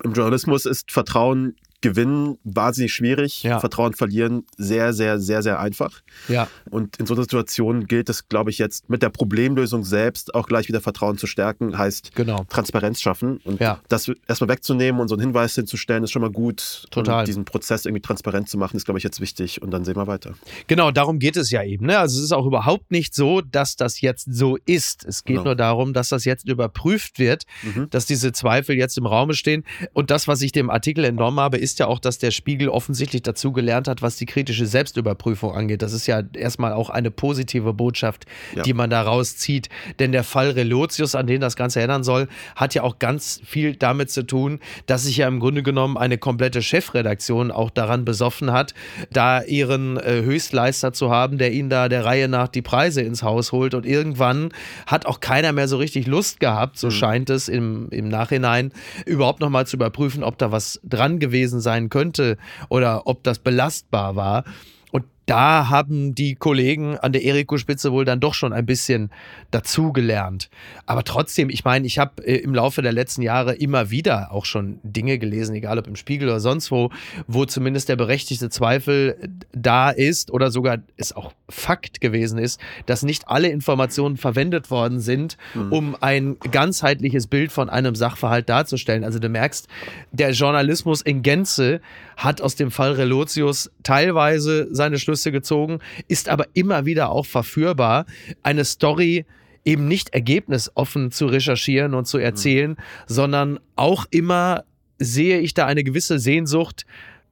Im 0.04 0.14
Journalismus 0.14 0.66
ist 0.66 0.92
Vertrauen 0.92 1.56
gewinnen 1.82 2.38
wahnsinnig 2.44 2.92
schwierig, 2.94 3.44
ja. 3.44 3.60
Vertrauen 3.60 3.94
verlieren 3.94 4.46
sehr, 4.58 4.94
sehr, 4.94 5.20
sehr, 5.20 5.44
sehr 5.44 5.60
einfach. 5.60 6.02
Ja. 6.28 6.48
Und 6.70 6.98
in 6.98 7.06
so 7.06 7.14
einer 7.14 7.24
Situation 7.24 7.86
gilt 7.86 8.10
es, 8.10 8.28
glaube 8.30 8.50
ich, 8.50 8.58
jetzt 8.58 8.90
mit 8.90 9.04
der 9.04 9.10
Problemlösung 9.10 9.84
selbst 9.84 10.34
auch 10.34 10.48
gleich 10.48 10.68
wieder 10.68 10.82
Vertrauen 10.82 11.18
zu 11.18 11.28
stärken, 11.28 11.78
heißt 11.78 12.16
genau. 12.16 12.46
Transparenz 12.50 13.00
schaffen. 13.00 13.38
Und 13.44 13.60
ja. 13.60 13.80
das 13.90 14.12
erstmal 14.28 14.50
wegzunehmen 14.50 15.00
und 15.00 15.08
so 15.08 15.16
einen 15.16 15.22
Hinweis 15.22 15.54
hinzustellen, 15.54 16.04
ist 16.04 16.12
schon 16.12 16.24
mal 16.24 16.32
gut. 16.32 16.88
Total. 16.90 17.20
Und 17.20 17.28
diesen 17.28 17.46
Prozess 17.46 17.86
irgendwie 17.86 18.02
transparent 18.02 18.50
zu 18.50 18.58
machen, 18.58 18.76
ist, 18.78 18.86
glaube 18.86 18.98
ich, 18.98 19.04
jetzt 19.04 19.22
wichtig. 19.22 19.62
Und 19.62 19.70
dann 19.70 19.86
sehen 19.86 19.98
wir 19.98 20.08
weiter. 20.08 20.34
Genau, 20.66 20.90
darum 20.90 21.20
geht 21.20 21.38
es 21.38 21.52
ja 21.52 21.64
eben. 21.64 21.86
Ne? 21.86 22.00
Also 22.00 22.18
es 22.18 22.24
ist 22.24 22.32
auch 22.32 22.48
überhaupt 22.48 22.90
nicht 22.90 23.14
so, 23.14 23.42
dass 23.42 23.76
das 23.76 24.02
jetzt 24.02 24.34
so 24.34 24.58
ist. 24.66 25.06
Es 25.06 25.24
geht 25.24 25.36
genau. 25.36 25.46
nur 25.46 25.56
darum, 25.56 25.94
dass 25.94 26.10
das 26.10 26.26
jetzt 26.26 26.50
überprüft 26.50 27.20
wird, 27.20 27.44
mhm. 27.62 27.88
dass 27.92 28.08
diese 28.08 28.32
Zweifel 28.32 28.76
jetzt 28.76 28.98
im 28.98 29.06
Raum 29.06 29.34
stehen. 29.34 29.64
Und 29.94 30.10
das, 30.10 30.28
was 30.28 30.42
ich 30.42 30.52
dem 30.52 30.72
Artikel 30.72 31.04
entnommen 31.04 31.40
habe, 31.40 31.58
ist 31.58 31.67
ja 31.80 31.88
auch, 31.88 32.00
dass 32.00 32.18
der 32.18 32.32
Spiegel 32.32 32.70
offensichtlich 32.70 33.22
dazu 33.22 33.52
gelernt 33.52 33.88
hat, 33.88 34.02
was 34.02 34.16
die 34.18 34.26
kritische 34.26 34.66
Selbstüberprüfung 34.66 35.54
angeht. 35.54 35.82
Das 35.82 35.94
ist 35.94 36.08
ja 36.08 36.24
erstmal 36.34 36.74
auch 36.74 36.90
eine 36.90 37.12
positive 37.12 37.74
Botschaft, 37.74 38.26
ja. 38.56 38.64
die 38.64 38.74
man 38.74 38.90
daraus 38.90 39.38
zieht. 39.38 39.70
Denn 40.00 40.12
der 40.12 40.24
Fall 40.24 40.52
Relotius, 40.52 41.16
an 41.16 41.28
den 41.28 41.42
das 41.42 41.56
Ganze 41.56 41.80
erinnern 41.80 42.04
soll, 42.04 42.28
hat 42.56 42.74
ja 42.74 42.84
auch 42.84 43.00
ganz 43.00 43.42
viel 43.46 43.76
damit 43.76 44.10
zu 44.12 44.26
tun, 44.26 44.60
dass 44.86 45.04
sich 45.04 45.18
ja 45.18 45.28
im 45.28 45.40
Grunde 45.40 45.64
genommen 45.64 45.98
eine 45.98 46.18
komplette 46.18 46.62
Chefredaktion 46.62 47.52
auch 47.52 47.70
daran 47.70 48.06
besoffen 48.06 48.52
hat, 48.52 48.74
da 49.12 49.42
ihren 49.42 49.98
äh, 49.98 50.22
Höchstleister 50.24 50.94
zu 50.94 51.12
haben, 51.12 51.38
der 51.38 51.52
ihnen 51.52 51.70
da 51.70 51.90
der 51.90 52.06
Reihe 52.06 52.28
nach 52.28 52.48
die 52.48 52.62
Preise 52.62 53.02
ins 53.02 53.24
Haus 53.24 53.52
holt. 53.52 53.74
Und 53.74 53.86
irgendwann 53.86 54.50
hat 54.86 55.06
auch 55.06 55.20
keiner 55.20 55.52
mehr 55.52 55.68
so 55.68 55.78
richtig 55.78 56.08
Lust 56.08 56.40
gehabt, 56.40 56.78
so 56.78 56.88
mhm. 56.88 56.92
scheint 56.92 57.30
es 57.30 57.48
im, 57.48 57.90
im 57.90 58.08
Nachhinein, 58.08 58.72
überhaupt 59.06 59.40
nochmal 59.40 59.68
zu 59.68 59.78
überprüfen, 59.78 60.24
ob 60.24 60.38
da 60.38 60.52
was 60.52 60.80
dran 60.84 61.20
gewesen 61.20 61.57
sein 61.60 61.90
könnte 61.90 62.38
oder 62.70 63.08
ob 63.08 63.24
das 63.24 63.40
belastbar 63.40 64.16
war 64.16 64.44
da 65.28 65.68
haben 65.70 66.16
die 66.16 66.36
Kollegen 66.36 66.98
an 66.98 67.12
der 67.12 67.24
Eriko-Spitze 67.24 67.92
wohl 67.92 68.06
dann 68.06 68.22
doch 68.22 68.34
schon 68.34 68.54
ein 68.54 68.66
bisschen 68.66 69.12
dazugelernt. 69.52 70.50
Aber 70.86 71.04
trotzdem, 71.04 71.50
ich 71.50 71.66
meine, 71.66 71.86
ich 71.86 72.00
habe 72.00 72.26
äh, 72.26 72.38
im 72.38 72.56
Laufe 72.56 72.82
der 72.82 72.94
letzten 72.94 73.22
Jahre 73.22 73.54
immer 73.54 73.92
wieder 73.92 74.32
auch 74.32 74.46
schon 74.46 74.80
Dinge 74.84 75.20
gelesen, 75.20 75.54
egal 75.54 75.78
ob 75.78 75.88
im 75.88 75.98
Spiegel 75.98 76.30
oder 76.30 76.40
sonst 76.40 76.72
wo, 76.72 76.92
wo 77.28 77.44
zumindest 77.44 77.90
der 77.90 77.98
berechtigte 77.98 78.50
Zweifel 78.50 79.18
da 79.52 79.90
ist 79.90 80.32
oder 80.32 80.50
sogar 80.50 80.78
es 80.96 81.14
auch 81.14 81.34
Fakt 81.50 82.00
gewesen 82.00 82.40
ist, 82.40 82.62
dass 82.86 83.04
nicht 83.04 83.28
alle 83.28 83.50
Informationen 83.50 84.16
verwendet 84.16 84.72
worden 84.72 85.02
sind, 85.02 85.38
mhm. 85.54 85.72
um 85.74 85.98
ein 86.00 86.38
ganzheitliches 86.52 87.28
Bild 87.28 87.52
von 87.52 87.70
einem 87.70 87.96
Sachverhalt 87.96 88.48
darzustellen. 88.48 89.04
Also 89.04 89.20
du 89.20 89.28
merkst, 89.28 89.68
der 90.14 90.32
Journalismus 90.32 91.02
in 91.02 91.22
Gänze 91.22 91.82
hat 92.18 92.42
aus 92.42 92.56
dem 92.56 92.72
Fall 92.72 92.94
Relotius 92.94 93.72
teilweise 93.84 94.68
seine 94.72 95.00
Schlüsse 95.00 95.32
gezogen, 95.32 95.80
ist 96.08 96.28
aber 96.28 96.48
immer 96.54 96.86
wieder 96.86 97.12
auch 97.12 97.26
verführbar, 97.26 98.06
eine 98.44 98.66
Story 98.66 99.26
eben 99.64 99.88
nicht 99.88 100.10
ergebnisoffen 100.10 101.12
zu 101.12 101.28
recherchieren 101.28 101.94
und 101.94 102.06
zu 102.08 102.18
erzählen, 102.18 102.72
mhm. 102.72 102.78
sondern 103.06 103.60
auch 103.76 104.06
immer 104.10 104.64
sehe 104.98 105.40
ich 105.40 105.54
da 105.54 105.68
eine 105.68 105.84
gewisse 105.84 106.18
Sehnsucht, 106.18 106.86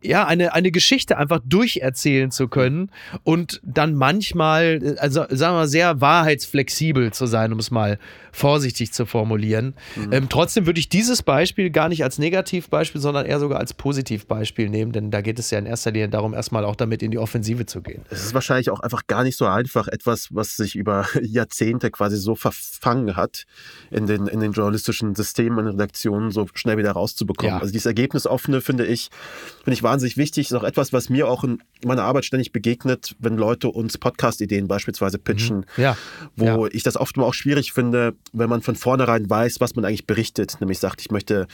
ja, 0.07 0.25
eine, 0.25 0.53
eine 0.53 0.71
Geschichte 0.71 1.17
einfach 1.17 1.39
durcherzählen 1.45 2.31
zu 2.31 2.47
können 2.47 2.91
und 3.23 3.61
dann 3.63 3.95
manchmal, 3.95 4.97
also 4.99 5.25
sagen 5.29 5.53
wir 5.55 5.59
mal, 5.59 5.67
sehr 5.67 6.01
wahrheitsflexibel 6.01 7.11
zu 7.13 7.25
sein, 7.25 7.51
um 7.53 7.59
es 7.59 7.71
mal 7.71 7.99
vorsichtig 8.35 8.91
zu 8.91 9.05
formulieren. 9.05 9.75
Mhm. 9.95 10.11
Ähm, 10.11 10.29
trotzdem 10.29 10.65
würde 10.65 10.79
ich 10.79 10.89
dieses 10.89 11.23
Beispiel 11.23 11.69
gar 11.69 11.87
nicht 11.87 12.03
als 12.03 12.17
Negativbeispiel, 12.19 12.99
sondern 12.99 13.25
eher 13.25 13.39
sogar 13.39 13.59
als 13.59 13.73
Positivbeispiel 13.73 14.69
nehmen, 14.69 14.91
denn 14.91 15.09
da 15.09 15.21
geht 15.21 15.39
es 15.39 15.51
ja 15.51 15.59
in 15.59 15.65
erster 15.65 15.91
Linie 15.91 16.09
darum, 16.09 16.33
erstmal 16.33 16.65
auch 16.65 16.75
damit 16.75 17.01
in 17.01 17.11
die 17.11 17.17
Offensive 17.17 17.65
zu 17.65 17.81
gehen. 17.81 18.03
Es 18.09 18.25
ist 18.25 18.33
wahrscheinlich 18.33 18.69
auch 18.69 18.81
einfach 18.81 19.07
gar 19.07 19.23
nicht 19.23 19.37
so 19.37 19.45
einfach, 19.45 19.87
etwas, 19.87 20.27
was 20.31 20.57
sich 20.57 20.75
über 20.75 21.07
Jahrzehnte 21.21 21.91
quasi 21.91 22.17
so 22.17 22.35
verfangen 22.35 23.15
hat, 23.15 23.45
in 23.89 24.05
den, 24.05 24.27
in 24.27 24.41
den 24.41 24.51
journalistischen 24.51 25.15
Systemen 25.15 25.59
und 25.59 25.67
Redaktionen 25.67 26.31
so 26.31 26.47
schnell 26.53 26.77
wieder 26.77 26.91
rauszubekommen. 26.91 27.55
Ja. 27.55 27.59
Also 27.59 27.71
dieses 27.71 27.85
Ergebnisoffene 27.85 28.59
finde 28.59 28.85
ich, 28.85 29.09
finde 29.63 29.75
ich 29.75 29.83
wahnsinnig 29.95 30.17
wichtig. 30.17 30.47
Ist 30.47 30.53
auch 30.53 30.63
etwas, 30.63 30.91
was 30.91 31.09
mir 31.09 31.27
auch 31.27 31.43
in 31.43 31.59
meiner 31.85 32.03
Arbeit 32.03 32.25
ständig 32.25 32.51
begegnet, 32.51 33.15
wenn 33.19 33.37
Leute 33.37 33.69
uns 33.69 33.97
Podcast-Ideen 33.97 34.67
beispielsweise 34.67 35.17
pitchen, 35.17 35.57
mhm. 35.57 35.63
ja. 35.77 35.97
wo 36.35 36.65
ja. 36.65 36.73
ich 36.73 36.83
das 36.83 36.97
oft 36.97 37.15
mal 37.17 37.23
auch 37.23 37.33
schwierig 37.33 37.71
finde, 37.71 38.13
wenn 38.33 38.49
man 38.49 38.61
von 38.61 38.75
vornherein 38.75 39.29
weiß, 39.29 39.61
was 39.61 39.75
man 39.75 39.85
eigentlich 39.85 40.05
berichtet. 40.05 40.57
Nämlich 40.59 40.79
sagt, 40.79 41.01
ich 41.01 41.11
möchte, 41.11 41.47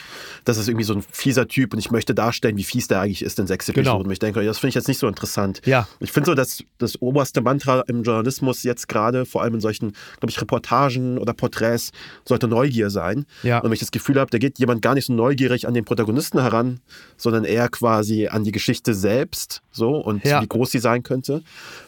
das 0.43 0.57
ist 0.57 0.67
irgendwie 0.67 0.85
so 0.85 0.93
ein 0.93 1.03
fieser 1.11 1.47
Typ 1.47 1.73
und 1.73 1.79
ich 1.79 1.91
möchte 1.91 2.15
darstellen, 2.15 2.57
wie 2.57 2.63
fies 2.63 2.87
der 2.87 3.01
eigentlich 3.01 3.21
ist 3.21 3.37
in 3.39 3.47
sechs 3.47 3.69
Episoden. 3.69 3.97
Genau. 3.97 4.05
Und 4.05 4.11
ich 4.11 4.19
denke, 4.19 4.43
das 4.43 4.57
finde 4.57 4.69
ich 4.69 4.75
jetzt 4.75 4.87
nicht 4.87 4.99
so 4.99 5.07
interessant. 5.07 5.61
Ja. 5.65 5.87
Ich 5.99 6.11
finde 6.11 6.31
so, 6.31 6.35
dass 6.35 6.63
das 6.79 6.99
oberste 7.01 7.41
Mantra 7.41 7.81
im 7.87 8.03
Journalismus 8.03 8.63
jetzt 8.63 8.87
gerade, 8.87 9.25
vor 9.25 9.43
allem 9.43 9.55
in 9.55 9.61
solchen, 9.61 9.93
glaube 10.19 10.31
ich, 10.31 10.41
Reportagen 10.41 11.17
oder 11.19 11.33
Porträts, 11.33 11.91
sollte 12.25 12.47
Neugier 12.47 12.89
sein. 12.89 13.25
Ja. 13.43 13.59
Und 13.59 13.65
wenn 13.65 13.73
ich 13.73 13.79
das 13.79 13.91
Gefühl 13.91 14.19
habe, 14.19 14.31
da 14.31 14.39
geht 14.39 14.57
jemand 14.57 14.81
gar 14.81 14.95
nicht 14.95 15.05
so 15.05 15.13
neugierig 15.13 15.67
an 15.67 15.73
den 15.73 15.85
Protagonisten 15.85 16.41
heran, 16.41 16.79
sondern 17.17 17.43
eher 17.43 17.69
quasi 17.69 18.27
an 18.31 18.43
die 18.43 18.51
Geschichte 18.51 18.93
selbst 18.93 19.61
so 19.71 19.97
und 19.97 20.23
ja. 20.23 20.41
wie 20.41 20.47
groß 20.47 20.71
sie 20.71 20.79
sein 20.79 21.03
könnte, 21.03 21.43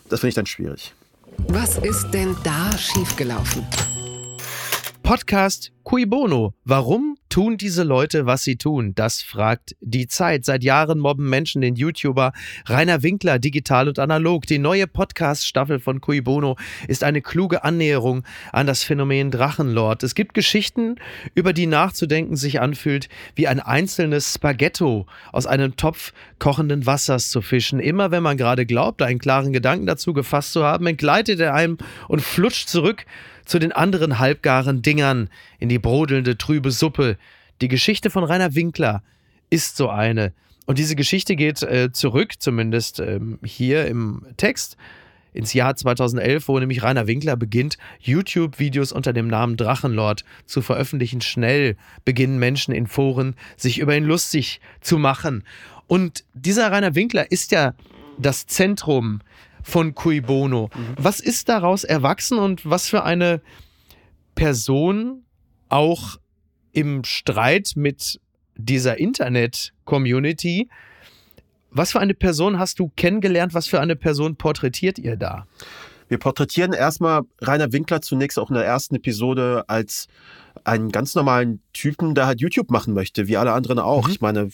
das 0.10 0.20
finde 0.20 0.30
ich 0.30 0.36
dann 0.36 0.46
schwierig. 0.46 0.94
Was 1.48 1.78
ist 1.80 2.12
denn 2.12 2.36
da 2.44 2.78
schiefgelaufen? 2.78 3.66
Podcast 5.04 5.74
Cui 5.84 6.06
Bono. 6.06 6.54
Warum 6.64 7.18
tun 7.28 7.58
diese 7.58 7.84
Leute, 7.84 8.26
was 8.26 8.46
sie 8.46 8.56
tun? 8.56 8.96
Das 8.96 9.22
fragt 9.22 9.76
die 9.82 10.08
Zeit. 10.08 10.46
Seit 10.46 10.64
Jahren 10.64 10.98
mobben 10.98 11.30
Menschen 11.30 11.62
den 11.62 11.76
YouTuber 11.76 12.32
Rainer 12.68 13.04
Winkler 13.04 13.38
digital 13.38 13.90
und 13.90 14.00
analog. 14.00 14.46
Die 14.46 14.60
neue 14.60 14.88
Podcast-Staffel 14.88 15.80
von 15.80 16.00
Cui 16.00 16.22
Bono 16.22 16.56
ist 16.88 17.04
eine 17.04 17.22
kluge 17.22 17.66
Annäherung 17.66 18.24
an 18.54 18.66
das 18.66 18.84
Phänomen 18.84 19.30
Drachenlord. 19.30 20.04
Es 20.04 20.16
gibt 20.16 20.34
Geschichten, 20.34 20.96
über 21.36 21.52
die 21.52 21.68
nachzudenken 21.68 22.38
sich 22.38 22.62
anfühlt, 22.62 23.10
wie 23.36 23.50
ein 23.50 23.60
einzelnes 23.60 24.34
Spaghetto 24.34 25.06
aus 25.34 25.46
einem 25.46 25.76
Topf 25.76 26.14
kochenden 26.40 26.86
Wassers 26.86 27.28
zu 27.28 27.42
fischen. 27.42 27.82
Immer 27.82 28.12
wenn 28.12 28.24
man 28.24 28.38
gerade 28.38 28.66
glaubt, 28.66 29.02
einen 29.02 29.20
klaren 29.20 29.52
Gedanken 29.52 29.86
dazu 29.86 30.14
gefasst 30.14 30.54
zu 30.54 30.64
haben, 30.64 30.88
entgleitet 30.88 31.42
er 31.42 31.54
einem 31.54 31.78
und 32.08 32.22
flutscht 32.22 32.70
zurück 32.70 33.06
zu 33.46 33.60
den 33.60 33.72
anderen 33.72 34.20
halbgaren 34.20 34.82
Dingern 34.82 35.30
in 35.60 35.70
die 35.70 35.80
brodelnde 35.80 36.38
trübe 36.38 36.72
Suppe. 36.72 37.18
Die 37.62 37.68
Geschichte 37.68 38.10
von 38.10 38.24
Rainer 38.24 38.56
Winkler 38.56 39.04
ist 39.50 39.78
so 39.78 39.90
eine. 39.90 40.34
Und 40.66 40.78
diese 40.78 40.96
Geschichte 40.96 41.36
geht 41.36 41.62
äh, 41.62 41.92
zurück, 41.92 42.34
zumindest 42.40 43.00
ähm, 43.00 43.40
hier 43.44 43.86
im 43.88 44.26
Text, 44.38 44.78
ins 45.34 45.54
Jahr 45.54 45.76
2011, 45.76 46.48
wo 46.48 46.60
nämlich 46.60 46.84
Rainer 46.84 47.08
Winkler 47.08 47.36
beginnt, 47.36 47.78
YouTube-Videos 48.00 48.92
unter 48.92 49.14
dem 49.14 49.28
Namen 49.28 49.58
Drachenlord 49.58 50.24
zu 50.46 50.62
veröffentlichen. 50.62 51.22
Schnell 51.22 51.76
beginnen 52.06 52.38
Menschen 52.38 52.74
in 52.74 52.88
Foren, 52.88 53.36
sich 53.58 53.80
über 53.80 53.96
ihn 53.96 54.06
lustig 54.06 54.62
zu 54.80 54.98
machen. 54.98 55.44
Und 55.88 56.24
dieser 56.34 56.72
Rainer 56.72 56.96
Winkler 56.96 57.32
ist 57.32 57.52
ja 57.52 57.74
das 58.18 58.46
Zentrum 58.46 59.22
von 59.64 59.96
Cui 59.96 60.22
Bono. 60.22 60.70
Mhm. 60.76 60.96
Was 60.98 61.20
ist 61.20 61.50
daraus 61.50 61.84
erwachsen 61.84 62.38
und 62.38 62.70
was 62.70 62.88
für 62.88 63.04
eine 63.04 63.42
Person 64.36 65.24
auch 65.70 66.18
im 66.72 67.04
Streit 67.04 67.74
mit 67.76 68.20
dieser 68.56 69.00
Internet-Community, 69.00 70.70
was 71.72 71.92
für 71.92 72.00
eine 72.00 72.14
Person 72.14 72.60
hast 72.60 72.80
du 72.80 72.92
kennengelernt? 72.96 73.54
Was 73.56 73.68
für 73.68 73.80
eine 73.80 73.96
Person 73.96 74.36
porträtiert 74.36 75.00
ihr 75.00 75.16
da? 75.16 75.48
Wir 76.08 76.20
porträtieren 76.20 76.74
erstmal 76.74 77.22
Rainer 77.42 77.72
Winkler 77.72 78.02
zunächst 78.02 78.38
auch 78.38 78.50
in 78.50 78.56
der 78.56 78.66
ersten 78.66 78.96
Episode 78.96 79.64
als 79.68 80.08
einen 80.64 80.92
ganz 80.92 81.16
normalen 81.16 81.62
Typen, 81.74 82.14
der 82.14 82.28
halt 82.28 82.42
YouTube 82.42 82.70
machen 82.70 82.94
möchte, 82.94 83.28
wie 83.28 83.38
alle 83.38 83.54
anderen 83.54 83.80
auch. 83.80 84.06
Mhm. 84.06 84.12
Ich 84.12 84.22
meine, 84.22 84.50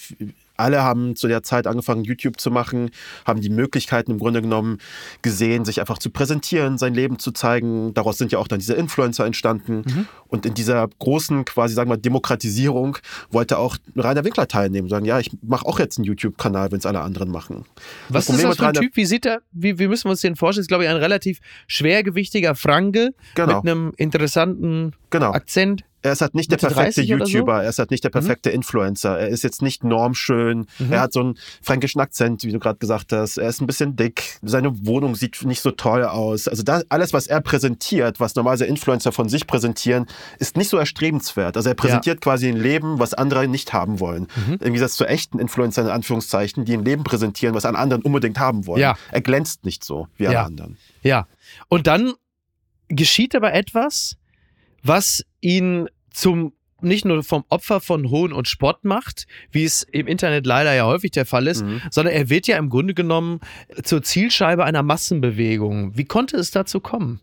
alle 0.59 0.83
haben 0.83 1.15
zu 1.15 1.27
der 1.27 1.43
Zeit 1.43 1.67
angefangen, 1.67 2.03
YouTube 2.03 2.39
zu 2.39 2.51
machen, 2.51 2.91
haben 3.25 3.41
die 3.41 3.49
Möglichkeiten 3.49 4.11
im 4.11 4.19
Grunde 4.19 4.41
genommen 4.41 4.79
gesehen, 5.21 5.65
sich 5.65 5.79
einfach 5.79 5.97
zu 5.97 6.09
präsentieren, 6.09 6.77
sein 6.77 6.93
Leben 6.93 7.19
zu 7.19 7.31
zeigen. 7.31 7.93
Daraus 7.93 8.17
sind 8.17 8.31
ja 8.31 8.39
auch 8.39 8.47
dann 8.47 8.59
diese 8.59 8.73
Influencer 8.73 9.25
entstanden. 9.25 9.83
Mhm. 9.85 10.07
Und 10.27 10.45
in 10.45 10.53
dieser 10.53 10.87
großen, 10.99 11.45
quasi, 11.45 11.73
sagen 11.73 11.89
wir, 11.89 11.97
Demokratisierung 11.97 12.97
wollte 13.31 13.57
auch 13.57 13.77
Rainer 13.95 14.23
Winkler 14.23 14.47
teilnehmen, 14.47 14.89
sagen, 14.89 15.05
ja, 15.05 15.19
ich 15.19 15.31
mache 15.41 15.65
auch 15.65 15.79
jetzt 15.79 15.97
einen 15.97 16.05
YouTube-Kanal, 16.05 16.71
wenn 16.71 16.79
es 16.79 16.85
alle 16.85 17.01
anderen 17.01 17.31
machen. 17.31 17.65
Was 18.09 18.27
das 18.27 18.37
ist 18.37 18.43
das 18.43 18.57
für 18.57 18.67
ein 18.67 18.73
Typ? 18.73 18.95
Wie 18.95 19.05
sieht 19.05 19.25
er, 19.25 19.41
wie, 19.51 19.79
wie 19.79 19.87
müssen 19.87 20.05
wir 20.05 20.11
uns 20.11 20.21
den 20.21 20.35
vorstellen? 20.35 20.59
Das 20.61 20.65
ist, 20.65 20.67
glaube 20.67 20.83
ich, 20.83 20.89
ein 20.89 20.97
relativ 20.97 21.39
schwergewichtiger 21.67 22.55
Franke 22.55 23.13
genau. 23.35 23.61
mit 23.61 23.71
einem 23.71 23.93
interessanten 23.97 24.93
genau. 25.09 25.31
Akzent. 25.31 25.83
Er 26.01 26.13
ist 26.13 26.21
halt 26.21 26.35
nicht 26.35 26.51
der 26.51 26.57
perfekte 26.57 27.01
YouTuber, 27.01 27.57
so? 27.57 27.63
er 27.63 27.69
ist 27.69 27.79
halt 27.79 27.91
nicht 27.91 28.03
der 28.03 28.09
perfekte 28.09 28.49
mhm. 28.49 28.55
Influencer. 28.55 29.19
Er 29.19 29.27
ist 29.27 29.43
jetzt 29.43 29.61
nicht 29.61 29.83
normschön, 29.83 30.65
mhm. 30.79 30.93
er 30.93 31.01
hat 31.01 31.13
so 31.13 31.19
einen 31.19 31.37
fränkischen 31.61 31.99
Akzent, 32.01 32.43
wie 32.43 32.51
du 32.51 32.59
gerade 32.59 32.79
gesagt 32.79 33.11
hast. 33.11 33.37
Er 33.37 33.49
ist 33.49 33.61
ein 33.61 33.67
bisschen 33.67 33.95
dick, 33.95 34.39
seine 34.41 34.85
Wohnung 34.85 35.15
sieht 35.15 35.43
nicht 35.43 35.61
so 35.61 35.71
toll 35.71 36.03
aus. 36.03 36.47
Also 36.47 36.63
das, 36.63 36.85
alles, 36.89 37.13
was 37.13 37.27
er 37.27 37.41
präsentiert, 37.41 38.19
was 38.19 38.35
normalerweise 38.35 38.65
Influencer 38.65 39.11
von 39.11 39.29
sich 39.29 39.47
präsentieren, 39.47 40.05
ist 40.37 40.57
nicht 40.57 40.69
so 40.69 40.77
erstrebenswert. 40.77 41.57
Also 41.57 41.69
er 41.69 41.75
präsentiert 41.75 42.17
ja. 42.17 42.21
quasi 42.21 42.47
ein 42.47 42.57
Leben, 42.57 42.99
was 42.99 43.13
andere 43.13 43.47
nicht 43.47 43.73
haben 43.73 43.99
wollen. 43.99 44.27
Mhm. 44.47 44.53
Im 44.53 44.59
Gegensatz 44.59 44.95
zu 44.95 45.05
echten 45.05 45.39
Influencern 45.39 45.85
in 45.85 45.91
Anführungszeichen, 45.91 46.65
die 46.65 46.73
ein 46.73 46.85
Leben 46.85 47.03
präsentieren, 47.03 47.55
was 47.55 47.65
an 47.65 47.75
anderen 47.75 48.03
unbedingt 48.03 48.39
haben 48.39 48.65
wollen. 48.67 48.81
Ja. 48.81 48.95
Er 49.11 49.21
glänzt 49.21 49.65
nicht 49.65 49.83
so 49.83 50.07
wie 50.17 50.27
alle 50.27 50.35
ja. 50.35 50.45
anderen. 50.45 50.77
Ja. 51.03 51.27
Und 51.67 51.87
dann 51.87 52.13
geschieht 52.87 53.35
aber 53.35 53.53
etwas, 53.53 54.17
was 54.83 55.23
ihn 55.41 55.87
zum 56.11 56.53
nicht 56.81 57.05
nur 57.05 57.23
vom 57.23 57.43
Opfer 57.49 57.81
von 57.81 58.09
Hohn 58.09 58.31
und 58.31 58.47
Spott 58.47 58.85
macht, 58.85 59.27
wie 59.51 59.65
es 59.65 59.83
im 59.83 60.07
Internet 60.07 60.45
leider 60.45 60.73
ja 60.73 60.85
häufig 60.85 61.11
der 61.11 61.25
Fall 61.25 61.47
ist, 61.47 61.65
mhm. 61.65 61.81
sondern 61.91 62.13
er 62.13 62.29
wird 62.29 62.47
ja 62.47 62.57
im 62.57 62.69
Grunde 62.69 62.93
genommen 62.93 63.41
zur 63.83 64.01
Zielscheibe 64.01 64.63
einer 64.63 64.83
Massenbewegung. 64.83 65.97
Wie 65.97 66.05
konnte 66.05 66.37
es 66.37 66.51
dazu 66.51 66.79
kommen? 66.79 67.19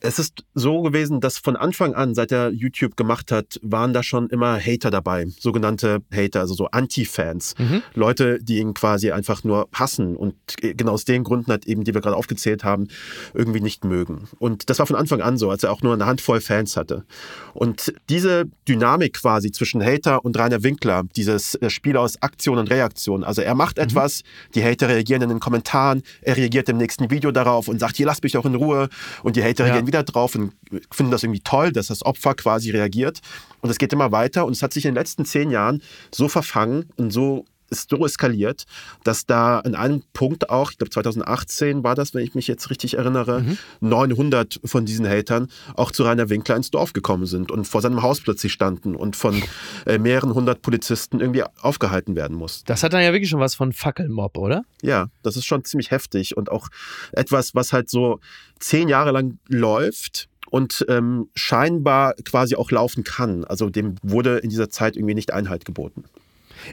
Es 0.00 0.18
ist 0.18 0.44
so 0.54 0.82
gewesen, 0.82 1.20
dass 1.20 1.38
von 1.38 1.56
Anfang 1.56 1.94
an, 1.94 2.14
seit 2.14 2.32
er 2.32 2.50
YouTube 2.50 2.96
gemacht 2.96 3.30
hat, 3.30 3.60
waren 3.62 3.92
da 3.92 4.02
schon 4.02 4.28
immer 4.30 4.58
Hater 4.58 4.90
dabei. 4.90 5.26
Sogenannte 5.38 6.02
Hater, 6.12 6.40
also 6.40 6.54
so 6.54 6.66
Anti-Fans. 6.66 7.54
Mhm. 7.58 7.82
Leute, 7.94 8.42
die 8.42 8.58
ihn 8.58 8.74
quasi 8.74 9.12
einfach 9.12 9.44
nur 9.44 9.68
hassen 9.72 10.16
und 10.16 10.34
genau 10.60 10.92
aus 10.92 11.04
den 11.04 11.22
Gründen 11.22 11.52
hat 11.52 11.66
eben, 11.66 11.84
die 11.84 11.92
wir 11.92 12.00
gerade 12.00 12.16
aufgezählt 12.16 12.64
haben, 12.64 12.88
irgendwie 13.34 13.60
nicht 13.60 13.84
mögen. 13.84 14.28
Und 14.38 14.70
das 14.70 14.78
war 14.78 14.86
von 14.86 14.96
Anfang 14.96 15.20
an 15.20 15.36
so, 15.36 15.50
als 15.50 15.64
er 15.64 15.72
auch 15.72 15.82
nur 15.82 15.92
eine 15.92 16.06
Handvoll 16.06 16.40
Fans 16.40 16.76
hatte. 16.76 17.04
Und 17.52 17.92
diese 18.08 18.46
Dynamik 18.66 19.14
quasi 19.20 19.52
zwischen 19.52 19.84
Hater 19.84 20.24
und 20.24 20.38
Rainer 20.38 20.62
Winkler, 20.62 21.04
dieses 21.14 21.56
äh, 21.56 21.68
Spiel 21.68 21.96
aus 21.96 22.22
Aktion 22.22 22.58
und 22.58 22.70
Reaktion. 22.70 23.22
Also 23.22 23.42
er 23.42 23.54
macht 23.54 23.76
mhm. 23.76 23.84
etwas, 23.84 24.22
die 24.54 24.64
Hater 24.64 24.88
reagieren 24.88 25.22
in 25.22 25.28
den 25.28 25.40
Kommentaren, 25.40 26.02
er 26.22 26.36
reagiert 26.36 26.68
im 26.70 26.78
nächsten 26.78 27.10
Video 27.10 27.30
darauf 27.32 27.68
und 27.68 27.78
sagt, 27.78 27.96
hier 27.96 28.06
lasst 28.06 28.22
mich 28.22 28.36
auch 28.38 28.46
in 28.46 28.54
Ruhe. 28.54 28.88
Und 29.22 29.36
die 29.36 29.42
Hater 29.42 29.66
ja. 29.66 29.74
reagieren 29.74 29.89
wieder 29.90 30.04
drauf 30.04 30.34
und 30.36 30.52
finden 30.92 31.10
das 31.10 31.24
irgendwie 31.24 31.40
toll, 31.40 31.72
dass 31.72 31.88
das 31.88 32.04
Opfer 32.04 32.34
quasi 32.34 32.70
reagiert. 32.70 33.20
Und 33.60 33.70
es 33.70 33.78
geht 33.78 33.92
immer 33.92 34.12
weiter 34.12 34.46
und 34.46 34.52
es 34.52 34.62
hat 34.62 34.72
sich 34.72 34.84
in 34.84 34.90
den 34.90 34.94
letzten 34.94 35.24
zehn 35.24 35.50
Jahren 35.50 35.82
so 36.14 36.28
verfangen 36.28 36.88
und 36.96 37.10
so 37.10 37.44
ist 37.70 37.90
so 37.90 38.04
eskaliert, 38.04 38.64
dass 39.04 39.26
da 39.26 39.60
an 39.60 39.74
einem 39.74 40.02
Punkt 40.12 40.50
auch, 40.50 40.72
ich 40.72 40.78
glaube 40.78 40.90
2018 40.90 41.82
war 41.84 41.94
das, 41.94 42.14
wenn 42.14 42.22
ich 42.22 42.34
mich 42.34 42.46
jetzt 42.46 42.70
richtig 42.70 42.94
erinnere, 42.94 43.42
mhm. 43.42 43.58
900 43.80 44.60
von 44.64 44.84
diesen 44.84 45.08
Hatern 45.08 45.48
auch 45.74 45.90
zu 45.92 46.02
Rainer 46.02 46.28
Winkler 46.28 46.56
ins 46.56 46.70
Dorf 46.70 46.92
gekommen 46.92 47.26
sind 47.26 47.50
und 47.50 47.66
vor 47.66 47.80
seinem 47.80 48.02
Haus 48.02 48.20
plötzlich 48.20 48.52
standen 48.52 48.94
und 48.94 49.16
von 49.16 49.42
äh, 49.86 49.98
mehreren 49.98 50.34
hundert 50.34 50.62
Polizisten 50.62 51.20
irgendwie 51.20 51.44
aufgehalten 51.60 52.16
werden 52.16 52.36
mussten. 52.36 52.66
Das 52.66 52.82
hat 52.82 52.92
dann 52.92 53.02
ja 53.02 53.12
wirklich 53.12 53.30
schon 53.30 53.40
was 53.40 53.54
von 53.54 53.72
Fackelmob, 53.72 54.36
oder? 54.36 54.64
Ja, 54.82 55.08
das 55.22 55.36
ist 55.36 55.46
schon 55.46 55.64
ziemlich 55.64 55.90
heftig 55.90 56.36
und 56.36 56.50
auch 56.50 56.68
etwas, 57.12 57.54
was 57.54 57.72
halt 57.72 57.88
so 57.88 58.20
zehn 58.58 58.88
Jahre 58.88 59.12
lang 59.12 59.38
läuft 59.48 60.28
und 60.50 60.84
ähm, 60.88 61.28
scheinbar 61.34 62.14
quasi 62.24 62.56
auch 62.56 62.70
laufen 62.70 63.04
kann. 63.04 63.44
Also 63.44 63.70
dem 63.70 63.94
wurde 64.02 64.38
in 64.38 64.50
dieser 64.50 64.68
Zeit 64.68 64.96
irgendwie 64.96 65.14
nicht 65.14 65.32
Einhalt 65.32 65.64
geboten. 65.64 66.04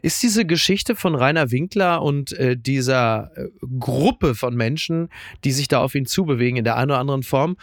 Ist 0.02 0.22
diese 0.24 0.46
Geschichte 0.46 0.96
von 0.96 1.16
Rainer 1.16 1.52
Winkler 1.52 2.02
und 2.02 2.34
äh, 2.34 2.58
dieser 2.58 3.32
äh, 3.36 3.48
Gruppe 3.80 4.36
von 4.36 4.56
Menschen, 4.56 5.10
die 5.44 5.52
sich 5.52 5.68
da 5.68 5.80
auf 5.80 5.96
ihn 5.96 6.06
zubewegen 6.06 6.58
in 6.58 6.64
der 6.64 6.78
einen 6.78 6.92
oder 6.92 7.00
anderen 7.00 7.24
Form, 7.24 7.58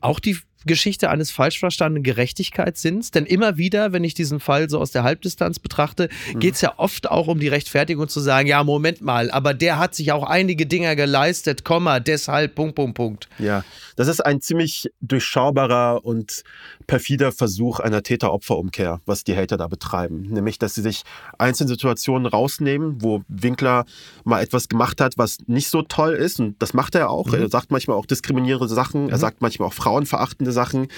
auch 0.00 0.20
die 0.20 0.36
Geschichte 0.66 1.10
eines 1.10 1.30
falsch 1.30 1.58
verstandenen 1.58 2.02
Gerechtigkeitssinns. 2.02 3.10
Denn 3.10 3.26
immer 3.26 3.56
wieder, 3.56 3.92
wenn 3.92 4.04
ich 4.04 4.14
diesen 4.14 4.40
Fall 4.40 4.68
so 4.68 4.78
aus 4.78 4.90
der 4.90 5.02
Halbdistanz 5.02 5.58
betrachte, 5.58 6.08
mhm. 6.34 6.38
geht 6.40 6.54
es 6.54 6.60
ja 6.60 6.74
oft 6.76 7.10
auch 7.10 7.28
um 7.28 7.40
die 7.40 7.48
Rechtfertigung 7.48 8.08
zu 8.08 8.20
sagen, 8.20 8.48
ja, 8.48 8.62
Moment 8.64 9.00
mal, 9.00 9.30
aber 9.30 9.54
der 9.54 9.78
hat 9.78 9.94
sich 9.94 10.12
auch 10.12 10.24
einige 10.24 10.66
Dinge 10.66 10.94
geleistet, 10.96 11.64
Komma, 11.64 12.00
deshalb, 12.00 12.54
Punkt, 12.54 12.74
Punkt, 12.74 12.96
Punkt. 12.96 13.28
Ja, 13.38 13.64
das 13.96 14.08
ist 14.08 14.20
ein 14.20 14.40
ziemlich 14.40 14.90
durchschaubarer 15.00 16.04
und 16.04 16.42
perfider 16.86 17.32
Versuch 17.32 17.80
einer 17.80 18.02
Täter-Opfer-Umkehr, 18.02 19.00
was 19.06 19.24
die 19.24 19.36
Hater 19.36 19.56
da 19.56 19.68
betreiben. 19.68 20.22
Nämlich, 20.22 20.58
dass 20.58 20.74
sie 20.74 20.82
sich 20.82 21.02
einzelne 21.38 21.68
Situationen 21.68 22.26
rausnehmen, 22.26 23.02
wo 23.02 23.22
Winkler 23.28 23.84
mal 24.24 24.42
etwas 24.42 24.68
gemacht 24.68 25.00
hat, 25.00 25.16
was 25.16 25.38
nicht 25.46 25.68
so 25.68 25.82
toll 25.82 26.14
ist. 26.14 26.40
Und 26.40 26.60
das 26.60 26.74
macht 26.74 26.94
er 26.94 27.10
auch. 27.10 27.28
Mhm. 27.28 27.34
Er 27.34 27.48
sagt 27.48 27.70
manchmal 27.70 27.96
auch 27.96 28.06
diskriminierende 28.06 28.74
Sachen. 28.74 29.04
Mhm. 29.04 29.10
Er 29.10 29.18
sagt 29.18 29.40
manchmal 29.40 29.68
auch 29.68 29.74
frauenverachtende 29.74 30.49
spannende 30.50 30.52
Sachen. 30.52 30.88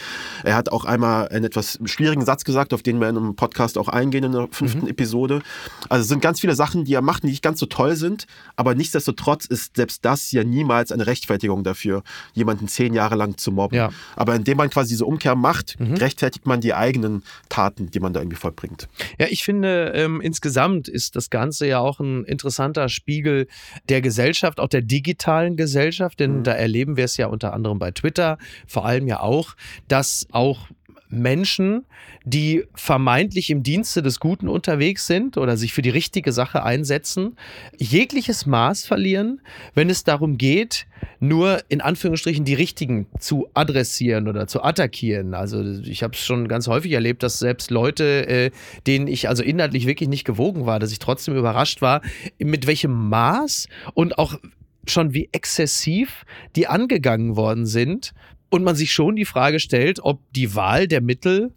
Er 0.44 0.54
hat 0.54 0.70
auch 0.70 0.84
einmal 0.84 1.28
einen 1.28 1.44
etwas 1.44 1.78
schwierigen 1.84 2.24
Satz 2.24 2.44
gesagt, 2.44 2.74
auf 2.74 2.82
den 2.82 3.00
wir 3.00 3.08
in 3.08 3.16
einem 3.16 3.36
Podcast 3.36 3.78
auch 3.78 3.88
eingehen 3.88 4.24
in 4.24 4.32
der 4.32 4.48
fünften 4.50 4.82
mhm. 4.82 4.88
Episode. 4.88 5.42
Also 5.88 6.02
es 6.02 6.08
sind 6.08 6.20
ganz 6.20 6.40
viele 6.40 6.54
Sachen, 6.54 6.84
die 6.84 6.94
er 6.94 7.02
macht, 7.02 7.22
die 7.22 7.28
nicht 7.28 7.42
ganz 7.42 7.60
so 7.60 7.66
toll 7.66 7.96
sind, 7.96 8.26
aber 8.56 8.74
nichtsdestotrotz 8.74 9.46
ist 9.46 9.76
selbst 9.76 10.04
das 10.04 10.32
ja 10.32 10.44
niemals 10.44 10.92
eine 10.92 11.06
Rechtfertigung 11.06 11.64
dafür, 11.64 12.02
jemanden 12.34 12.68
zehn 12.68 12.94
Jahre 12.94 13.16
lang 13.16 13.36
zu 13.36 13.52
mobben. 13.52 13.76
Ja. 13.76 13.90
Aber 14.16 14.34
indem 14.34 14.56
man 14.56 14.70
quasi 14.70 14.90
diese 14.90 15.04
Umkehr 15.04 15.34
macht, 15.34 15.78
mhm. 15.78 15.94
rechtfertigt 15.94 16.46
man 16.46 16.60
die 16.60 16.74
eigenen 16.74 17.22
Taten, 17.48 17.90
die 17.90 18.00
man 18.00 18.12
da 18.12 18.20
irgendwie 18.20 18.36
vollbringt. 18.36 18.88
Ja, 19.18 19.26
ich 19.28 19.44
finde, 19.44 19.92
ähm, 19.94 20.20
insgesamt 20.20 20.88
ist 20.88 21.16
das 21.16 21.30
Ganze 21.30 21.66
ja 21.66 21.78
auch 21.78 22.00
ein 22.00 22.24
interessanter 22.24 22.88
Spiegel 22.88 23.46
der 23.88 24.00
Gesellschaft, 24.00 24.60
auch 24.60 24.68
der 24.68 24.82
digitalen 24.82 25.56
Gesellschaft, 25.56 26.20
denn 26.20 26.38
mhm. 26.38 26.44
da 26.44 26.52
erleben 26.52 26.96
wir 26.96 27.04
es 27.04 27.16
ja 27.16 27.26
unter 27.26 27.52
anderem 27.52 27.78
bei 27.78 27.90
Twitter, 27.90 28.38
vor 28.66 28.86
allem 28.86 29.06
ja 29.06 29.20
auch 29.20 29.41
auch, 29.42 29.54
dass 29.88 30.26
auch 30.30 30.68
Menschen, 31.12 31.84
die 32.24 32.64
vermeintlich 32.74 33.50
im 33.50 33.62
Dienste 33.62 34.02
des 34.02 34.18
Guten 34.18 34.48
unterwegs 34.48 35.06
sind 35.06 35.36
oder 35.36 35.58
sich 35.58 35.74
für 35.74 35.82
die 35.82 35.90
richtige 35.90 36.32
Sache 36.32 36.62
einsetzen, 36.62 37.36
jegliches 37.76 38.46
Maß 38.46 38.86
verlieren, 38.86 39.42
wenn 39.74 39.90
es 39.90 40.04
darum 40.04 40.38
geht, 40.38 40.86
nur 41.20 41.60
in 41.68 41.82
Anführungsstrichen 41.82 42.46
die 42.46 42.54
Richtigen 42.54 43.08
zu 43.18 43.48
adressieren 43.52 44.26
oder 44.26 44.46
zu 44.46 44.62
attackieren. 44.62 45.34
Also 45.34 45.62
ich 45.82 46.02
habe 46.02 46.14
es 46.14 46.20
schon 46.20 46.48
ganz 46.48 46.66
häufig 46.66 46.92
erlebt, 46.92 47.22
dass 47.22 47.38
selbst 47.38 47.70
Leute, 47.70 48.26
äh, 48.26 48.50
denen 48.86 49.06
ich 49.06 49.28
also 49.28 49.42
inhaltlich 49.42 49.86
wirklich 49.86 50.08
nicht 50.08 50.24
gewogen 50.24 50.64
war, 50.64 50.78
dass 50.78 50.92
ich 50.92 50.98
trotzdem 50.98 51.36
überrascht 51.36 51.82
war, 51.82 52.00
mit 52.38 52.66
welchem 52.66 53.10
Maß 53.10 53.68
und 53.94 54.16
auch 54.18 54.38
schon 54.86 55.14
wie 55.14 55.28
exzessiv 55.32 56.24
die 56.56 56.66
angegangen 56.66 57.36
worden 57.36 57.66
sind, 57.66 58.14
und 58.52 58.64
man 58.64 58.76
sich 58.76 58.92
schon 58.92 59.16
die 59.16 59.24
Frage 59.24 59.60
stellt, 59.60 60.00
ob 60.00 60.20
die 60.32 60.54
Wahl 60.54 60.86
der 60.86 61.00
Mittel 61.00 61.52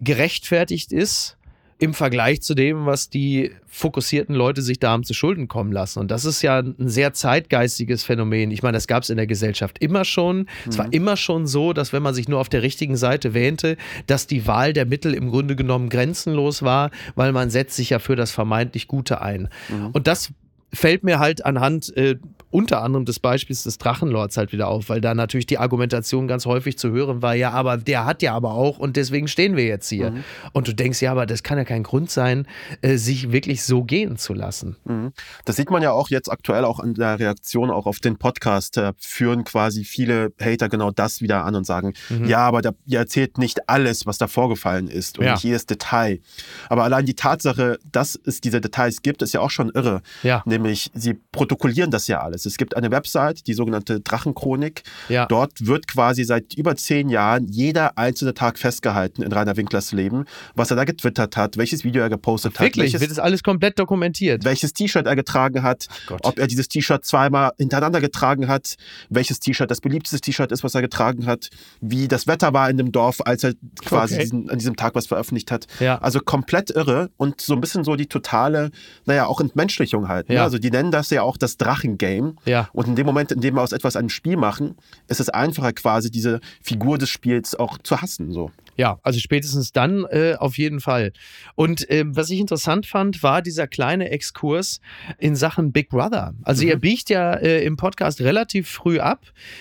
gerechtfertigt 0.00 0.90
ist 0.90 1.36
im 1.78 1.92
Vergleich 1.92 2.40
zu 2.40 2.54
dem, 2.54 2.86
was 2.86 3.10
die 3.10 3.50
fokussierten 3.66 4.34
Leute 4.34 4.62
sich 4.62 4.78
da 4.78 4.92
haben 4.92 5.04
zu 5.04 5.12
Schulden 5.12 5.46
kommen 5.46 5.72
lassen. 5.72 5.98
Und 5.98 6.10
das 6.10 6.24
ist 6.24 6.40
ja 6.40 6.60
ein 6.60 6.74
sehr 6.88 7.12
zeitgeistiges 7.12 8.02
Phänomen. 8.02 8.50
Ich 8.50 8.62
meine, 8.62 8.78
das 8.78 8.86
gab 8.86 9.02
es 9.02 9.10
in 9.10 9.18
der 9.18 9.26
Gesellschaft 9.26 9.78
immer 9.78 10.06
schon. 10.06 10.38
Mhm. 10.38 10.46
Es 10.70 10.78
war 10.78 10.86
mhm. 10.86 10.92
immer 10.92 11.16
schon 11.18 11.46
so, 11.46 11.74
dass 11.74 11.92
wenn 11.92 12.02
man 12.02 12.14
sich 12.14 12.28
nur 12.28 12.40
auf 12.40 12.48
der 12.48 12.62
richtigen 12.62 12.96
Seite 12.96 13.34
wähnte, 13.34 13.76
dass 14.06 14.26
die 14.26 14.46
Wahl 14.46 14.72
der 14.72 14.86
Mittel 14.86 15.12
im 15.12 15.30
Grunde 15.30 15.54
genommen 15.54 15.90
grenzenlos 15.90 16.62
war, 16.62 16.90
weil 17.14 17.32
man 17.32 17.50
setzt 17.50 17.76
sich 17.76 17.90
ja 17.90 17.98
für 17.98 18.16
das 18.16 18.30
vermeintlich 18.30 18.88
Gute 18.88 19.20
ein. 19.20 19.50
Mhm. 19.68 19.90
Und 19.92 20.06
das 20.06 20.32
fällt 20.72 21.04
mir 21.04 21.18
halt 21.18 21.44
anhand 21.44 21.94
äh, 21.94 22.16
unter 22.50 22.82
anderem 22.82 23.04
des 23.04 23.18
Beispiels 23.18 23.64
des 23.64 23.78
Drachenlords 23.78 24.36
halt 24.36 24.52
wieder 24.52 24.68
auf, 24.68 24.88
weil 24.88 25.00
da 25.00 25.14
natürlich 25.14 25.46
die 25.46 25.58
Argumentation 25.58 26.28
ganz 26.28 26.46
häufig 26.46 26.78
zu 26.78 26.90
hören 26.90 27.20
war, 27.22 27.34
ja, 27.34 27.50
aber 27.50 27.76
der 27.76 28.04
hat 28.04 28.22
ja 28.22 28.34
aber 28.34 28.52
auch 28.52 28.78
und 28.78 28.96
deswegen 28.96 29.28
stehen 29.28 29.56
wir 29.56 29.64
jetzt 29.64 29.88
hier. 29.88 30.12
Mhm. 30.12 30.24
Und 30.52 30.68
du 30.68 30.74
denkst, 30.74 31.02
ja, 31.02 31.12
aber 31.12 31.26
das 31.26 31.42
kann 31.42 31.58
ja 31.58 31.64
kein 31.64 31.82
Grund 31.82 32.10
sein, 32.10 32.46
äh, 32.82 32.96
sich 32.96 33.32
wirklich 33.32 33.64
so 33.64 33.82
gehen 33.82 34.16
zu 34.16 34.32
lassen. 34.32 34.76
Mhm. 34.84 35.12
Das 35.44 35.56
sieht 35.56 35.70
man 35.70 35.82
ja 35.82 35.92
auch 35.92 36.08
jetzt 36.08 36.30
aktuell 36.30 36.64
auch 36.64 36.78
an 36.78 36.94
der 36.94 37.18
Reaktion 37.18 37.70
auch 37.70 37.86
auf 37.86 37.98
den 37.98 38.16
Podcast, 38.16 38.76
da 38.76 38.92
führen 38.98 39.44
quasi 39.44 39.84
viele 39.84 40.32
Hater 40.40 40.68
genau 40.68 40.90
das 40.90 41.20
wieder 41.20 41.44
an 41.44 41.56
und 41.56 41.64
sagen, 41.64 41.94
mhm. 42.08 42.26
ja, 42.26 42.38
aber 42.38 42.62
der, 42.62 42.74
ihr 42.86 43.00
erzählt 43.00 43.38
nicht 43.38 43.68
alles, 43.68 44.06
was 44.06 44.18
da 44.18 44.28
vorgefallen 44.28 44.88
ist 44.88 45.18
und 45.18 45.24
ja. 45.24 45.32
nicht 45.32 45.44
jedes 45.44 45.66
Detail. 45.66 46.20
Aber 46.68 46.84
allein 46.84 47.06
die 47.06 47.14
Tatsache, 47.14 47.78
dass 47.90 48.18
es 48.24 48.40
diese 48.40 48.60
Details 48.60 49.02
gibt, 49.02 49.22
ist 49.22 49.34
ja 49.34 49.40
auch 49.40 49.50
schon 49.50 49.70
irre. 49.70 50.02
Ja. 50.22 50.42
Nämlich, 50.46 50.90
sie 50.94 51.14
protokollieren 51.14 51.90
das 51.90 52.06
ja 52.06 52.20
alles 52.20 52.35
alles. 52.36 52.46
Es 52.46 52.56
gibt 52.58 52.76
eine 52.76 52.90
Website, 52.90 53.46
die 53.46 53.54
sogenannte 53.54 54.00
Drachenchronik. 54.00 54.82
Ja. 55.08 55.26
Dort 55.26 55.66
wird 55.66 55.88
quasi 55.88 56.24
seit 56.24 56.54
über 56.54 56.76
zehn 56.76 57.08
Jahren 57.08 57.46
jeder 57.48 57.96
einzelne 57.96 58.34
Tag 58.34 58.58
festgehalten 58.58 59.22
in 59.22 59.32
Rainer 59.32 59.56
Winklers 59.56 59.92
Leben, 59.92 60.24
was 60.54 60.70
er 60.70 60.76
da 60.76 60.84
getwittert 60.84 61.36
hat, 61.36 61.56
welches 61.56 61.84
Video 61.84 62.02
er 62.02 62.10
gepostet 62.10 62.54
hat, 62.54 62.60
Wirklich, 62.60 62.84
welches 62.92 63.00
wird 63.00 63.10
das 63.10 63.18
alles 63.18 63.42
komplett 63.42 63.78
dokumentiert. 63.78 64.44
welches 64.44 64.72
T-Shirt 64.72 65.06
er 65.06 65.16
getragen 65.16 65.62
hat, 65.62 65.86
ob 66.22 66.38
er 66.38 66.46
dieses 66.46 66.68
T-Shirt 66.68 67.04
zweimal 67.04 67.52
hintereinander 67.58 68.00
getragen 68.00 68.48
hat, 68.48 68.74
welches 69.08 69.40
T-Shirt 69.40 69.70
das 69.70 69.80
beliebteste 69.80 70.20
T-Shirt 70.20 70.52
ist, 70.52 70.62
was 70.64 70.74
er 70.74 70.82
getragen 70.82 71.26
hat, 71.26 71.48
wie 71.80 72.08
das 72.08 72.26
Wetter 72.26 72.52
war 72.52 72.68
in 72.68 72.76
dem 72.76 72.92
Dorf, 72.92 73.20
als 73.24 73.44
er 73.44 73.54
quasi 73.84 74.14
Okay. 74.16 74.22
diesen, 74.24 74.50
an 74.50 74.58
diesem 74.58 74.76
Tag 74.76 74.94
was 74.94 75.06
veröffentlicht 75.06 75.50
hat. 75.50 75.66
Ja. 75.80 75.98
Also 75.98 76.20
komplett 76.20 76.70
irre 76.70 77.10
und 77.16 77.40
so 77.40 77.54
ein 77.54 77.60
bisschen 77.60 77.82
so 77.82 77.96
die 77.96 78.06
totale, 78.06 78.70
naja, 79.06 79.26
auch 79.26 79.40
Entmenschlichung 79.40 80.08
halt. 80.08 80.28
Ne? 80.28 80.36
Ja. 80.36 80.44
Also 80.44 80.58
die 80.58 80.70
nennen 80.70 80.90
das 80.90 81.10
ja 81.10 81.22
auch 81.22 81.36
das 81.36 81.56
Drachengame. 81.56 82.25
Ja. 82.44 82.68
Und 82.72 82.88
in 82.88 82.96
dem 82.96 83.06
Moment, 83.06 83.32
in 83.32 83.40
dem 83.40 83.54
wir 83.54 83.62
aus 83.62 83.72
etwas 83.72 83.96
ein 83.96 84.08
Spiel 84.08 84.36
machen, 84.36 84.76
ist 85.08 85.20
es 85.20 85.28
einfacher 85.28 85.72
quasi 85.72 86.10
diese 86.10 86.40
Figur 86.62 86.98
des 86.98 87.10
Spiels 87.10 87.54
auch 87.54 87.78
zu 87.78 88.00
hassen. 88.00 88.32
So. 88.32 88.50
Ja, 88.76 88.98
also 89.02 89.18
spätestens 89.20 89.72
dann 89.72 90.04
äh, 90.10 90.34
auf 90.38 90.58
jeden 90.58 90.80
Fall. 90.80 91.12
Und 91.54 91.86
ähm, 91.90 92.16
was 92.16 92.30
ich 92.30 92.40
interessant 92.40 92.86
fand, 92.86 93.22
war 93.22 93.42
dieser 93.42 93.66
kleine 93.66 94.10
Exkurs 94.10 94.80
in 95.18 95.36
Sachen 95.36 95.72
Big 95.72 95.88
Brother. 95.88 96.34
Also 96.42 96.62
Mhm. 96.62 96.68
ihr 96.68 96.76
biegt 96.78 97.10
ja 97.10 97.34
äh, 97.34 97.64
im 97.64 97.76
Podcast 97.76 98.20
relativ 98.20 98.68
früh 98.68 98.98
ab 99.00 99.20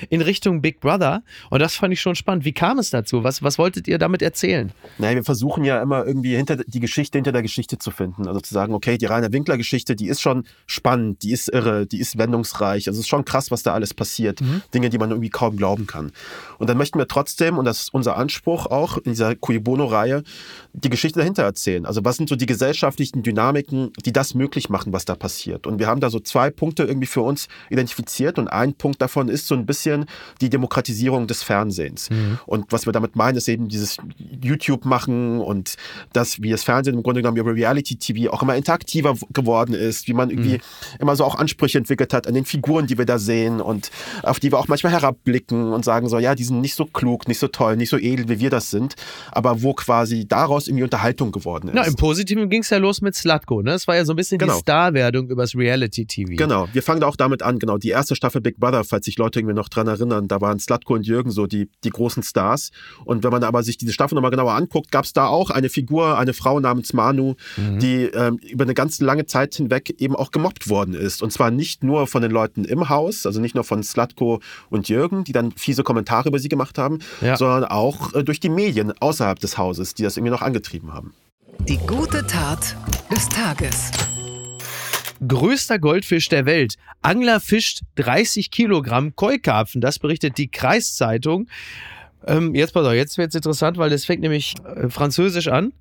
in 0.09 0.21
Richtung 0.21 0.61
Big 0.61 0.79
Brother 0.79 1.23
und 1.49 1.59
das 1.59 1.75
fand 1.75 1.93
ich 1.93 2.01
schon 2.01 2.15
spannend. 2.15 2.45
Wie 2.45 2.53
kam 2.53 2.79
es 2.79 2.89
dazu? 2.89 3.23
Was, 3.23 3.41
was 3.43 3.57
wolltet 3.57 3.87
ihr 3.87 3.97
damit 3.97 4.21
erzählen? 4.21 4.71
Naja, 4.97 5.15
wir 5.15 5.23
versuchen 5.23 5.63
ja 5.63 5.81
immer 5.81 6.05
irgendwie 6.05 6.35
hinter 6.35 6.57
die 6.57 6.79
Geschichte 6.79 7.17
hinter 7.17 7.31
der 7.31 7.41
Geschichte 7.41 7.77
zu 7.77 7.91
finden. 7.91 8.27
Also 8.27 8.39
zu 8.41 8.53
sagen, 8.53 8.73
okay, 8.73 8.97
die 8.97 9.05
Rainer 9.05 9.31
Winkler 9.31 9.57
Geschichte, 9.57 9.95
die 9.95 10.07
ist 10.07 10.21
schon 10.21 10.45
spannend, 10.65 11.23
die 11.23 11.31
ist 11.31 11.49
irre, 11.49 11.85
die 11.85 11.99
ist 11.99 12.17
wendungsreich. 12.17 12.87
Also 12.87 12.99
es 12.99 13.05
ist 13.05 13.09
schon 13.09 13.25
krass, 13.25 13.51
was 13.51 13.63
da 13.63 13.73
alles 13.73 13.93
passiert. 13.93 14.39
Dinge, 14.73 14.89
die 14.89 14.97
man 14.97 15.11
irgendwie 15.11 15.29
kaum 15.29 15.55
glauben 15.57 15.87
kann. 15.87 16.11
Und 16.57 16.69
dann 16.69 16.77
möchten 16.77 16.99
wir 16.99 17.07
trotzdem, 17.07 17.57
und 17.57 17.65
das 17.65 17.81
ist 17.83 17.93
unser 17.93 18.17
Anspruch 18.17 18.65
auch 18.67 18.97
in 19.05 19.13
dieser 19.13 19.35
Cui 19.35 19.59
Bono-Reihe, 19.59 20.23
die 20.73 20.89
Geschichte 20.89 21.19
dahinter 21.19 21.43
erzählen. 21.43 21.85
Also 21.85 22.03
was 22.03 22.17
sind 22.17 22.29
so 22.29 22.35
die 22.35 22.45
gesellschaftlichen 22.45 23.23
Dynamiken, 23.23 23.91
die 24.05 24.11
das 24.11 24.33
möglich 24.33 24.69
machen, 24.69 24.93
was 24.93 25.05
da 25.05 25.15
passiert. 25.15 25.67
Und 25.67 25.79
wir 25.79 25.87
haben 25.87 26.01
da 26.01 26.09
so 26.09 26.19
zwei 26.19 26.49
Punkte 26.49 26.83
irgendwie 26.83 27.07
für 27.07 27.21
uns 27.21 27.47
identifiziert. 27.69 28.37
Und 28.37 28.47
ein 28.47 28.73
Punkt 28.73 29.01
davon 29.01 29.29
ist 29.29 29.47
so 29.47 29.55
ein 29.55 29.65
bisschen 29.65 30.05
die 30.41 30.49
Demokratisierung 30.49 31.27
des 31.27 31.43
Fernsehens. 31.43 32.09
Und 32.45 32.71
was 32.71 32.85
wir 32.85 32.93
damit 32.93 33.15
meinen, 33.15 33.37
ist 33.37 33.47
eben 33.47 33.67
dieses 33.67 33.97
YouTube 34.41 34.85
machen 34.85 35.39
und 35.39 35.75
das, 36.13 36.41
wie 36.41 36.49
das 36.49 36.63
Fernsehen 36.63 36.95
im 36.95 37.03
Grunde 37.03 37.21
genommen 37.21 37.37
über 37.37 37.53
Reality-TV 37.53 38.31
auch 38.31 38.41
immer 38.41 38.55
interaktiver 38.55 39.15
geworden 39.31 39.73
ist, 39.73 40.07
wie 40.07 40.13
man 40.13 40.29
irgendwie 40.29 40.59
immer 40.99 41.15
so 41.15 41.23
auch 41.23 41.35
Ansprüche 41.35 41.77
entwickelt 41.77 42.13
hat 42.13 42.27
an 42.27 42.33
den 42.33 42.45
Figuren, 42.45 42.87
die 42.87 42.97
wir 42.97 43.05
da 43.05 43.19
sehen 43.19 43.61
und 43.61 43.91
auf 44.23 44.39
die 44.39 44.51
wir 44.51 44.59
auch 44.59 44.67
manchmal 44.67 44.91
herabblicken 44.91 45.73
und 45.73 45.85
sagen 45.85 46.09
so, 46.09 46.19
ja, 46.19 46.35
die 46.35 46.43
sind 46.43 46.61
nicht 46.61 46.75
so 46.75 46.85
klug, 46.85 47.27
nicht 47.27 47.39
so 47.39 47.47
toll, 47.47 47.77
nicht 47.77 47.89
so 47.89 47.97
edel, 47.97 48.29
wie 48.29 48.39
wir 48.39 48.49
das 48.49 48.71
sind, 48.71 48.94
aber 49.31 49.61
wo 49.61 49.73
quasi 49.73 50.27
daraus 50.27 50.67
irgendwie 50.67 50.83
Unterhaltung 50.83 51.31
geworden 51.31 51.67
ist. 51.69 51.73
Na, 51.75 51.83
im 51.83 51.95
Positiven 51.95 52.49
ging 52.49 52.61
es 52.61 52.69
ja 52.69 52.77
los 52.77 53.01
mit 53.01 53.15
Slutko, 53.15 53.61
ne? 53.61 53.71
Es 53.73 53.87
war 53.87 53.95
ja 53.95 54.05
so 54.05 54.13
ein 54.13 54.15
bisschen 54.15 54.37
Genau. 54.39 54.53
die 54.55 54.59
Starwerdung 54.59 55.29
übers 55.29 55.55
Reality-TV. 55.55 56.33
Genau, 56.35 56.67
wir 56.73 56.83
fangen 56.83 57.01
da 57.01 57.07
auch 57.07 57.15
damit 57.15 57.41
an. 57.43 57.59
Genau, 57.59 57.77
die 57.77 57.89
erste 57.89 58.15
Staffel 58.15 58.41
Big 58.41 58.57
Brother, 58.59 58.83
falls 58.83 59.05
sich 59.05 59.17
Leute 59.17 59.39
irgendwie 59.39 59.55
noch 59.55 59.69
dran 59.69 59.87
erinnern, 59.87 60.27
da 60.27 60.41
waren 60.41 60.59
Slatko 60.59 60.93
und 60.95 61.05
Jürgen 61.05 61.31
so 61.31 61.47
die, 61.47 61.69
die 61.83 61.89
großen 61.89 62.23
Stars. 62.23 62.71
Und 63.05 63.23
wenn 63.23 63.31
man 63.31 63.43
aber 63.43 63.63
sich 63.63 63.77
diese 63.77 63.93
Staffel 63.93 64.15
nochmal 64.15 64.31
genauer 64.31 64.53
anguckt, 64.53 64.91
gab 64.91 65.05
es 65.05 65.13
da 65.13 65.27
auch 65.27 65.49
eine 65.49 65.69
Figur, 65.69 66.17
eine 66.17 66.33
Frau 66.33 66.59
namens 66.59 66.93
Manu, 66.93 67.35
die 67.57 68.03
ähm, 68.05 68.37
über 68.37 68.63
eine 68.63 68.73
ganz 68.73 68.99
lange 69.01 69.25
Zeit 69.25 69.55
hinweg 69.55 69.95
eben 69.99 70.15
auch 70.15 70.31
gemobbt 70.31 70.69
worden 70.69 70.93
ist. 70.93 71.21
Und 71.21 71.31
zwar 71.31 71.51
nicht 71.51 71.83
nur 71.83 72.07
von 72.07 72.21
den 72.21 72.31
Leuten 72.31 72.65
im 72.65 72.89
Haus, 72.89 73.25
also 73.25 73.39
nicht 73.41 73.55
nur 73.55 73.63
von 73.63 73.83
Slatko 73.83 74.41
und 74.69 74.89
Jürgen, 74.89 75.23
die 75.23 75.31
dann 75.31 75.51
fiese 75.51 75.83
Kommentare 75.83 76.29
über 76.29 76.39
sie 76.39 76.49
gemacht 76.49 76.77
haben, 76.77 76.99
Ja. 77.21 77.37
sondern 77.37 77.63
auch 77.65 78.13
äh, 78.13 78.23
durch 78.23 78.39
die 78.39 78.49
Medien 78.49 78.84
außerhalb 78.99 79.39
des 79.39 79.57
Hauses, 79.57 79.93
die 79.93 80.03
das 80.03 80.17
irgendwie 80.17 80.31
noch 80.31 80.41
angetrieben 80.41 80.93
haben. 80.93 81.13
Die 81.59 81.77
gute 81.77 82.25
Tat 82.27 82.75
des 83.11 83.27
Tages. 83.29 83.91
Größter 85.25 85.79
Goldfisch 85.79 86.29
der 86.29 86.45
Welt. 86.45 86.75
Angler 87.01 87.39
fischt 87.39 87.81
30 87.95 88.51
Kilogramm 88.51 89.15
Keukarpfen. 89.15 89.81
Das 89.81 89.99
berichtet 89.99 90.37
die 90.37 90.49
Kreiszeitung. 90.49 91.47
Ähm, 92.27 92.55
jetzt 92.55 92.73
pass 92.73 92.85
auf, 92.85 92.93
jetzt 92.93 93.17
wird 93.17 93.29
es 93.29 93.35
interessant, 93.35 93.77
weil 93.77 93.89
das 93.89 94.05
fängt 94.05 94.21
nämlich 94.21 94.55
äh, 94.63 94.89
französisch 94.89 95.47
an. 95.47 95.73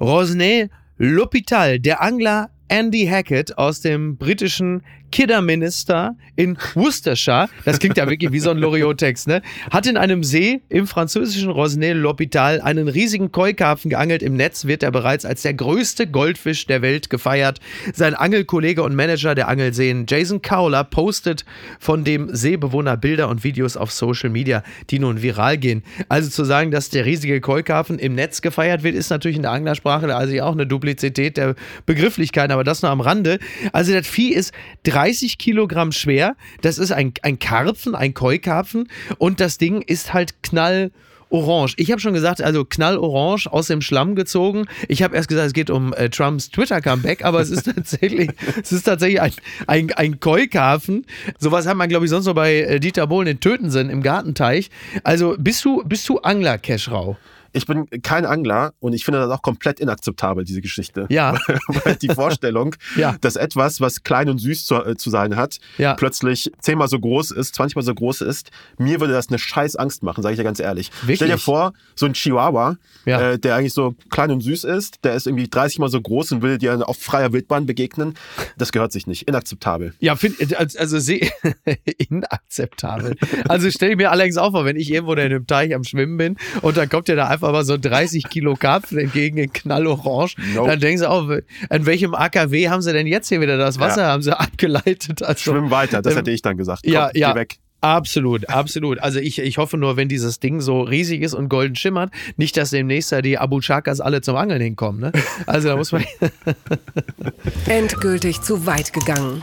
Rosnay 0.00 0.68
L'Hôpital, 0.98 1.78
der 1.78 2.02
Angler 2.02 2.50
Andy 2.68 3.06
Hackett 3.06 3.58
aus 3.58 3.80
dem 3.80 4.16
britischen 4.16 4.82
Kidderminster 5.10 6.16
in 6.36 6.56
Worcestershire, 6.74 7.48
das 7.64 7.78
klingt 7.78 7.96
ja 7.96 8.08
wirklich 8.08 8.32
wie 8.32 8.40
so 8.40 8.50
ein 8.50 8.58
Loriot-Text, 8.58 9.28
ne? 9.28 9.42
hat 9.70 9.86
in 9.86 9.96
einem 9.96 10.24
See 10.24 10.60
im 10.68 10.86
französischen 10.86 11.50
Rosnay-l'Hôpital 11.50 12.60
einen 12.60 12.88
riesigen 12.88 13.32
Keukarpfen 13.32 13.90
geangelt. 13.90 14.22
Im 14.22 14.36
Netz 14.36 14.64
wird 14.64 14.82
er 14.82 14.90
bereits 14.90 15.24
als 15.24 15.42
der 15.42 15.54
größte 15.54 16.06
Goldfisch 16.06 16.66
der 16.66 16.82
Welt 16.82 17.10
gefeiert. 17.10 17.60
Sein 17.92 18.14
Angelkollege 18.14 18.82
und 18.82 18.94
Manager 18.94 19.34
der 19.34 19.48
Angelseen, 19.48 20.06
Jason 20.08 20.42
Cowler, 20.42 20.84
postet 20.84 21.44
von 21.78 22.04
dem 22.04 22.34
Seebewohner 22.34 22.96
Bilder 22.96 23.28
und 23.28 23.44
Videos 23.44 23.76
auf 23.76 23.90
Social 23.92 24.30
Media, 24.30 24.62
die 24.90 24.98
nun 24.98 25.22
viral 25.22 25.58
gehen. 25.58 25.82
Also 26.08 26.30
zu 26.30 26.44
sagen, 26.44 26.70
dass 26.70 26.90
der 26.90 27.04
riesige 27.04 27.40
Keukarpfen 27.40 27.98
im 27.98 28.14
Netz 28.14 28.42
gefeiert 28.42 28.82
wird, 28.82 28.94
ist 28.94 29.10
natürlich 29.10 29.36
in 29.36 29.42
der 29.42 29.52
Anglersprache 29.52 30.14
also 30.14 30.40
auch 30.42 30.52
eine 30.52 30.66
Duplizität 30.66 31.36
der 31.36 31.54
Begrifflichkeiten, 31.86 32.52
aber 32.52 32.64
das 32.64 32.82
nur 32.82 32.90
am 32.90 33.00
Rande. 33.00 33.38
Also 33.72 33.92
das 33.92 34.06
Vieh 34.06 34.32
ist 34.32 34.52
30 35.00 35.38
Kilogramm 35.38 35.92
schwer. 35.92 36.36
Das 36.60 36.78
ist 36.78 36.92
ein, 36.92 37.14
ein 37.22 37.38
Karpfen, 37.38 37.94
ein 37.94 38.12
Keukarpfen 38.12 38.88
und 39.18 39.40
das 39.40 39.58
Ding 39.58 39.82
ist 39.82 40.12
halt 40.12 40.42
knall. 40.42 40.90
Orange. 41.32 41.74
Ich 41.76 41.92
habe 41.92 42.00
schon 42.00 42.12
gesagt, 42.12 42.42
also 42.42 42.64
knallorange 42.64 43.44
aus 43.52 43.68
dem 43.68 43.82
Schlamm 43.82 44.16
gezogen. 44.16 44.66
Ich 44.88 45.04
habe 45.04 45.14
erst 45.14 45.28
gesagt, 45.28 45.46
es 45.46 45.52
geht 45.52 45.70
um 45.70 45.92
äh, 45.92 46.10
Trumps 46.10 46.50
Twitter-Comeback, 46.50 47.24
aber 47.24 47.40
es 47.40 47.50
ist 47.50 47.66
tatsächlich, 47.72 48.30
es 48.60 48.72
ist 48.72 48.82
tatsächlich 48.82 49.20
ein, 49.20 49.30
ein, 49.68 49.92
ein 49.92 50.18
Keukarpfen. 50.18 51.06
Sowas 51.38 51.68
hat 51.68 51.76
man, 51.76 51.88
glaube 51.88 52.04
ich, 52.04 52.10
sonst 52.10 52.26
noch 52.26 52.34
bei 52.34 52.62
äh, 52.62 52.80
Dieter 52.80 53.06
Bohlen 53.06 53.28
in 53.28 53.38
Tötensen 53.38 53.90
im 53.90 54.02
Gartenteich. 54.02 54.70
Also 55.04 55.36
bist 55.38 55.64
du, 55.64 55.84
bist 55.84 56.08
du 56.08 56.18
Angler, 56.18 56.58
Keschrau? 56.58 57.16
Ich 57.52 57.66
bin 57.66 57.86
kein 58.02 58.24
Angler 58.24 58.72
und 58.80 58.92
ich 58.92 59.04
finde 59.04 59.20
das 59.20 59.30
auch 59.30 59.42
komplett 59.42 59.80
inakzeptabel, 59.80 60.44
diese 60.44 60.60
Geschichte. 60.60 61.06
Ja. 61.10 61.36
Weil 61.84 61.96
die 61.96 62.08
Vorstellung, 62.08 62.74
Ja. 62.96 63.16
dass 63.20 63.36
etwas, 63.36 63.80
was 63.80 64.02
klein 64.02 64.28
und 64.28 64.38
süß 64.38 64.66
zu, 64.66 64.74
äh, 64.76 64.96
zu 64.96 65.10
sein 65.10 65.36
hat, 65.36 65.58
Ja. 65.78 65.94
plötzlich 65.94 66.50
zehnmal 66.60 66.88
so 66.88 66.98
groß 66.98 67.30
ist, 67.32 67.54
20 67.54 67.76
mal 67.76 67.82
so 67.82 67.94
groß 67.94 68.20
ist, 68.22 68.50
mir 68.78 69.00
würde 69.00 69.12
das 69.12 69.28
eine 69.28 69.38
scheiß 69.38 69.76
Angst 69.76 70.02
machen, 70.02 70.22
sage 70.22 70.34
ich 70.34 70.38
dir 70.38 70.44
ganz 70.44 70.60
ehrlich. 70.60 70.90
Wirklich? 71.02 71.16
Stell 71.16 71.28
dir 71.28 71.38
vor, 71.38 71.72
so 71.94 72.06
ein 72.06 72.12
Chihuahua, 72.14 72.76
Ja. 73.04 73.32
äh, 73.32 73.38
der 73.38 73.56
eigentlich 73.56 73.74
so 73.74 73.94
klein 74.10 74.30
und 74.30 74.40
süß 74.42 74.64
ist, 74.64 75.04
der 75.04 75.14
ist 75.14 75.26
irgendwie 75.26 75.48
30 75.48 75.78
mal 75.78 75.88
so 75.88 76.00
groß 76.00 76.32
und 76.32 76.42
will 76.42 76.58
dir 76.58 76.86
auf 76.88 76.98
freier 76.98 77.32
Wildbahn 77.32 77.66
begegnen. 77.66 78.14
Das 78.58 78.72
gehört 78.72 78.92
sich 78.92 79.06
nicht. 79.06 79.28
Inakzeptabel. 79.28 79.94
Ja, 80.00 80.16
find, 80.16 80.36
also 80.78 80.98
inakzeptabel. 81.98 83.16
Also 83.48 83.70
stell 83.70 83.90
ich 83.92 83.96
mir 83.96 84.10
allerdings 84.10 84.36
auch 84.36 84.50
vor, 84.52 84.64
wenn 84.64 84.76
ich 84.76 84.90
irgendwo 84.90 85.12
in 85.14 85.18
einem 85.20 85.46
Teich 85.46 85.74
am 85.74 85.84
Schwimmen 85.84 86.16
bin 86.16 86.36
und 86.62 86.76
dann 86.76 86.88
kommt 86.88 87.08
dir 87.08 87.16
da 87.16 87.28
einfach 87.28 87.39
mal 87.40 87.64
so 87.64 87.76
30 87.76 88.28
Kilo 88.28 88.54
Karpfen 88.54 88.98
entgegen 88.98 89.38
in 89.38 89.52
knallorange, 89.52 90.32
Nope. 90.54 90.70
dann 90.70 90.80
denkst 90.80 91.02
du 91.02 91.10
auch, 91.10 91.28
an 91.68 91.86
welchem 91.86 92.14
AKW 92.14 92.68
haben 92.68 92.82
sie 92.82 92.92
denn 92.92 93.06
jetzt 93.06 93.28
hier 93.28 93.40
wieder 93.40 93.56
das 93.56 93.78
Wasser, 93.78 94.06
haben 94.06 94.22
sie 94.22 94.38
abgeleitet? 94.38 95.22
Also, 95.22 95.52
Schwimm 95.52 95.70
weiter, 95.70 96.02
das 96.02 96.12
ähm, 96.12 96.18
hätte 96.18 96.30
ich 96.30 96.42
dann 96.42 96.56
gesagt. 96.56 96.86
ja, 96.86 97.08
Komm, 97.08 97.20
ja. 97.20 97.32
Geh 97.32 97.40
weg. 97.40 97.58
Absolut, 97.82 98.48
absolut. 98.50 98.98
Also 99.00 99.20
ich, 99.20 99.38
ich 99.38 99.56
hoffe 99.56 99.78
nur, 99.78 99.96
wenn 99.96 100.08
dieses 100.08 100.38
Ding 100.38 100.60
so 100.60 100.82
riesig 100.82 101.22
ist 101.22 101.32
und 101.32 101.48
golden 101.48 101.76
schimmert, 101.76 102.10
nicht, 102.36 102.56
dass 102.56 102.70
demnächst 102.70 103.10
da 103.10 103.22
die 103.22 103.38
Abu 103.38 103.60
Chakas 103.60 104.00
alle 104.00 104.20
zum 104.20 104.36
Angeln 104.36 104.60
hinkommen. 104.60 105.00
Ne? 105.00 105.12
Also 105.46 105.68
da 105.68 105.76
muss 105.76 105.92
man... 105.92 106.04
Endgültig 107.66 108.42
zu 108.42 108.66
weit 108.66 108.92
gegangen. 108.92 109.42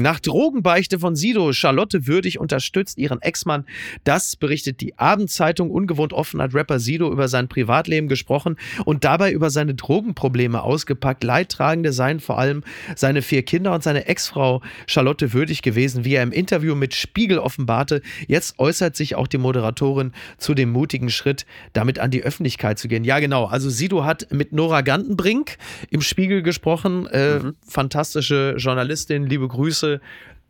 Nach 0.00 0.18
Drogenbeichte 0.18 0.98
von 0.98 1.14
Sido, 1.14 1.52
Charlotte 1.52 2.06
Würdig 2.06 2.40
unterstützt 2.40 2.96
ihren 2.96 3.20
Ex-Mann. 3.20 3.66
Das 4.02 4.34
berichtet 4.34 4.80
die 4.80 4.96
Abendzeitung. 4.98 5.70
Ungewohnt 5.70 6.14
offen 6.14 6.40
hat 6.40 6.54
Rapper 6.54 6.78
Sido 6.78 7.12
über 7.12 7.28
sein 7.28 7.48
Privatleben 7.48 8.08
gesprochen 8.08 8.56
und 8.86 9.04
dabei 9.04 9.30
über 9.30 9.50
seine 9.50 9.74
Drogenprobleme 9.74 10.62
ausgepackt. 10.62 11.22
Leidtragende 11.22 11.92
seien 11.92 12.18
vor 12.20 12.38
allem 12.38 12.64
seine 12.96 13.20
vier 13.20 13.42
Kinder 13.42 13.74
und 13.74 13.82
seine 13.82 14.06
Ex-Frau 14.06 14.62
Charlotte 14.86 15.34
Würdig 15.34 15.60
gewesen, 15.60 16.06
wie 16.06 16.14
er 16.14 16.22
im 16.22 16.32
Interview 16.32 16.74
mit 16.74 16.94
Spiegel 16.94 17.38
offenbarte. 17.38 18.00
Jetzt 18.26 18.58
äußert 18.58 18.96
sich 18.96 19.16
auch 19.16 19.26
die 19.26 19.36
Moderatorin 19.36 20.12
zu 20.38 20.54
dem 20.54 20.70
mutigen 20.70 21.10
Schritt, 21.10 21.44
damit 21.74 21.98
an 21.98 22.10
die 22.10 22.22
Öffentlichkeit 22.22 22.78
zu 22.78 22.88
gehen. 22.88 23.04
Ja, 23.04 23.18
genau. 23.18 23.44
Also 23.44 23.68
Sido 23.68 24.04
hat 24.04 24.32
mit 24.32 24.52
Nora 24.52 24.80
Gantenbrink 24.80 25.58
im 25.90 26.00
Spiegel 26.00 26.42
gesprochen. 26.42 27.06
Äh, 27.06 27.40
Fantastische 27.66 28.54
Journalistin, 28.56 29.26
liebe 29.26 29.46
Grüße. 29.46 29.89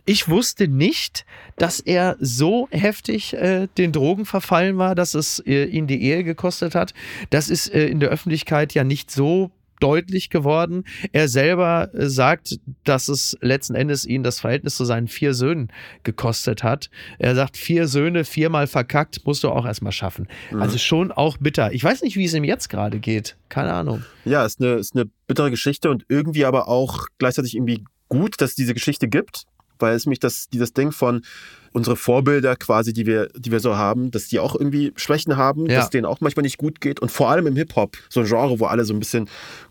Ich 0.07 0.29
wusste 0.29 0.67
nicht, 0.67 1.25
dass 1.57 1.79
er 1.79 2.17
so 2.21 2.69
heftig 2.71 3.35
äh, 3.35 3.69
den 3.79 3.93
Drogen 3.93 4.25
verfallen 4.25 4.79
war, 4.79 4.95
dass 4.95 5.15
es 5.15 5.39
äh, 5.47 5.65
ihn 5.65 5.87
die 5.87 6.03
Ehe 6.03 6.25
gekostet 6.25 6.75
hat. 6.75 6.95
Das 7.31 7.49
ist 7.49 7.73
äh, 7.73 7.87
in 7.87 8.01
der 8.01 8.09
Öffentlichkeit 8.09 8.75
ja 8.75 8.83
nicht 8.83 9.11
so 9.11 9.53
deutlich 9.81 10.31
geworden. 10.31 10.85
Er 11.13 11.29
selber 11.29 11.91
äh, 11.95 12.09
sagt, 12.09 12.61
dass 12.85 13.09
es 13.09 13.37
letzten 13.41 13.75
Endes 13.75 14.07
ihn 14.07 14.23
das 14.23 14.41
Verhältnis 14.41 14.77
zu 14.77 14.85
seinen 14.85 15.09
vier 15.09 15.35
Söhnen 15.35 15.73
gekostet 16.03 16.63
hat. 16.63 16.91
Er 17.19 17.35
sagt, 17.35 17.57
vier 17.57 17.89
Söhne, 17.89 18.25
viermal 18.25 18.67
verkackt, 18.67 19.25
musst 19.25 19.43
du 19.43 19.51
auch 19.51 19.67
erstmal 19.67 19.93
schaffen. 19.93 20.29
Mhm. 20.51 20.63
Also 20.63 20.79
schon 20.79 21.11
auch 21.11 21.39
bitter. 21.39 21.73
Ich 21.73 21.83
weiß 21.83 22.03
nicht, 22.03 22.17
wie 22.17 22.25
es 22.25 22.35
ihm 22.35 22.45
jetzt 22.45 22.69
gerade 22.69 23.01
geht. 23.01 23.37
Keine 23.49 23.73
Ahnung. 23.73 24.05
Ja, 24.25 24.45
ist 24.45 24.61
eine, 24.61 24.75
ist 24.75 24.95
eine 24.95 25.09
bittere 25.27 25.51
Geschichte 25.51 25.91
und 25.91 26.05
irgendwie 26.09 26.45
aber 26.45 26.69
auch 26.69 27.07
gleichzeitig 27.19 27.57
irgendwie 27.57 27.85
gut, 28.11 28.41
dass 28.43 28.51
es 28.51 28.57
diese 28.57 28.75
Geschichte 28.75 29.09
gibt, 29.09 29.47
weil 29.79 29.95
es 29.95 30.05
mich 30.05 30.21
das, 30.21 30.51
dieses 30.51 30.75
Ding 30.75 30.93
von, 30.93 31.23
unsere 31.73 31.97
Vorbilder 31.97 32.57
quasi, 32.57 32.93
die 32.93 33.07
wir, 33.07 33.29
die 33.37 33.53
wir 33.53 33.61
so 33.61 33.77
haben, 33.77 34.11
dass 34.11 34.29
die 34.29 34.41
auch 34.41 34.55
irgendwie 34.55 34.93
Schwächen 34.97 35.37
haben, 35.37 35.67
ja. 35.67 35.77
dass 35.77 35.91
denen 35.91 36.05
auch 36.05 36.21
manchmal 36.21 36.43
nicht 36.43 36.59
gut 36.59 36.81
geht. 36.81 37.01
Und 37.01 37.11
vor 37.11 37.31
allem 37.31 37.47
im 37.47 37.57
Hip-Hop, 37.57 37.97
so 38.09 38.21
ein 38.21 38.27
Genre, 38.27 38.59
wo 38.59 38.67
alle 38.67 38.85
so 38.85 38.93
ein 38.93 38.99
bisschen 38.99 39.29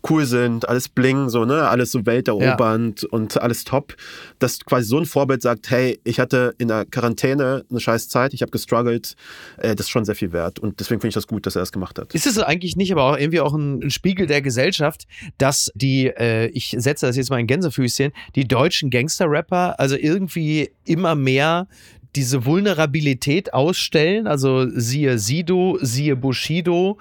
cool 0.08 0.24
sind, 0.24 0.68
alles 0.68 0.88
bling, 0.88 1.28
so, 1.28 1.44
ne, 1.44 1.68
alles 1.68 1.92
so 1.92 2.06
welterobernd 2.06 3.02
ja. 3.02 3.08
und 3.10 3.40
alles 3.40 3.64
top, 3.64 3.94
dass 4.38 4.60
quasi 4.64 4.86
so 4.86 4.98
ein 4.98 5.06
Vorbild 5.06 5.42
sagt, 5.42 5.70
hey, 5.70 6.00
ich 6.04 6.18
hatte 6.18 6.54
in 6.58 6.68
der 6.68 6.86
Quarantäne 6.86 7.64
eine 7.70 7.80
scheiß 7.80 8.08
Zeit, 8.08 8.32
ich 8.32 8.42
habe 8.42 8.50
gestruggelt, 8.50 9.14
äh, 9.58 9.74
das 9.74 9.86
ist 9.86 9.90
schon 9.90 10.04
sehr 10.04 10.14
viel 10.14 10.32
wert. 10.32 10.58
Und 10.58 10.80
deswegen 10.80 11.00
finde 11.00 11.10
ich 11.10 11.14
das 11.14 11.26
gut, 11.26 11.46
dass 11.46 11.56
er 11.56 11.60
das 11.60 11.72
gemacht 11.72 11.98
hat. 11.98 12.14
Ist 12.14 12.26
es 12.26 12.38
eigentlich 12.38 12.76
nicht 12.76 12.92
aber 12.92 13.04
auch 13.04 13.18
irgendwie 13.18 13.40
auch 13.40 13.54
ein, 13.54 13.82
ein 13.82 13.90
Spiegel 13.90 14.26
der 14.26 14.40
Gesellschaft, 14.42 15.06
dass 15.38 15.70
die, 15.74 16.06
äh, 16.06 16.46
ich 16.48 16.74
setze 16.78 17.06
das 17.06 17.16
jetzt 17.16 17.30
mal 17.30 17.40
in 17.40 17.46
Gänsefüßchen, 17.46 18.12
die 18.34 18.48
deutschen 18.48 18.90
Gangster-Rapper 18.90 19.78
also 19.78 19.96
irgendwie 19.96 20.70
immer 20.84 21.14
mehr 21.14 21.68
diese 22.16 22.44
Vulnerabilität 22.44 23.54
ausstellen, 23.54 24.26
also 24.26 24.68
siehe 24.68 25.18
Sido, 25.18 25.78
siehe 25.80 26.16
Bushido, 26.16 26.98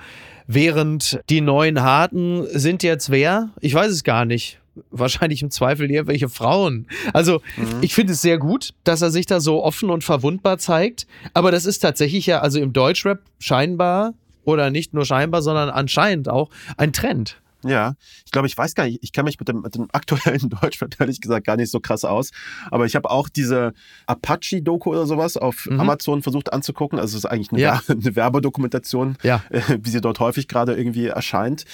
während 0.48 1.20
die 1.30 1.42
neuen 1.42 1.82
Harten 1.82 2.46
sind 2.52 2.84
jetzt 2.84 3.10
wer? 3.10 3.50
Ich 3.62 3.74
weiß 3.74 3.92
es 3.92 4.04
gar 4.04 4.26
nicht. 4.26 4.60
Wahrscheinlich 4.92 5.42
im 5.42 5.52
Zweifel 5.52 5.92
irgendwelche 5.92 6.30
Frauen. 6.30 6.88
Also, 7.12 7.42
mhm. 7.58 7.80
ich 7.82 7.94
finde 7.94 8.14
es 8.14 8.22
sehr 8.22 8.38
gut, 8.38 8.74
dass 8.84 9.02
er 9.02 9.12
sich 9.12 9.26
da 9.26 9.42
so 9.42 9.64
offen 9.64 9.90
und 9.90 10.04
verwundbar 10.04 10.58
zeigt. 10.58 11.06
Aber 11.34 11.52
das 11.52 11.66
ist 11.66 11.80
tatsächlich 11.80 12.26
ja, 12.28 12.40
also 12.40 12.60
im 12.60 12.72
Deutschrap 12.72 13.22
scheinbar 13.40 14.14
oder 14.46 14.70
nicht 14.70 14.94
nur 14.94 15.06
scheinbar, 15.06 15.42
sondern 15.42 15.70
anscheinend 15.70 16.30
auch 16.30 16.50
ein 16.78 16.94
Trend. 16.94 17.42
Ja, 17.64 17.96
ich 18.26 18.32
glaube, 18.32 18.48
ich 18.48 18.58
weiß 18.58 18.74
gar 18.74 18.86
nicht, 18.86 19.00
ich 19.02 19.12
kenne 19.12 19.26
mich 19.26 19.38
mit 19.38 19.50
dem, 19.50 19.62
mit 19.62 19.76
dem 19.76 19.88
aktuellen 19.92 20.50
Deutschrap 20.62 21.00
ehrlich 21.00 21.20
gesagt 21.20 21.46
gar 21.46 21.58
nicht 21.58 21.72
so 21.72 21.80
krass 21.80 22.06
aus. 22.06 22.32
Aber 22.72 22.86
ich 22.86 22.96
habe 22.96 23.10
auch 23.10 23.28
diese 23.28 23.74
Apache-Doku 24.06 24.92
oder 24.92 25.06
sowas 25.06 25.36
auf 25.36 25.66
mhm. 25.66 25.80
Amazon 25.80 26.22
versucht 26.22 26.54
anzugucken. 26.54 27.00
Also 27.00 27.18
es 27.18 27.26
ist 27.26 27.30
eigentlich 27.30 27.52
eine, 27.52 27.62
ja. 27.62 27.82
eine 27.88 28.16
Werbedokumentation, 28.16 29.18
ja. 29.24 29.44
äh, 29.50 29.62
wie 29.82 29.90
sie 29.90 30.02
dort 30.02 30.20
häufig 30.20 30.48
gerade 30.48 30.76
irgendwie 30.76 31.08
erscheint. 31.08 31.66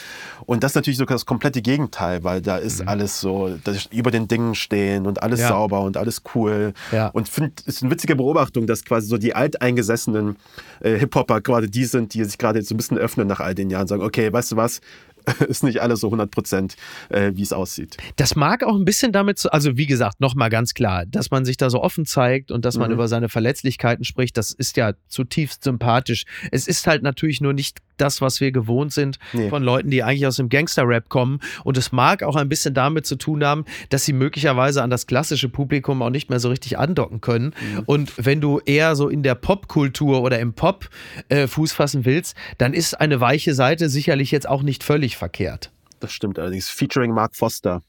Und 0.46 0.64
das 0.64 0.72
ist 0.72 0.76
natürlich 0.76 0.98
so 0.98 1.06
das 1.06 1.26
komplette 1.26 1.62
Gegenteil, 1.62 2.24
weil 2.24 2.42
da 2.42 2.58
ist 2.58 2.82
mhm. 2.82 2.88
alles 2.88 3.20
so, 3.20 3.58
dass 3.64 3.86
über 3.88 4.12
den 4.12 4.28
Dingen 4.28 4.56
stehen 4.56 5.06
und 5.06 5.22
alles 5.22 5.42
ja. 5.42 5.50
sauber 5.50 5.82
und 5.82 5.98
alles 5.98 6.24
cool. 6.34 6.74
Und 7.14 7.30
finde, 7.30 7.52
es 7.66 7.76
ist 7.76 7.84
eine 7.84 7.92
witzige 7.92 8.16
Beobachtung, 8.16 8.68
dass 8.68 8.84
quasi 8.84 9.08
so 9.08 9.18
die 9.18 9.36
alteingesessenen 9.36 10.38
äh, 10.80 10.98
Hip-Hopper 10.98 11.42
gerade 11.42 11.70
die 11.70 11.86
sind, 11.86 12.14
die 12.14 12.24
sich 12.24 12.38
gerade 12.38 12.60
jetzt 12.60 12.70
so 12.70 12.76
ein 12.76 12.78
bisschen 12.78 12.98
öffnen 12.98 13.28
nach 13.28 13.40
all 13.40 13.54
den 13.54 13.70
Jahren, 13.70 13.88
sagen, 13.88 14.02
okay, 14.02 14.32
weißt 14.32 14.54
du 14.54 14.56
was, 14.56 14.82
ist 15.48 15.64
nicht 15.64 15.82
alles 15.82 16.02
so 16.02 16.08
100 16.08 16.32
Prozent, 16.32 16.76
äh, 17.10 17.32
wie 17.36 17.42
es 17.42 17.54
aussieht. 17.54 17.98
Das 18.16 18.36
mag 18.36 18.64
auch 18.64 18.76
ein 18.76 18.86
bisschen 18.86 19.12
damit, 19.12 19.40
zu, 19.40 19.52
also 19.52 19.78
wie 19.78 19.86
gesagt, 19.86 20.20
nochmal 20.20 20.50
ganz 20.50 20.74
klar, 20.74 21.06
dass 21.06 21.32
man 21.32 21.46
sich 21.46 21.58
da 21.58 21.70
so 21.70 21.82
offen 21.82 22.06
zeigt 22.06 22.52
und 22.52 22.66
dass 22.66 22.78
man 22.78 22.90
mhm. 22.90 22.96
über 22.96 23.08
seine 23.08 23.30
Verletzlichkeiten 23.30 24.06
spricht, 24.06 24.38
das 24.38 24.52
ist 24.52 24.78
ja 24.78 24.94
zutiefst 25.08 25.64
sympathisch. 25.64 26.26
Es 26.52 26.68
ist 26.68 26.88
halt 26.88 27.04
natürlich 27.04 27.42
nur 27.42 27.54
nicht 27.54 27.80
das, 27.98 28.22
was 28.22 28.42
wir 28.42 28.52
gewohnt 28.52 28.94
sind 28.94 29.20
nee. 29.34 29.50
von 29.50 29.64
Leuten, 29.64 29.90
die 29.90 30.04
eigentlich 30.04 30.28
aus 30.28 30.38
dem 30.38 30.50
Gangster-Rap 30.50 31.10
kommen. 31.10 31.40
Und 31.64 31.78
es 31.78 31.92
mag 31.92 32.24
auch 32.24 32.36
ein 32.36 32.50
bisschen 32.50 32.74
damit 32.74 33.06
zu 33.06 33.16
tun 33.16 33.44
haben, 33.44 33.66
dass 33.90 34.06
sie 34.06 34.14
möglicherweise 34.14 34.84
an 34.84 34.90
das 34.90 35.08
klassische 35.08 35.50
Publikum 35.50 36.02
auch 36.02 36.10
nicht 36.10 36.30
mehr 36.30 36.40
so 36.40 36.50
richtig 36.50 36.78
andocken 36.78 37.22
können. 37.22 37.54
Mhm. 37.74 37.84
Und 37.86 38.14
wenn 38.18 38.42
du 38.42 38.60
eher 38.66 38.96
so 38.96 39.10
in 39.10 39.24
der 39.24 39.36
Popkultur 39.36 40.22
oder 40.22 40.40
im 40.40 40.54
Pop 40.54 40.90
äh, 41.30 41.48
Fuß 41.48 41.74
fassen 41.74 42.06
willst, 42.06 42.36
dann 42.58 42.74
ist 42.74 43.00
eine 43.00 43.20
weiche 43.20 43.54
Seite 43.54 43.90
sicherlich 43.90 44.32
jetzt 44.32 44.48
auch 44.48 44.64
nicht 44.64 44.84
völlig 44.84 45.18
verkehrt. 45.18 45.72
Das 46.00 46.12
stimmt 46.12 46.40
allerdings. 46.40 46.70
Featuring 46.70 47.12
Mark 47.12 47.36
Foster. 47.36 47.82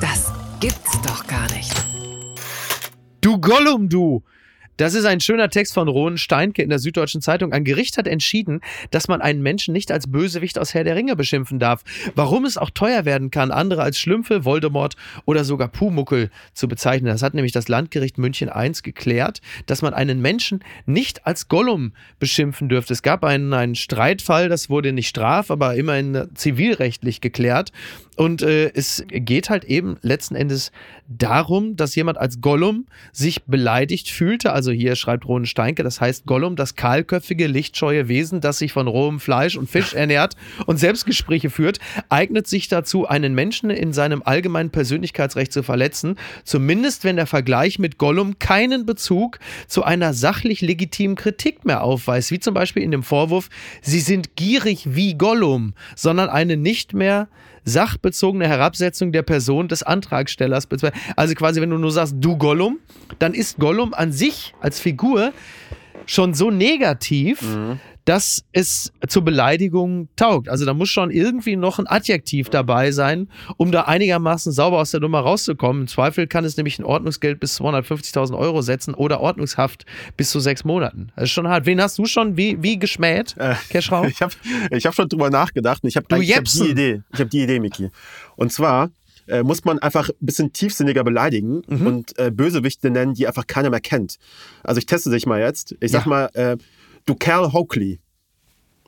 Das 0.00 0.32
gibt's 0.60 1.00
doch 1.02 1.26
gar 1.26 1.50
nicht. 1.52 1.72
Du 3.20 3.38
Gollum, 3.38 3.88
du! 3.88 4.22
Das 4.76 4.94
ist 4.94 5.04
ein 5.04 5.20
schöner 5.20 5.50
Text 5.50 5.74
von 5.74 5.88
Ronen 5.88 6.16
Steinke 6.16 6.62
in 6.62 6.70
der 6.70 6.78
Süddeutschen 6.78 7.20
Zeitung. 7.20 7.52
Ein 7.52 7.64
Gericht 7.64 7.98
hat 7.98 8.06
entschieden, 8.06 8.60
dass 8.90 9.08
man 9.08 9.20
einen 9.20 9.42
Menschen 9.42 9.72
nicht 9.72 9.92
als 9.92 10.10
Bösewicht 10.10 10.58
aus 10.58 10.72
Herr 10.72 10.84
der 10.84 10.96
Ringe 10.96 11.16
beschimpfen 11.16 11.58
darf. 11.58 11.82
Warum 12.14 12.44
es 12.44 12.56
auch 12.56 12.70
teuer 12.70 13.04
werden 13.04 13.30
kann, 13.30 13.50
andere 13.50 13.82
als 13.82 13.98
Schlümpfe, 13.98 14.44
Voldemort 14.44 14.96
oder 15.26 15.44
sogar 15.44 15.68
Pumuckel 15.68 16.30
zu 16.54 16.66
bezeichnen. 16.66 17.12
Das 17.12 17.22
hat 17.22 17.34
nämlich 17.34 17.52
das 17.52 17.68
Landgericht 17.68 18.16
München 18.16 18.48
I 18.54 18.70
geklärt, 18.82 19.40
dass 19.66 19.82
man 19.82 19.94
einen 19.94 20.20
Menschen 20.20 20.64
nicht 20.86 21.26
als 21.26 21.48
Gollum 21.48 21.92
beschimpfen 22.18 22.68
dürfte. 22.68 22.92
Es 22.92 23.02
gab 23.02 23.24
einen, 23.24 23.52
einen 23.52 23.74
Streitfall, 23.74 24.48
das 24.48 24.70
wurde 24.70 24.92
nicht 24.92 25.08
straf, 25.08 25.50
aber 25.50 25.74
immerhin 25.74 26.28
zivilrechtlich 26.34 27.20
geklärt. 27.20 27.72
Und 28.16 28.42
äh, 28.42 28.70
es 28.74 29.04
geht 29.08 29.48
halt 29.48 29.64
eben 29.64 29.96
letzten 30.02 30.34
Endes 30.34 30.72
darum, 31.08 31.76
dass 31.76 31.94
jemand 31.94 32.18
als 32.18 32.40
Gollum 32.40 32.86
sich 33.12 33.44
beleidigt 33.44 34.10
fühlte. 34.10 34.52
Also 34.52 34.69
hier 34.72 34.96
schreibt 34.96 35.26
Ronen 35.26 35.46
Steinke, 35.46 35.82
das 35.82 36.00
heißt 36.00 36.26
Gollum, 36.26 36.56
das 36.56 36.74
kahlköpfige, 36.74 37.46
lichtscheue 37.46 38.08
Wesen, 38.08 38.40
das 38.40 38.58
sich 38.58 38.72
von 38.72 38.88
rohem 38.88 39.20
Fleisch 39.20 39.56
und 39.56 39.68
Fisch 39.68 39.94
ernährt 40.00 40.36
und 40.66 40.78
Selbstgespräche 40.78 41.50
führt, 41.50 41.78
eignet 42.08 42.46
sich 42.46 42.68
dazu, 42.68 43.06
einen 43.06 43.34
Menschen 43.34 43.70
in 43.70 43.92
seinem 43.92 44.22
allgemeinen 44.24 44.70
Persönlichkeitsrecht 44.70 45.52
zu 45.52 45.62
verletzen. 45.62 46.16
Zumindest 46.44 47.04
wenn 47.04 47.16
der 47.16 47.26
Vergleich 47.26 47.78
mit 47.78 47.98
Gollum 47.98 48.38
keinen 48.38 48.86
Bezug 48.86 49.38
zu 49.66 49.84
einer 49.84 50.14
sachlich 50.14 50.60
legitimen 50.60 51.16
Kritik 51.16 51.64
mehr 51.64 51.82
aufweist, 51.82 52.30
wie 52.30 52.40
zum 52.40 52.54
Beispiel 52.54 52.82
in 52.82 52.90
dem 52.90 53.02
Vorwurf, 53.02 53.48
sie 53.82 54.00
sind 54.00 54.36
gierig 54.36 54.94
wie 54.94 55.14
Gollum, 55.14 55.74
sondern 55.96 56.28
eine 56.28 56.56
nicht 56.56 56.94
mehr 56.94 57.28
sachbezogene 57.64 58.48
Herabsetzung 58.48 59.12
der 59.12 59.22
Person 59.22 59.68
des 59.68 59.82
Antragstellers. 59.82 60.68
Also 61.16 61.34
quasi, 61.34 61.60
wenn 61.60 61.70
du 61.70 61.78
nur 61.78 61.92
sagst, 61.92 62.14
du 62.18 62.36
Gollum, 62.36 62.78
dann 63.18 63.34
ist 63.34 63.58
Gollum 63.58 63.94
an 63.94 64.12
sich 64.12 64.54
als 64.60 64.80
Figur 64.80 65.32
schon 66.06 66.34
so 66.34 66.50
negativ, 66.50 67.42
mhm 67.42 67.78
dass 68.04 68.44
es 68.52 68.92
zur 69.08 69.24
Beleidigung 69.24 70.08
taugt. 70.16 70.48
Also 70.48 70.64
da 70.64 70.74
muss 70.74 70.88
schon 70.88 71.10
irgendwie 71.10 71.56
noch 71.56 71.78
ein 71.78 71.86
Adjektiv 71.86 72.48
dabei 72.48 72.92
sein, 72.92 73.28
um 73.56 73.72
da 73.72 73.82
einigermaßen 73.82 74.52
sauber 74.52 74.78
aus 74.78 74.90
der 74.90 75.00
Nummer 75.00 75.20
rauszukommen. 75.20 75.82
Im 75.82 75.88
Zweifel 75.88 76.26
kann 76.26 76.44
es 76.44 76.56
nämlich 76.56 76.78
ein 76.78 76.84
Ordnungsgeld 76.84 77.40
bis 77.40 77.60
250.000 77.60 78.36
Euro 78.36 78.62
setzen 78.62 78.94
oder 78.94 79.20
Ordnungshaft 79.20 79.86
bis 80.16 80.30
zu 80.30 80.40
sechs 80.40 80.64
Monaten. 80.64 81.12
Das 81.16 81.24
ist 81.24 81.30
schon 81.30 81.48
hart. 81.48 81.66
Wen 81.66 81.80
hast 81.80 81.98
du 81.98 82.06
schon 82.06 82.36
wie, 82.36 82.62
wie 82.62 82.78
geschmäht, 82.78 83.36
äh, 83.38 83.54
Keschrau? 83.68 84.04
Ich 84.10 84.22
habe 84.22 84.34
ich 84.70 84.86
hab 84.86 84.94
schon 84.94 85.08
drüber 85.08 85.30
nachgedacht. 85.30 85.82
Ich 85.84 85.96
habe 85.96 86.06
hab 86.10 86.44
die 86.44 86.68
Idee. 86.68 87.02
Ich 87.12 87.20
habe 87.20 87.30
die 87.30 87.42
Idee, 87.42 87.60
Miki. 87.60 87.90
Und 88.36 88.52
zwar 88.52 88.90
äh, 89.30 89.42
muss 89.42 89.64
man 89.64 89.78
einfach 89.78 90.08
ein 90.08 90.26
bisschen 90.26 90.52
tiefsinniger 90.52 91.04
beleidigen 91.04 91.62
mhm. 91.68 91.86
und 91.86 92.18
äh, 92.18 92.30
Bösewichte 92.30 92.90
nennen, 92.90 93.14
die 93.14 93.26
einfach 93.26 93.46
keiner 93.46 93.70
mehr 93.70 93.80
kennt. 93.80 94.16
Also 94.62 94.78
ich 94.78 94.86
teste 94.86 95.10
dich 95.10 95.26
mal 95.26 95.40
jetzt. 95.40 95.76
Ich 95.80 95.92
sag 95.92 96.04
ja. 96.04 96.08
mal, 96.08 96.30
äh, 96.34 96.56
Du 97.06 97.14
Cal 97.14 97.52
Hoakley. 97.52 98.00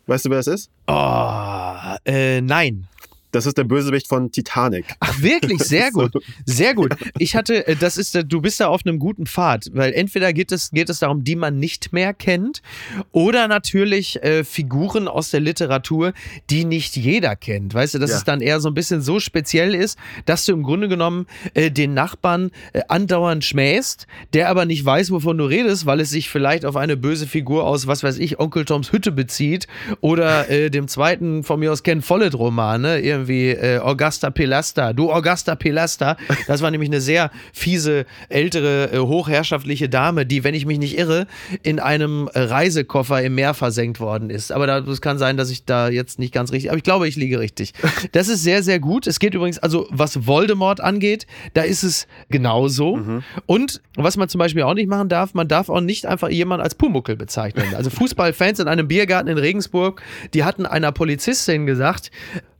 Weißt 0.06 0.24
du, 0.24 0.30
wer 0.30 0.38
das 0.38 0.46
ist? 0.46 0.70
Oh, 0.86 1.94
äh, 2.04 2.40
nein. 2.40 2.88
Das 3.32 3.46
ist 3.46 3.58
der 3.58 3.64
Bösewicht 3.64 4.06
von 4.06 4.30
Titanic. 4.30 4.84
Ach, 5.00 5.20
wirklich? 5.20 5.58
Sehr 5.64 5.90
gut. 5.90 6.12
Sehr 6.44 6.74
gut. 6.74 6.94
Ich 7.18 7.34
hatte, 7.34 7.66
äh, 7.66 7.76
das 7.76 7.96
ist, 7.96 8.16
du 8.26 8.40
bist 8.40 8.60
da 8.60 8.68
auf 8.68 8.82
einem 8.84 8.98
guten 8.98 9.26
Pfad, 9.26 9.70
weil 9.72 9.92
entweder 9.92 10.32
geht 10.32 10.52
es, 10.52 10.70
geht 10.70 10.90
es 10.90 11.00
darum, 11.00 11.24
die 11.24 11.34
man 11.34 11.58
nicht 11.58 11.92
mehr 11.92 12.14
kennt, 12.14 12.62
oder 13.10 13.48
natürlich 13.48 14.22
äh, 14.22 14.44
Figuren 14.44 15.08
aus 15.08 15.30
der 15.30 15.40
Literatur, 15.40 16.12
die 16.50 16.64
nicht 16.64 16.96
jeder 16.96 17.34
kennt. 17.34 17.74
Weißt 17.74 17.94
du, 17.94 17.98
dass 17.98 18.10
ja. 18.10 18.16
es 18.18 18.24
dann 18.24 18.40
eher 18.40 18.60
so 18.60 18.68
ein 18.68 18.74
bisschen 18.74 19.00
so 19.00 19.18
speziell 19.18 19.74
ist, 19.74 19.98
dass 20.26 20.44
du 20.44 20.52
im 20.52 20.62
Grunde 20.62 20.88
genommen 20.88 21.26
äh, 21.54 21.70
den 21.70 21.94
Nachbarn 21.94 22.50
äh, 22.74 22.82
andauernd 22.88 23.44
schmähst, 23.44 24.06
der 24.34 24.50
aber 24.50 24.66
nicht 24.66 24.84
weiß, 24.84 25.10
wovon 25.10 25.38
du 25.38 25.44
redest, 25.44 25.86
weil 25.86 26.00
es 26.00 26.10
sich 26.10 26.28
vielleicht 26.28 26.66
auf 26.66 26.76
eine 26.76 26.98
böse 26.98 27.26
Figur 27.26 27.66
aus, 27.66 27.86
was 27.86 28.02
weiß 28.02 28.18
ich, 28.18 28.38
Onkel 28.38 28.66
Toms 28.66 28.92
Hütte 28.92 29.10
bezieht 29.10 29.66
oder 30.00 30.50
äh, 30.50 30.70
dem 30.70 30.86
zweiten 30.86 31.44
von 31.44 31.60
mir 31.60 31.72
aus 31.72 31.82
Ken 31.82 32.02
Follett-Roman, 32.02 32.80
ne? 32.80 33.00
Irgendwie 33.22 33.50
äh, 33.50 33.78
Augusta 33.78 34.30
Pilasta. 34.30 34.92
Du 34.92 35.10
Augusta 35.10 35.54
Pilasta. 35.54 36.16
Das 36.46 36.62
war 36.62 36.70
nämlich 36.70 36.90
eine 36.90 37.00
sehr 37.00 37.30
fiese, 37.52 38.06
ältere, 38.28 38.90
äh, 38.92 38.98
hochherrschaftliche 38.98 39.88
Dame, 39.88 40.26
die, 40.26 40.44
wenn 40.44 40.54
ich 40.54 40.66
mich 40.66 40.78
nicht 40.78 40.98
irre, 40.98 41.26
in 41.62 41.80
einem 41.80 42.28
Reisekoffer 42.32 43.22
im 43.22 43.34
Meer 43.34 43.54
versenkt 43.54 44.00
worden 44.00 44.30
ist. 44.30 44.52
Aber 44.52 44.66
das 44.66 45.00
kann 45.00 45.18
sein, 45.18 45.36
dass 45.36 45.50
ich 45.50 45.64
da 45.64 45.88
jetzt 45.88 46.18
nicht 46.18 46.32
ganz 46.32 46.52
richtig, 46.52 46.70
aber 46.70 46.78
ich 46.78 46.84
glaube, 46.84 47.08
ich 47.08 47.16
liege 47.16 47.38
richtig. 47.38 47.72
Das 48.12 48.28
ist 48.28 48.42
sehr, 48.42 48.62
sehr 48.62 48.80
gut. 48.80 49.06
Es 49.06 49.18
geht 49.18 49.34
übrigens, 49.34 49.58
also 49.58 49.86
was 49.90 50.26
Voldemort 50.26 50.80
angeht, 50.80 51.26
da 51.54 51.62
ist 51.62 51.82
es 51.82 52.06
genauso. 52.30 52.96
Mhm. 52.96 53.22
Und 53.46 53.80
was 53.96 54.16
man 54.16 54.28
zum 54.28 54.38
Beispiel 54.38 54.62
auch 54.62 54.74
nicht 54.74 54.88
machen 54.88 55.08
darf, 55.08 55.34
man 55.34 55.48
darf 55.48 55.68
auch 55.68 55.80
nicht 55.80 56.06
einfach 56.06 56.28
jemanden 56.28 56.64
als 56.64 56.74
Pumuckel 56.74 57.16
bezeichnen. 57.16 57.74
Also 57.74 57.90
Fußballfans 57.90 58.58
in 58.58 58.68
einem 58.68 58.88
Biergarten 58.88 59.28
in 59.28 59.38
Regensburg, 59.38 60.02
die 60.34 60.44
hatten 60.44 60.66
einer 60.66 60.92
Polizistin 60.92 61.66
gesagt, 61.66 62.10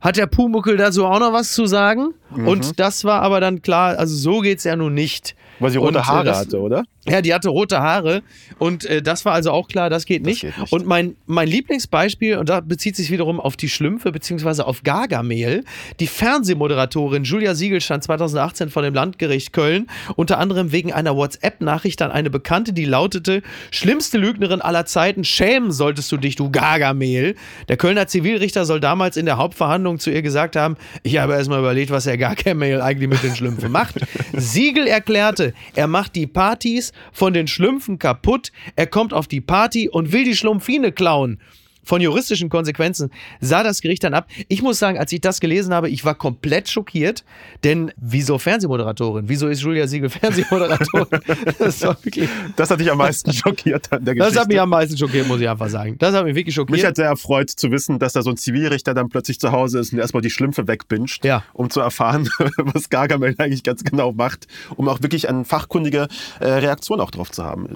hat 0.03 0.17
der 0.17 0.27
Pumuckel 0.27 0.75
dazu 0.75 1.05
auch 1.05 1.19
noch 1.19 1.31
was 1.31 1.53
zu 1.53 1.65
sagen. 1.65 2.13
Mhm. 2.35 2.47
Und 2.47 2.79
das 2.79 3.05
war 3.05 3.21
aber 3.21 3.39
dann 3.39 3.61
klar, 3.61 3.97
also 3.97 4.15
so 4.15 4.41
geht's 4.41 4.65
ja 4.65 4.75
nun 4.75 4.93
nicht. 4.93 5.35
Weil 5.59 5.71
sie 5.71 5.77
rote 5.77 6.05
Haare 6.05 6.35
hatte, 6.35 6.59
oder? 6.59 6.83
Ja, 7.05 7.21
die 7.21 7.33
hatte 7.33 7.49
rote 7.49 7.81
Haare 7.81 8.23
und 8.59 8.85
äh, 8.85 9.01
das 9.01 9.25
war 9.25 9.33
also 9.33 9.51
auch 9.51 9.67
klar, 9.67 9.89
das 9.89 10.05
geht 10.05 10.23
nicht. 10.25 10.41
geht 10.41 10.57
nicht. 10.57 10.71
Und 10.71 10.85
mein, 10.85 11.17
mein 11.25 11.49
Lieblingsbeispiel, 11.49 12.37
und 12.37 12.47
da 12.47 12.61
bezieht 12.61 12.95
sich 12.95 13.11
wiederum 13.11 13.41
auf 13.41 13.57
die 13.57 13.67
Schlümpfe 13.67 14.13
beziehungsweise 14.13 14.65
auf 14.65 14.83
Gargamel, 14.83 15.65
die 15.99 16.07
Fernsehmoderatorin 16.07 17.25
Julia 17.25 17.55
Siegel 17.55 17.81
stand 17.81 18.05
2018 18.05 18.69
vor 18.69 18.83
dem 18.83 18.93
Landgericht 18.93 19.51
Köln, 19.51 19.87
unter 20.15 20.37
anderem 20.37 20.71
wegen 20.71 20.93
einer 20.93 21.17
WhatsApp-Nachricht 21.17 22.01
an 22.01 22.09
eine 22.09 22.29
Bekannte, 22.29 22.71
die 22.71 22.85
lautete, 22.85 23.41
schlimmste 23.69 24.17
Lügnerin 24.17 24.61
aller 24.61 24.85
Zeiten, 24.85 25.25
schämen 25.25 25.73
solltest 25.73 26.09
du 26.09 26.15
dich, 26.15 26.37
du 26.37 26.51
Gargamel. 26.51 27.35
Der 27.67 27.75
Kölner 27.75 28.07
Zivilrichter 28.07 28.63
soll 28.63 28.79
damals 28.79 29.17
in 29.17 29.25
der 29.25 29.35
Hauptverhandlung 29.35 29.99
zu 29.99 30.09
ihr 30.09 30.21
gesagt 30.21 30.55
haben, 30.55 30.77
ich 31.03 31.17
habe 31.17 31.33
erst 31.33 31.49
mal 31.49 31.59
überlegt, 31.59 31.91
was 31.91 32.05
der 32.05 32.17
Gargamel 32.17 32.81
eigentlich 32.81 33.09
mit 33.09 33.21
den 33.23 33.35
Schlümpfen 33.35 33.73
macht. 33.73 33.95
Siegel 34.33 34.87
erklärte, 34.87 35.53
er 35.75 35.87
macht 35.87 36.15
die 36.15 36.27
Partys 36.27 36.92
von 37.11 37.33
den 37.33 37.47
Schlümpfen 37.47 37.99
kaputt, 37.99 38.51
er 38.75 38.87
kommt 38.87 39.13
auf 39.13 39.27
die 39.27 39.41
Party 39.41 39.89
und 39.89 40.11
will 40.11 40.23
die 40.23 40.35
Schlumpfine 40.35 40.91
klauen. 40.91 41.39
Von 41.83 42.01
juristischen 42.01 42.49
Konsequenzen 42.49 43.11
sah 43.41 43.63
das 43.63 43.81
Gericht 43.81 44.03
dann 44.03 44.13
ab. 44.13 44.27
Ich 44.47 44.61
muss 44.61 44.79
sagen, 44.79 44.97
als 44.97 45.11
ich 45.11 45.21
das 45.21 45.39
gelesen 45.39 45.73
habe, 45.73 45.89
ich 45.89 46.05
war 46.05 46.15
komplett 46.15 46.69
schockiert, 46.69 47.23
denn 47.63 47.91
wieso 47.97 48.37
Fernsehmoderatorin? 48.37 49.27
Wieso 49.29 49.47
ist 49.47 49.61
Julia 49.61 49.87
Siegel 49.87 50.09
Fernsehmoderatorin? 50.09 51.07
Das 51.59 51.81
wirklich, 51.81 52.29
Das 52.55 52.69
hat 52.69 52.79
dich 52.79 52.91
am 52.91 52.97
meisten 52.97 53.31
schockiert 53.33 53.91
an 53.91 54.03
der 54.05 54.15
Geschichte. 54.15 54.33
das 54.35 54.41
hat 54.43 54.49
mich 54.49 54.59
am 54.59 54.69
meisten 54.69 54.97
schockiert, 54.97 55.27
muss 55.27 55.39
ich 55.41 55.47
einfach 55.49 55.69
sagen. 55.69 55.95
Das 55.99 56.13
hat 56.15 56.25
mich 56.25 56.35
wirklich 56.35 56.55
schockiert. 56.55 56.77
Mich 56.77 56.85
hat 56.85 56.95
sehr 56.95 57.05
erfreut 57.07 57.49
zu 57.49 57.71
wissen, 57.71 57.99
dass 57.99 58.13
da 58.13 58.21
so 58.21 58.29
ein 58.31 58.37
Zivilrichter 58.37 58.93
dann 58.93 59.09
plötzlich 59.09 59.39
zu 59.39 59.51
Hause 59.51 59.79
ist 59.79 59.93
und 59.93 59.99
erstmal 59.99 60.21
die 60.21 60.29
Schlümpfe 60.29 60.67
wegbinscht, 60.67 61.23
Ja. 61.25 61.43
um 61.53 61.69
zu 61.69 61.79
erfahren, 61.81 62.29
was 62.57 62.89
Gargamel 62.89 63.35
eigentlich 63.37 63.63
ganz 63.63 63.83
genau 63.83 64.11
macht, 64.13 64.47
um 64.75 64.87
auch 64.89 65.01
wirklich 65.01 65.29
eine 65.29 65.45
fachkundige 65.45 66.07
äh, 66.39 66.45
Reaktion 66.47 66.99
auch 66.99 67.11
drauf 67.11 67.31
zu 67.31 67.43
haben. 67.43 67.67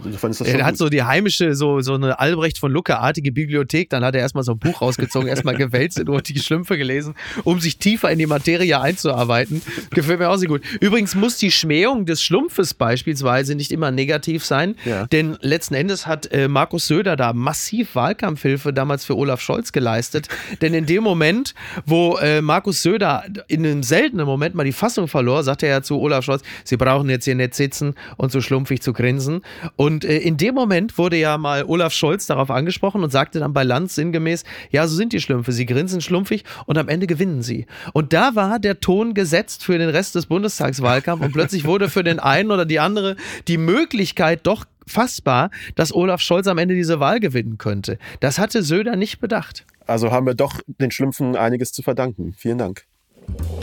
Er 0.45 0.65
hat 0.65 0.77
so 0.77 0.89
die 0.89 1.03
heimische, 1.03 1.55
so, 1.55 1.81
so 1.81 1.93
eine 1.95 2.19
Albrecht 2.19 2.57
von 2.59 2.71
Lucke-artige 2.71 3.31
Bibliothek. 3.31 3.89
Dann 3.89 3.96
hat 4.03 4.15
er 4.15 4.21
erstmal 4.21 4.43
so 4.43 4.53
ein 4.53 4.59
Buch 4.59 4.81
rausgezogen, 4.81 5.27
erstmal 5.27 5.55
gewälzt 5.55 5.99
und 5.99 6.29
die 6.29 6.39
Schlümpfe 6.39 6.77
gelesen, 6.77 7.15
um 7.43 7.59
sich 7.59 7.77
tiefer 7.77 8.11
in 8.11 8.19
die 8.19 8.25
Materie 8.27 8.79
einzuarbeiten. 8.79 9.61
Gefällt 9.91 10.19
mir 10.19 10.29
auch 10.29 10.37
sehr 10.37 10.47
gut. 10.49 10.61
Übrigens 10.79 11.15
muss 11.15 11.37
die 11.37 11.51
Schmähung 11.51 12.05
des 12.05 12.21
Schlumpfes 12.21 12.73
beispielsweise 12.73 13.55
nicht 13.55 13.71
immer 13.71 13.91
negativ 13.91 14.43
sein, 14.45 14.75
Ja. 14.85 15.05
denn 15.07 15.37
letzten 15.41 15.73
Endes 15.75 16.07
hat 16.07 16.31
äh, 16.31 16.47
Markus 16.47 16.87
Söder 16.87 17.15
da 17.15 17.33
massiv 17.33 17.95
Wahlkampfhilfe 17.95 18.73
damals 18.73 19.05
für 19.05 19.15
Olaf 19.17 19.41
Scholz 19.41 19.71
geleistet. 19.71 20.27
denn 20.61 20.73
in 20.73 20.85
dem 20.85 21.03
Moment, 21.03 21.53
wo 21.85 22.17
äh, 22.17 22.41
Markus 22.41 22.81
Söder 22.83 23.23
in 23.47 23.65
einem 23.65 23.83
seltenen 23.83 24.25
Moment 24.25 24.55
mal 24.55 24.63
die 24.63 24.71
Fassung 24.71 25.07
verlor, 25.07 25.43
sagte 25.43 25.65
er 25.67 25.71
ja 25.73 25.81
zu 25.81 25.99
Olaf 25.99 26.25
Scholz, 26.25 26.41
Sie 26.63 26.77
brauchen 26.77 27.09
jetzt 27.09 27.25
hier 27.25 27.35
nicht 27.35 27.53
sitzen 27.55 27.95
und 28.17 28.31
so 28.31 28.41
schlumpfig 28.41 28.81
zu 28.81 28.93
grinsen. 28.93 29.41
Und 29.75 30.03
äh, 30.05 30.17
in 30.17 30.37
dem 30.37 30.55
Moment 30.55 30.97
wurde 30.97 31.17
ja 31.17 31.37
mal 31.37 31.63
Olaf 31.65 31.93
Scholz 31.93 32.25
darauf 32.27 32.49
angesprochen 32.51 33.03
und 33.03 33.11
sagte 33.11 33.39
dann 33.39 33.53
bei 33.53 33.63
Lanz 33.63 33.86
sinngemäß, 33.95 34.43
ja, 34.71 34.87
so 34.87 34.95
sind 34.95 35.13
die 35.13 35.21
Schlümpfe, 35.21 35.51
sie 35.51 35.65
grinsen 35.65 36.01
schlumpfig 36.01 36.43
und 36.65 36.77
am 36.77 36.89
Ende 36.89 37.07
gewinnen 37.07 37.41
sie. 37.41 37.65
Und 37.93 38.13
da 38.13 38.35
war 38.35 38.59
der 38.59 38.79
Ton 38.79 39.13
gesetzt 39.13 39.63
für 39.63 39.77
den 39.77 39.89
Rest 39.89 40.15
des 40.15 40.27
Bundestagswahlkampfs 40.27 41.25
und 41.25 41.33
plötzlich 41.33 41.65
wurde 41.65 41.89
für 41.89 42.03
den 42.03 42.19
einen 42.19 42.51
oder 42.51 42.65
die 42.65 42.79
andere 42.79 43.15
die 43.47 43.57
Möglichkeit 43.57 44.41
doch 44.43 44.65
fassbar, 44.85 45.51
dass 45.75 45.93
Olaf 45.93 46.21
Scholz 46.21 46.47
am 46.47 46.57
Ende 46.57 46.75
diese 46.75 46.99
Wahl 46.99 47.19
gewinnen 47.19 47.57
könnte. 47.57 47.99
Das 48.19 48.39
hatte 48.39 48.63
Söder 48.63 48.95
nicht 48.95 49.19
bedacht. 49.19 49.65
Also 49.85 50.11
haben 50.11 50.25
wir 50.25 50.33
doch 50.33 50.61
den 50.67 50.91
Schlümpfen 50.91 51.35
einiges 51.35 51.71
zu 51.71 51.81
verdanken. 51.81 52.33
Vielen 52.37 52.57
Dank. 52.57 52.85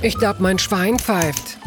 Ich 0.03 0.19
glaub, 0.19 0.41
mein 0.41 0.59
Schwein 0.59 0.99
pfeift. 0.99 1.59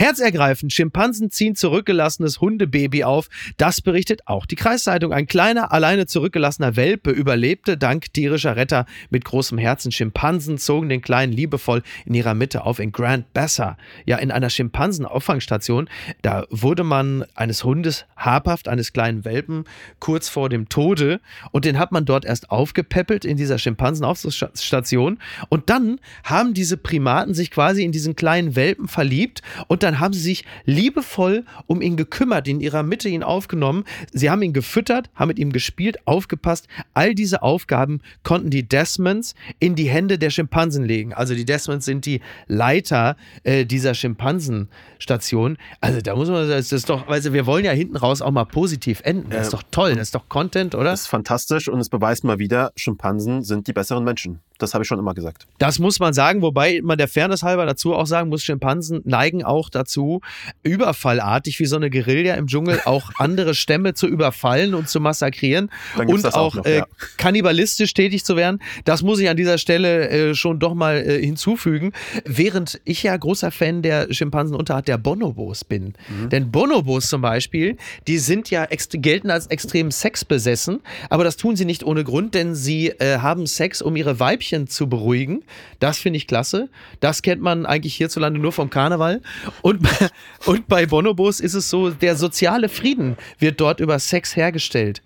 Herzergreifend, 0.00 0.72
Schimpansen 0.72 1.30
ziehen 1.30 1.56
zurückgelassenes 1.56 2.40
Hundebaby 2.40 3.04
auf. 3.04 3.28
Das 3.58 3.82
berichtet 3.82 4.22
auch 4.24 4.46
die 4.46 4.56
Kreiszeitung. 4.56 5.12
Ein 5.12 5.26
kleiner, 5.26 5.72
alleine 5.72 6.06
zurückgelassener 6.06 6.74
Welpe 6.74 7.10
überlebte 7.10 7.76
dank 7.76 8.10
tierischer 8.14 8.56
Retter 8.56 8.86
mit 9.10 9.26
großem 9.26 9.58
Herzen. 9.58 9.92
Schimpansen 9.92 10.56
zogen 10.56 10.88
den 10.88 11.02
Kleinen 11.02 11.34
liebevoll 11.34 11.82
in 12.06 12.14
ihrer 12.14 12.32
Mitte 12.32 12.64
auf 12.64 12.78
in 12.78 12.92
Grand 12.92 13.30
Bassa. 13.34 13.76
Ja, 14.06 14.16
in 14.16 14.30
einer 14.30 14.48
Schimpansenauffangstation. 14.48 15.90
Da 16.22 16.46
wurde 16.48 16.82
man 16.82 17.26
eines 17.34 17.62
Hundes 17.62 18.06
habhaft, 18.16 18.68
eines 18.68 18.94
kleinen 18.94 19.26
Welpen, 19.26 19.64
kurz 19.98 20.30
vor 20.30 20.48
dem 20.48 20.70
Tode. 20.70 21.20
Und 21.52 21.66
den 21.66 21.78
hat 21.78 21.92
man 21.92 22.06
dort 22.06 22.24
erst 22.24 22.50
aufgepäppelt 22.50 23.26
in 23.26 23.36
dieser 23.36 23.58
Schimpansenaufstation. 23.58 25.18
Und 25.50 25.68
dann 25.68 26.00
haben 26.24 26.54
diese 26.54 26.78
Primaten 26.78 27.34
sich 27.34 27.50
quasi 27.50 27.84
in 27.84 27.92
diesen 27.92 28.16
kleinen 28.16 28.56
Welpen 28.56 28.88
verliebt 28.88 29.42
und 29.68 29.82
dann 29.82 29.89
haben 29.98 30.12
sie 30.12 30.20
sich 30.20 30.44
liebevoll 30.64 31.44
um 31.66 31.82
ihn 31.82 31.96
gekümmert, 31.96 32.46
in 32.46 32.60
ihrer 32.60 32.82
Mitte 32.82 33.08
ihn 33.08 33.22
aufgenommen. 33.22 33.84
Sie 34.12 34.30
haben 34.30 34.42
ihn 34.42 34.52
gefüttert, 34.52 35.10
haben 35.14 35.28
mit 35.28 35.38
ihm 35.38 35.52
gespielt, 35.52 36.06
aufgepasst. 36.06 36.68
All 36.94 37.14
diese 37.14 37.42
Aufgaben 37.42 38.00
konnten 38.22 38.50
die 38.50 38.68
Desmonds 38.68 39.34
in 39.58 39.74
die 39.74 39.88
Hände 39.88 40.18
der 40.18 40.30
Schimpansen 40.30 40.84
legen. 40.84 41.14
Also 41.14 41.34
die 41.34 41.44
Desmonds 41.44 41.84
sind 41.84 42.06
die 42.06 42.20
Leiter 42.46 43.16
äh, 43.42 43.64
dieser 43.64 43.94
Schimpansenstation. 43.94 45.58
Also 45.80 46.00
da 46.00 46.14
muss 46.14 46.28
man, 46.28 46.48
das 46.48 46.70
ist 46.72 46.88
doch, 46.88 47.08
also 47.08 47.32
wir 47.32 47.46
wollen 47.46 47.64
ja 47.64 47.72
hinten 47.72 47.96
raus 47.96 48.22
auch 48.22 48.30
mal 48.30 48.44
positiv 48.44 49.00
enden. 49.02 49.30
Das 49.30 49.46
ist 49.46 49.52
doch 49.52 49.64
toll, 49.70 49.94
das 49.94 50.08
ist 50.08 50.14
doch 50.14 50.28
Content, 50.28 50.74
oder? 50.74 50.90
Das 50.90 51.02
ist 51.02 51.08
fantastisch 51.08 51.68
und 51.68 51.80
es 51.80 51.88
beweist 51.88 52.24
mal 52.24 52.38
wieder, 52.38 52.72
Schimpansen 52.76 53.42
sind 53.42 53.66
die 53.66 53.72
besseren 53.72 54.04
Menschen. 54.04 54.40
Das 54.62 54.74
habe 54.74 54.82
ich 54.82 54.88
schon 54.88 54.98
immer 54.98 55.14
gesagt. 55.14 55.46
Das 55.58 55.78
muss 55.78 55.98
man 56.00 56.12
sagen, 56.12 56.42
wobei 56.42 56.80
man 56.82 56.98
der 56.98 57.08
Fairness 57.08 57.42
halber 57.42 57.66
dazu 57.66 57.94
auch 57.94 58.06
sagen 58.06 58.28
muss, 58.28 58.42
Schimpansen 58.42 59.00
neigen 59.04 59.44
auch 59.44 59.70
dazu, 59.70 60.20
überfallartig 60.62 61.58
wie 61.60 61.66
so 61.66 61.76
eine 61.76 61.90
Guerilla 61.90 62.34
im 62.34 62.46
Dschungel 62.46 62.80
auch 62.84 63.10
andere 63.18 63.54
Stämme 63.54 63.94
zu 63.94 64.06
überfallen 64.06 64.74
und 64.74 64.88
zu 64.88 65.00
massakrieren 65.00 65.70
und 65.96 66.26
auch 66.34 66.50
auch, 66.50 66.54
noch, 66.56 66.64
äh, 66.64 66.78
ja. 66.78 66.86
kannibalistisch 67.16 67.94
tätig 67.94 68.24
zu 68.24 68.36
werden. 68.36 68.60
Das 68.84 69.02
muss 69.02 69.20
ich 69.20 69.28
an 69.28 69.36
dieser 69.36 69.58
Stelle 69.58 70.08
äh, 70.08 70.34
schon 70.34 70.58
doch 70.58 70.74
mal 70.74 70.96
äh, 70.96 71.24
hinzufügen, 71.24 71.92
während 72.24 72.80
ich 72.84 73.02
ja 73.02 73.16
großer 73.16 73.50
Fan 73.50 73.82
der 73.82 74.12
Schimpansenunterart 74.12 74.88
der 74.88 74.98
Bonobos 74.98 75.64
bin. 75.64 75.94
Mhm. 76.08 76.28
Denn 76.30 76.50
Bonobos 76.50 77.08
zum 77.08 77.22
Beispiel, 77.22 77.76
die 78.06 78.18
sind 78.18 78.50
ja 78.50 78.66
gelten 78.92 79.30
als 79.30 79.46
extrem 79.46 79.90
sexbesessen, 79.90 80.80
aber 81.08 81.24
das 81.24 81.36
tun 81.36 81.56
sie 81.56 81.64
nicht 81.64 81.84
ohne 81.84 82.04
Grund, 82.04 82.34
denn 82.34 82.54
sie 82.54 82.88
äh, 82.88 83.18
haben 83.18 83.46
Sex, 83.46 83.82
um 83.82 83.96
ihre 83.96 84.18
Weibchen 84.18 84.49
zu 84.66 84.88
beruhigen. 84.88 85.42
Das 85.78 85.98
finde 85.98 86.16
ich 86.18 86.26
klasse. 86.26 86.68
Das 87.00 87.22
kennt 87.22 87.40
man 87.40 87.66
eigentlich 87.66 87.94
hierzulande 87.96 88.40
nur 88.40 88.52
vom 88.52 88.70
Karneval. 88.70 89.20
Und, 89.62 89.86
und 90.46 90.68
bei 90.68 90.86
Bonobos 90.86 91.40
ist 91.40 91.54
es 91.54 91.70
so, 91.70 91.90
der 91.90 92.16
soziale 92.16 92.68
Frieden 92.68 93.16
wird 93.38 93.60
dort 93.60 93.80
über 93.80 93.98
Sex 93.98 94.36
hergestellt. 94.36 95.02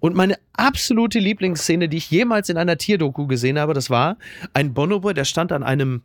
Und 0.00 0.14
meine 0.14 0.36
absolute 0.52 1.18
Lieblingsszene, 1.18 1.88
die 1.88 1.96
ich 1.96 2.10
jemals 2.10 2.48
in 2.48 2.56
einer 2.56 2.78
Tierdoku 2.78 3.26
gesehen 3.26 3.58
habe, 3.58 3.74
das 3.74 3.90
war 3.90 4.16
ein 4.54 4.72
Bonobo, 4.72 5.12
der 5.12 5.24
stand 5.24 5.50
an 5.52 5.62
einem, 5.62 6.02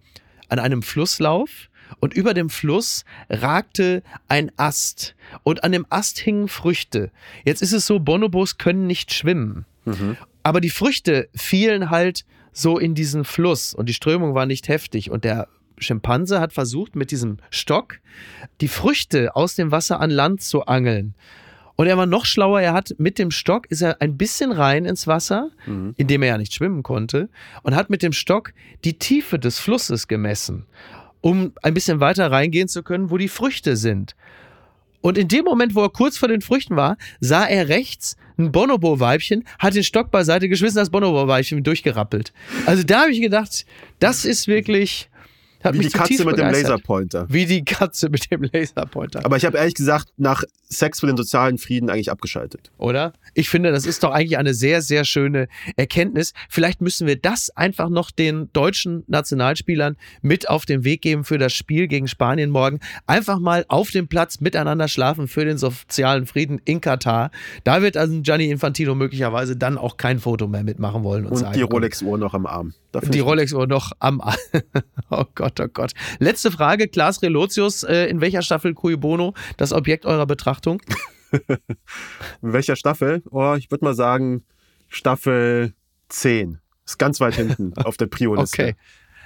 an 0.50 0.60
einem 0.60 0.82
Flusslauf 0.82 1.70
und 2.00 2.14
über 2.14 2.34
dem 2.34 2.50
Fluss 2.50 3.06
ragte 3.30 4.02
ein 4.28 4.52
Ast 4.58 5.16
und 5.44 5.64
an 5.64 5.72
dem 5.72 5.86
Ast 5.90 6.18
hingen 6.18 6.48
Früchte. 6.48 7.12
Jetzt 7.46 7.62
ist 7.62 7.74
es 7.74 7.86
so, 7.86 8.00
Bonobos 8.00 8.58
können 8.58 8.88
nicht 8.88 9.14
schwimmen. 9.14 9.66
Aber 10.44 10.62
die 10.62 10.70
Früchte 10.70 11.30
fielen 11.36 11.90
halt 11.90 12.26
so 12.54 12.78
in 12.78 12.96
diesen 12.96 13.26
Fluss 13.26 13.74
und 13.74 13.90
die 13.90 13.94
Strömung 13.94 14.36
war 14.36 14.46
nicht 14.46 14.68
heftig 14.70 15.12
und 15.12 15.24
der 15.24 15.48
Schimpanse 15.78 16.40
hat 16.40 16.54
versucht, 16.54 16.96
mit 16.96 17.12
diesem 17.12 17.38
Stock 17.50 18.00
die 18.62 18.68
Früchte 18.68 19.36
aus 19.36 19.56
dem 19.56 19.72
Wasser 19.72 20.00
an 20.00 20.12
Land 20.12 20.42
zu 20.42 20.66
angeln. 20.66 21.16
Und 21.76 21.88
er 21.88 21.98
war 21.98 22.06
noch 22.06 22.26
schlauer, 22.26 22.62
er 22.62 22.74
hat 22.74 22.94
mit 23.00 23.18
dem 23.18 23.32
Stock, 23.32 23.66
ist 23.72 23.82
er 23.82 24.00
ein 24.00 24.16
bisschen 24.16 24.52
rein 24.52 24.86
ins 24.86 25.08
Wasser, 25.08 25.50
in 25.98 26.08
dem 26.08 26.22
er 26.22 26.30
ja 26.30 26.38
nicht 26.38 26.54
schwimmen 26.54 26.84
konnte, 26.84 27.30
und 27.64 27.76
hat 27.76 27.90
mit 27.90 28.04
dem 28.04 28.14
Stock 28.14 28.54
die 28.86 29.00
Tiefe 29.00 29.40
des 29.40 29.58
Flusses 29.58 30.08
gemessen, 30.08 30.68
um 31.22 31.54
ein 31.64 31.74
bisschen 31.74 32.00
weiter 32.00 32.32
reingehen 32.32 32.68
zu 32.68 32.84
können, 32.84 33.10
wo 33.10 33.18
die 33.18 33.28
Früchte 33.28 33.76
sind. 33.76 34.16
Und 35.04 35.18
in 35.18 35.28
dem 35.28 35.44
Moment, 35.44 35.76
wo 35.76 35.82
er 35.82 35.90
kurz 35.90 36.18
vor 36.18 36.30
den 36.30 36.40
Früchten 36.40 36.78
war, 36.78 36.98
sah 37.20 37.46
er 37.46 37.68
rechts 37.68 38.16
ein 38.38 38.54
Bonobo-Weibchen, 38.54 39.44
hat 39.60 39.76
den 39.76 39.84
Stock 39.84 40.12
beiseite 40.12 40.48
geschmissen, 40.48 40.78
das 40.78 40.90
Bonobo-Weibchen 40.90 41.62
durchgerappelt. 41.62 42.32
Also 42.66 42.84
da 42.84 43.02
habe 43.02 43.12
ich 43.12 43.20
gedacht, 43.20 43.66
das 44.00 44.24
ist 44.24 44.48
wirklich, 44.48 45.10
Hat 45.64 45.74
Wie 45.74 45.80
die 45.80 45.90
Katze 45.90 46.26
mit 46.26 46.38
dem 46.38 46.48
begeistert. 46.48 46.64
Laserpointer. 46.64 47.26
Wie 47.30 47.46
die 47.46 47.64
Katze 47.64 48.10
mit 48.10 48.30
dem 48.30 48.44
Laserpointer. 48.44 49.26
Aber 49.26 49.38
ich 49.38 49.46
habe 49.46 49.58
ehrlich 49.58 49.76
gesagt 49.76 50.10
nach 50.18 50.44
Sex 50.70 51.00
für 51.00 51.08
den 51.08 51.18
sozialen 51.18 51.58
Frieden 51.58 51.90
eigentlich 51.90 52.12
abgeschaltet. 52.12 52.72
oder? 52.78 53.14
Ich 53.34 53.50
finde, 53.50 53.72
das 53.72 53.86
ist 53.86 54.04
doch 54.04 54.12
eigentlich 54.12 54.38
eine 54.38 54.54
sehr, 54.54 54.82
sehr 54.82 55.06
schöne 55.06 55.48
Erkenntnis. 55.76 56.34
Vielleicht 56.50 56.82
müssen 56.82 57.08
wir 57.08 57.16
das 57.16 57.50
einfach 57.52 57.90
noch 57.90 58.12
den 58.12 58.50
deutschen 58.54 59.04
Nationalspielern 59.08 59.96
mit 60.22 60.50
auf 60.50 60.66
den 60.66 60.84
Weg 60.84 61.02
geben 61.02 61.24
für 61.24 61.38
das 61.38 61.54
Spiel 61.54 61.88
gegen 61.88 62.08
Spanien 62.08 62.50
morgen. 62.50 62.80
Einfach 63.08 63.40
mal 63.40 63.66
auf 63.68 63.92
dem 63.92 64.08
Platz 64.08 64.40
miteinander 64.40 64.88
schlafen 64.88 65.28
für 65.28 65.46
den 65.46 65.58
sozialen 65.58 66.26
Frieden 66.26 66.60
in 66.66 66.82
Katar. 66.82 67.32
Da 67.64 67.82
wird 67.82 67.98
also 67.98 68.20
Gianni 68.22 68.50
Infantino 68.50 68.96
möglicherweise 68.96 69.56
dann 69.56 69.78
auch 69.78 69.98
kein 69.98 70.20
Foto 70.20 70.48
mehr 70.48 70.64
mitmachen 70.64 71.04
wollen. 71.04 71.26
Und, 71.26 71.32
Und 71.34 71.38
sagen, 71.38 71.54
die 71.54 71.62
Rolex-Uhr 71.62 72.18
noch 72.18 72.34
am 72.34 72.46
Arm. 72.46 72.74
Die 73.10 73.20
Rolex-Uhr 73.20 73.68
noch 73.68 73.92
am. 74.00 74.22
oh 75.10 75.26
Gott, 75.34 75.53
oh 75.60 75.68
Gott. 75.68 75.94
Letzte 76.20 76.52
Frage: 76.52 76.88
Klaas 76.88 77.22
Relotius, 77.22 77.84
äh, 77.84 78.06
in 78.06 78.22
welcher 78.22 78.42
Staffel 78.42 78.74
Cui 78.74 78.96
Bono 78.96 79.34
das 79.58 79.74
Objekt 79.74 80.06
eurer 80.06 80.26
Betrachtung? 80.26 80.82
In 82.42 82.54
welcher 82.54 82.76
Staffel? 82.76 83.24
Oh, 83.32 83.56
ich 83.58 83.72
würde 83.72 83.86
mal 83.86 83.96
sagen 83.96 84.44
Staffel 84.88 85.74
10. 86.10 86.60
Ist 86.86 87.00
ganz 87.00 87.20
weit 87.20 87.36
hinten 87.36 87.74
auf 87.78 87.98
der 87.98 88.08
Prio-Liste. 88.08 88.62
Okay. 88.62 88.76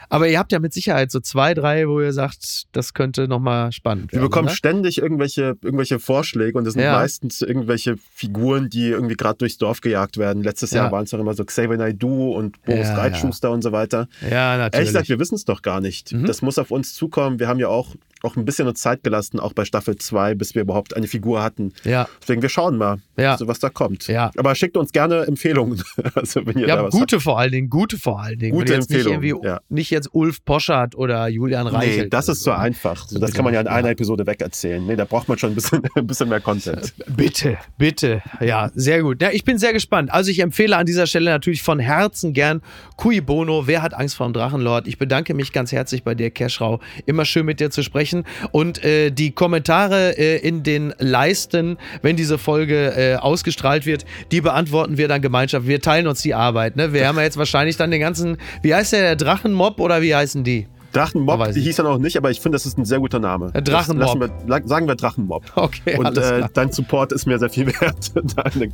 Aber 0.09 0.27
ihr 0.29 0.39
habt 0.39 0.51
ja 0.51 0.59
mit 0.59 0.73
Sicherheit 0.73 1.11
so 1.11 1.19
zwei, 1.19 1.53
drei, 1.53 1.87
wo 1.87 1.99
ihr 1.99 2.13
sagt, 2.13 2.63
das 2.71 2.93
könnte 2.93 3.27
nochmal 3.27 3.71
spannend 3.71 4.11
Wir 4.11 4.19
werden. 4.19 4.29
bekommen 4.29 4.47
oder? 4.47 4.55
ständig 4.55 4.99
irgendwelche, 4.99 5.57
irgendwelche 5.61 5.99
Vorschläge 5.99 6.57
und 6.57 6.63
das 6.65 6.75
sind 6.75 6.83
Ja. 6.83 6.93
meistens 6.93 7.41
irgendwelche 7.41 7.95
Figuren, 8.13 8.69
die 8.69 8.87
irgendwie 8.89 9.15
gerade 9.15 9.37
durchs 9.39 9.57
Dorf 9.57 9.81
gejagt 9.81 10.17
werden. 10.17 10.43
Letztes 10.43 10.71
Ja. 10.71 10.83
Jahr 10.83 10.91
waren 10.91 11.03
es 11.03 11.09
doch 11.11 11.19
immer 11.19 11.33
so 11.33 11.43
Xavier 11.43 11.77
Naidoo 11.77 12.31
und 12.35 12.61
Boris 12.63 12.87
Ja, 12.87 12.95
Reitschuster 12.95 13.51
und 13.51 13.61
so 13.61 13.71
weiter. 13.71 14.07
Ja, 14.21 14.27
Ehrlich 14.53 14.59
natürlich. 14.63 14.87
gesagt, 14.87 15.09
wir 15.09 15.19
wissen 15.19 15.35
es 15.35 15.45
doch 15.45 15.61
gar 15.61 15.81
nicht. 15.81 16.13
Mhm. 16.13 16.25
Das 16.25 16.41
muss 16.41 16.57
auf 16.57 16.71
uns 16.71 16.93
zukommen. 16.93 17.39
Wir 17.39 17.47
haben 17.49 17.59
ja 17.59 17.67
auch, 17.67 17.95
auch 18.23 18.35
ein 18.35 18.45
bisschen 18.45 18.67
uns 18.67 18.81
Zeit 18.81 19.03
gelassen, 19.03 19.39
auch 19.39 19.53
bei 19.53 19.65
Staffel 19.65 19.95
2, 19.95 20.35
bis 20.35 20.55
wir 20.55 20.61
überhaupt 20.61 20.95
eine 20.95 21.07
Figur 21.07 21.43
hatten. 21.43 21.73
ja, 21.83 22.07
Deswegen, 22.21 22.41
wir 22.41 22.49
schauen 22.49 22.77
mal, 22.77 22.97
Ja. 23.17 23.33
also, 23.33 23.47
was 23.47 23.59
da 23.59 23.69
kommt. 23.69 24.07
Ja. 24.07 24.31
Aber 24.37 24.55
schickt 24.55 24.77
uns 24.77 24.91
gerne 24.91 25.25
Empfehlungen. 25.27 25.83
also, 26.15 26.45
wenn 26.45 26.57
ihr 26.57 26.67
da 26.67 26.75
ja 26.75 26.83
was 26.85 26.91
gute 26.91 27.19
vor 27.19 27.39
allen 27.39 27.51
Dingen, 27.51 27.69
gute 27.69 27.97
vor 27.97 28.21
allen 28.21 28.39
Dingen. 28.39 28.57
Gute 28.57 28.73
jetzt 28.73 28.89
nicht 28.89 29.07
ja. 29.43 29.59
nicht 29.69 29.89
jetzt 29.89 30.09
Ulf 30.13 30.43
Poschardt 30.45 30.95
oder 30.95 31.27
Julian 31.27 31.65
habt. 31.65 31.75
Reichelt. 31.75 32.03
Nee, 32.03 32.09
das 32.09 32.29
ist 32.29 32.39
zu 32.39 32.45
so. 32.45 32.51
einfach. 32.51 33.07
So 33.07 33.19
das 33.19 33.33
kann 33.33 33.43
man 33.43 33.53
ja 33.53 33.61
in 33.61 33.67
einer. 33.67 33.87
Episode 33.97 34.27
wegerzählen. 34.27 34.85
Nee, 34.85 34.95
da 34.95 35.05
braucht 35.05 35.27
man 35.27 35.37
schon 35.37 35.51
ein 35.51 35.55
bisschen, 35.55 35.81
ein 35.95 36.05
bisschen 36.07 36.29
mehr 36.29 36.41
Content. 36.41 36.93
Bitte, 37.15 37.57
bitte. 37.77 38.21
Ja, 38.39 38.69
sehr 38.75 39.01
gut. 39.01 39.21
Ja, 39.21 39.31
ich 39.31 39.43
bin 39.43 39.57
sehr 39.57 39.73
gespannt. 39.73 40.11
Also 40.11 40.29
ich 40.29 40.39
empfehle 40.39 40.75
an 40.77 40.85
dieser 40.85 41.07
Stelle 41.07 41.31
natürlich 41.31 41.63
von 41.63 41.79
Herzen 41.79 42.33
gern 42.33 42.61
Cui 42.95 43.21
Bono. 43.21 43.65
Wer 43.67 43.81
hat 43.81 43.93
Angst 43.93 44.15
vor 44.15 44.27
dem 44.27 44.33
Drachenlord? 44.33 44.87
Ich 44.87 44.97
bedanke 44.97 45.33
mich 45.33 45.51
ganz 45.51 45.71
herzlich 45.71 46.03
bei 46.03 46.15
dir, 46.15 46.29
Keschrau. 46.29 46.79
Immer 47.05 47.25
schön 47.25 47.45
mit 47.45 47.59
dir 47.59 47.69
zu 47.71 47.81
sprechen. 47.81 48.06
Und 48.51 48.83
äh, 48.83 49.11
die 49.11 49.31
Kommentare 49.31 50.17
äh, 50.17 50.37
in 50.37 50.63
den 50.63 50.93
Leisten, 50.99 51.77
wenn 52.01 52.15
diese 52.15 52.37
Folge 52.37 52.93
äh, 52.95 53.15
ausgestrahlt 53.15 53.85
wird, 53.85 54.05
die 54.31 54.41
beantworten 54.41 54.97
wir 54.97 55.07
dann 55.07 55.21
gemeinschaftlich. 55.21 55.69
Wir 55.69 55.81
teilen 55.81 56.07
uns 56.07 56.21
die 56.21 56.33
Arbeit. 56.33 56.75
Ne? 56.75 56.93
Wir 56.93 57.07
haben 57.07 57.17
ja 57.17 57.23
jetzt 57.23 57.37
wahrscheinlich 57.37 57.77
dann 57.77 57.91
den 57.91 58.01
ganzen, 58.01 58.37
wie 58.61 58.73
heißt 58.73 58.93
der, 58.93 59.01
der 59.01 59.15
Drachenmob 59.15 59.79
oder 59.79 60.01
wie 60.01 60.15
heißen 60.15 60.43
die? 60.43 60.67
Drachenmob, 60.93 61.51
die 61.53 61.59
ich. 61.59 61.65
hieß 61.65 61.79
er 61.79 61.83
noch 61.83 61.97
nicht, 61.99 62.17
aber 62.17 62.31
ich 62.31 62.39
finde, 62.39 62.55
das 62.55 62.65
ist 62.65 62.77
ein 62.77 62.85
sehr 62.85 62.99
guter 62.99 63.19
Name. 63.19 63.51
Äh, 63.53 63.61
Drachenmob. 63.61 64.19
Wir, 64.19 64.61
sagen 64.65 64.87
wir 64.87 64.95
Drachenmob. 64.95 65.43
Okay, 65.55 65.97
Und 65.97 66.17
äh, 66.17 66.47
dein 66.53 66.71
Support 66.71 67.11
ist 67.11 67.25
mir 67.25 67.37
sehr 67.39 67.49
viel 67.49 67.67
wert 67.81 68.11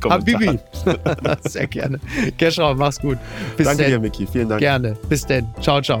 Habibi. 0.10 0.58
sehr 1.48 1.66
gerne. 1.66 2.00
Keschrau, 2.38 2.74
mach's 2.74 3.00
gut. 3.00 3.18
Bis 3.56 3.66
Danke 3.66 3.82
dann. 3.82 3.92
dir, 3.92 3.98
Miki. 3.98 4.26
Vielen 4.26 4.48
Dank. 4.48 4.60
Gerne. 4.60 4.96
Bis 5.08 5.26
denn. 5.26 5.46
Ciao, 5.60 5.80
ciao. 5.80 6.00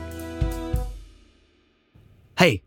Hey. 2.41 2.63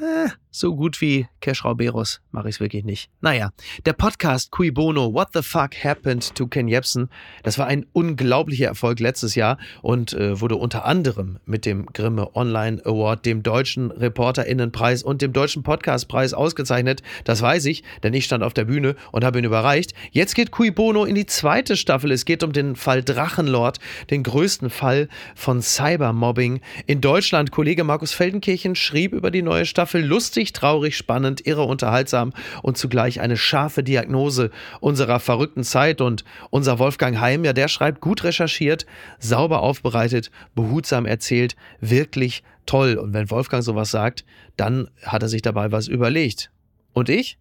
Äh, 0.00 0.30
so 0.54 0.76
gut 0.76 1.00
wie 1.00 1.26
Keschrau 1.40 1.74
Beros 1.74 2.20
mache 2.30 2.48
ich 2.48 2.56
es 2.56 2.60
wirklich 2.60 2.84
nicht. 2.84 3.10
Naja, 3.20 3.50
der 3.86 3.92
Podcast 3.92 4.52
Cui 4.52 4.70
Bono, 4.70 5.12
What 5.12 5.30
the 5.34 5.42
Fuck 5.42 5.74
Happened 5.82 6.32
to 6.36 6.46
Ken 6.46 6.68
Jebsen, 6.68 7.10
das 7.42 7.58
war 7.58 7.66
ein 7.66 7.86
unglaublicher 7.92 8.66
Erfolg 8.66 9.00
letztes 9.00 9.34
Jahr 9.34 9.58
und 9.82 10.12
äh, 10.12 10.40
wurde 10.40 10.54
unter 10.54 10.84
anderem 10.84 11.40
mit 11.44 11.66
dem 11.66 11.86
Grimme 11.86 12.36
Online 12.36 12.80
Award, 12.84 13.26
dem 13.26 13.42
Deutschen 13.42 13.90
ReporterInnenpreis 13.90 15.02
und 15.02 15.22
dem 15.22 15.32
Deutschen 15.32 15.64
Podcastpreis 15.64 16.34
ausgezeichnet. 16.34 17.02
Das 17.24 17.42
weiß 17.42 17.64
ich, 17.64 17.82
denn 18.04 18.14
ich 18.14 18.24
stand 18.24 18.44
auf 18.44 18.54
der 18.54 18.66
Bühne 18.66 18.94
und 19.10 19.24
habe 19.24 19.40
ihn 19.40 19.44
überreicht. 19.44 19.92
Jetzt 20.12 20.36
geht 20.36 20.52
Cui 20.52 20.70
Bono 20.70 21.04
in 21.04 21.16
die 21.16 21.26
zweite 21.26 21.76
Staffel. 21.76 22.12
Es 22.12 22.24
geht 22.24 22.44
um 22.44 22.52
den 22.52 22.76
Fall 22.76 23.02
Drachenlord, 23.02 23.80
den 24.10 24.22
größten 24.22 24.70
Fall 24.70 25.08
von 25.34 25.62
Cybermobbing 25.62 26.60
in 26.86 27.00
Deutschland. 27.00 27.50
Kollege 27.50 27.82
Markus 27.82 28.12
Feldenkirchen 28.12 28.76
schrieb 28.76 29.12
über 29.12 29.32
die 29.32 29.42
neue 29.42 29.66
Staffel 29.66 30.04
lustig, 30.04 30.43
traurig, 30.52 30.96
spannend, 30.96 31.46
irre, 31.46 31.64
unterhaltsam 31.64 32.32
und 32.62 32.76
zugleich 32.76 33.20
eine 33.20 33.36
scharfe 33.36 33.82
Diagnose 33.82 34.50
unserer 34.80 35.20
verrückten 35.20 35.64
Zeit. 35.64 36.00
Und 36.00 36.24
unser 36.50 36.78
Wolfgang 36.78 37.20
Heim, 37.20 37.44
ja, 37.44 37.52
der 37.52 37.68
schreibt 37.68 38.00
gut 38.00 38.24
recherchiert, 38.24 38.86
sauber 39.18 39.62
aufbereitet, 39.62 40.30
behutsam 40.54 41.06
erzählt, 41.06 41.56
wirklich 41.80 42.42
toll. 42.66 42.96
Und 42.96 43.12
wenn 43.12 43.30
Wolfgang 43.30 43.62
sowas 43.62 43.90
sagt, 43.90 44.24
dann 44.56 44.88
hat 45.02 45.22
er 45.22 45.28
sich 45.28 45.42
dabei 45.42 45.72
was 45.72 45.88
überlegt. 45.88 46.50
Und 46.92 47.08
ich? 47.08 47.38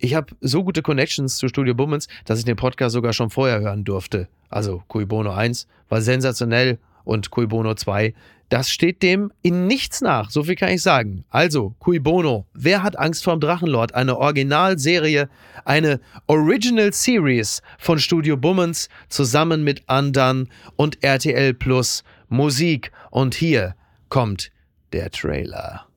Ich 0.00 0.14
habe 0.14 0.34
so 0.40 0.62
gute 0.62 0.82
Connections 0.82 1.38
zu 1.38 1.48
Studio 1.48 1.74
Bummens, 1.74 2.06
dass 2.24 2.38
ich 2.38 2.44
den 2.44 2.56
Podcast 2.56 2.92
sogar 2.92 3.12
schon 3.12 3.30
vorher 3.30 3.60
hören 3.60 3.84
durfte. 3.84 4.28
Also 4.48 4.82
Cui 4.86 5.04
Bono 5.04 5.32
1 5.32 5.66
war 5.88 6.00
sensationell 6.00 6.78
und 7.04 7.30
Cui 7.30 7.46
Bono 7.46 7.74
2, 7.74 8.14
das 8.48 8.70
steht 8.70 9.02
dem 9.02 9.32
in 9.42 9.66
nichts 9.66 10.00
nach, 10.00 10.30
so 10.30 10.44
viel 10.44 10.54
kann 10.54 10.70
ich 10.70 10.82
sagen. 10.82 11.24
Also, 11.28 11.74
Cui 11.78 11.98
Bono, 11.98 12.46
wer 12.54 12.82
hat 12.82 12.98
Angst 12.98 13.24
vorm 13.24 13.40
Drachenlord? 13.40 13.94
Eine 13.94 14.16
Originalserie, 14.16 15.28
eine 15.64 16.00
Original 16.26 16.92
Series 16.92 17.62
von 17.78 17.98
Studio 17.98 18.36
Bummens 18.36 18.88
zusammen 19.08 19.64
mit 19.64 19.82
Andan 19.86 20.48
und 20.76 21.02
RTL 21.02 21.54
Plus 21.54 22.04
Musik. 22.28 22.92
Und 23.10 23.34
hier 23.34 23.74
kommt 24.08 24.50
der 24.92 25.10
Trailer. 25.10 25.87